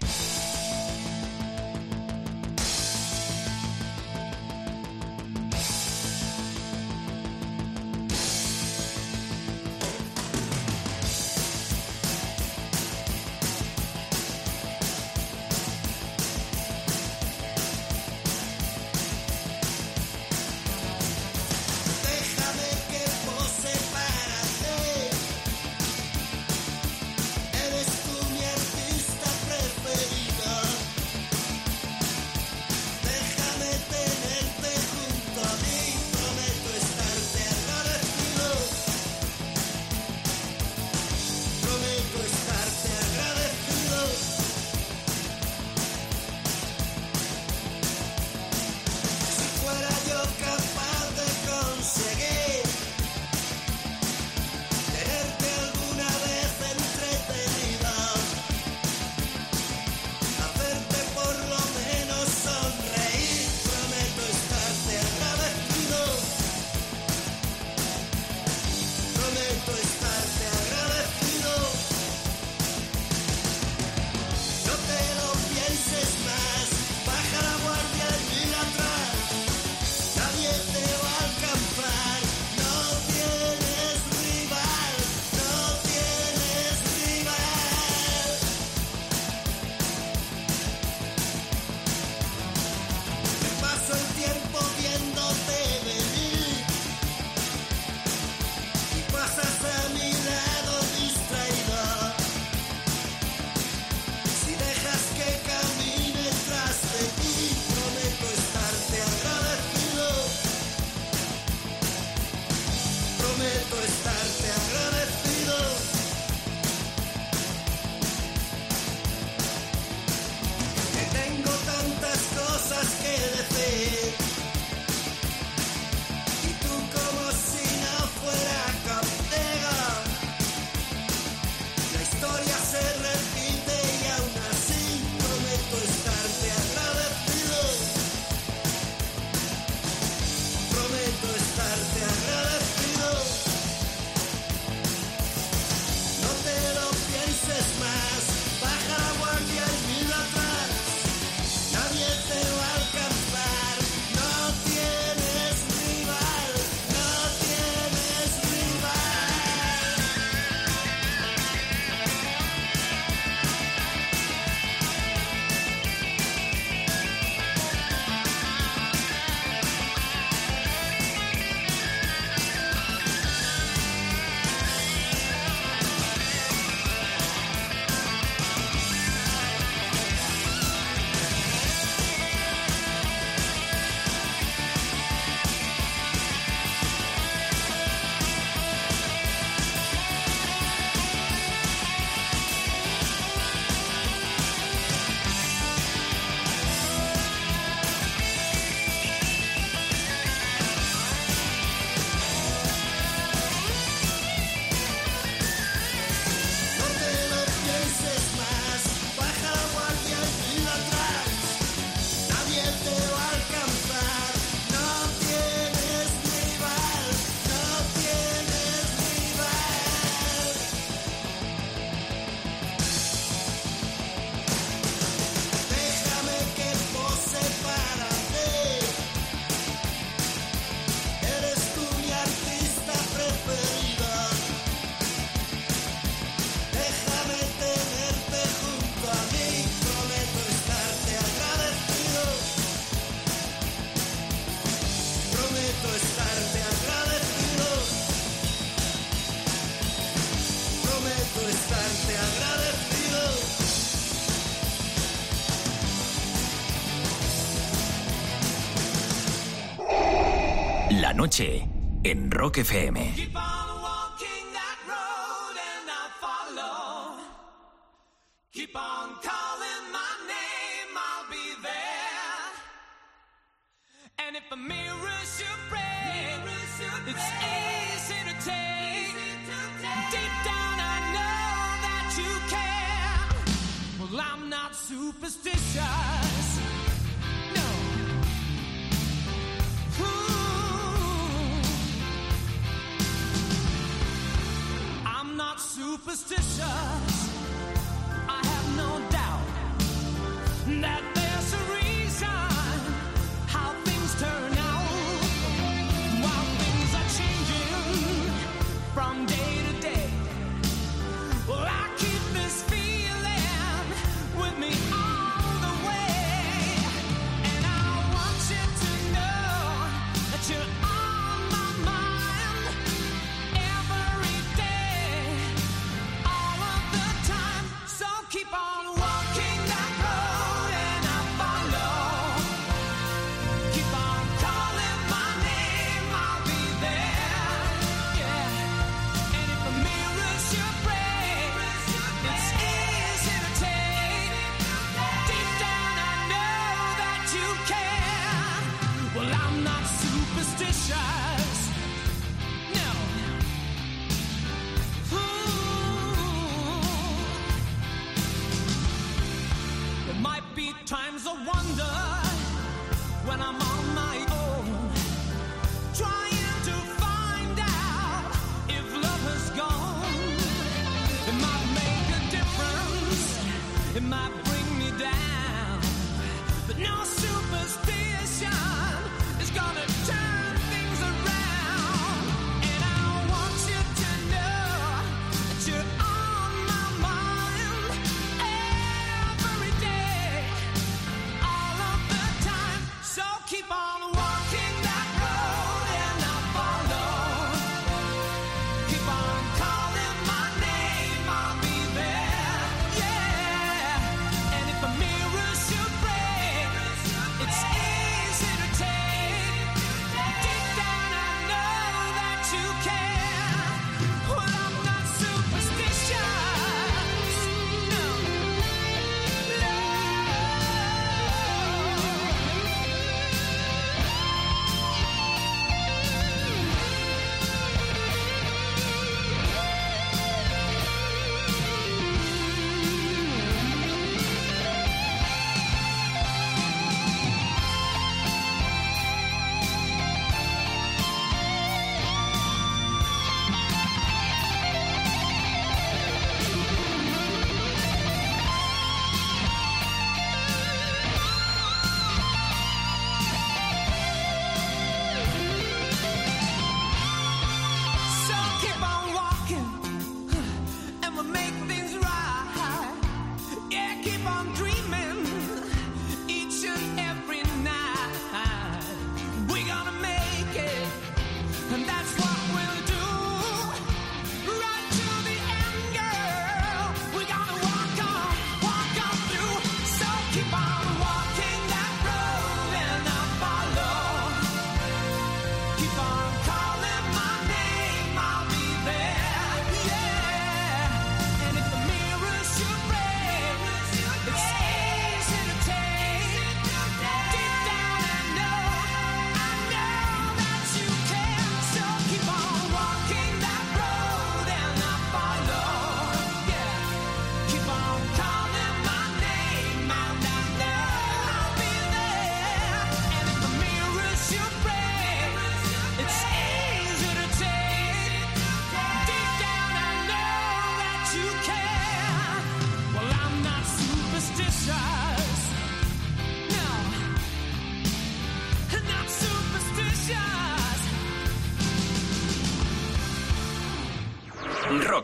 En 261.40 262.30
Rock 262.30 262.58
FM. 262.58 263.27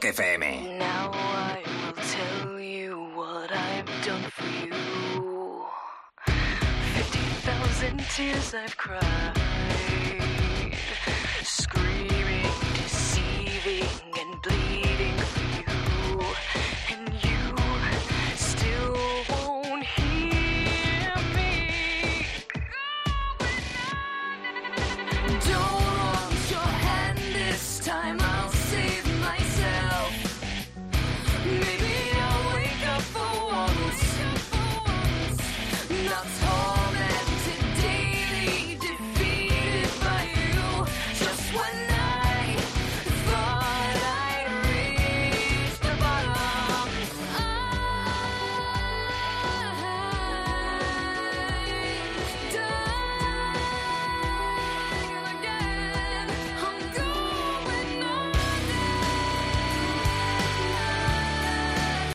Rock 0.05 0.17
FM. 0.17 0.79
Now 0.79 1.11
I 1.15 1.63
will 1.87 2.03
tell 2.03 2.61
you 2.61 3.11
what 3.15 3.51
I've 3.51 3.87
done 4.05 4.23
for 4.31 4.47
you. 4.67 5.65
50,000 6.27 7.99
tears 8.15 8.55
I've 8.55 8.74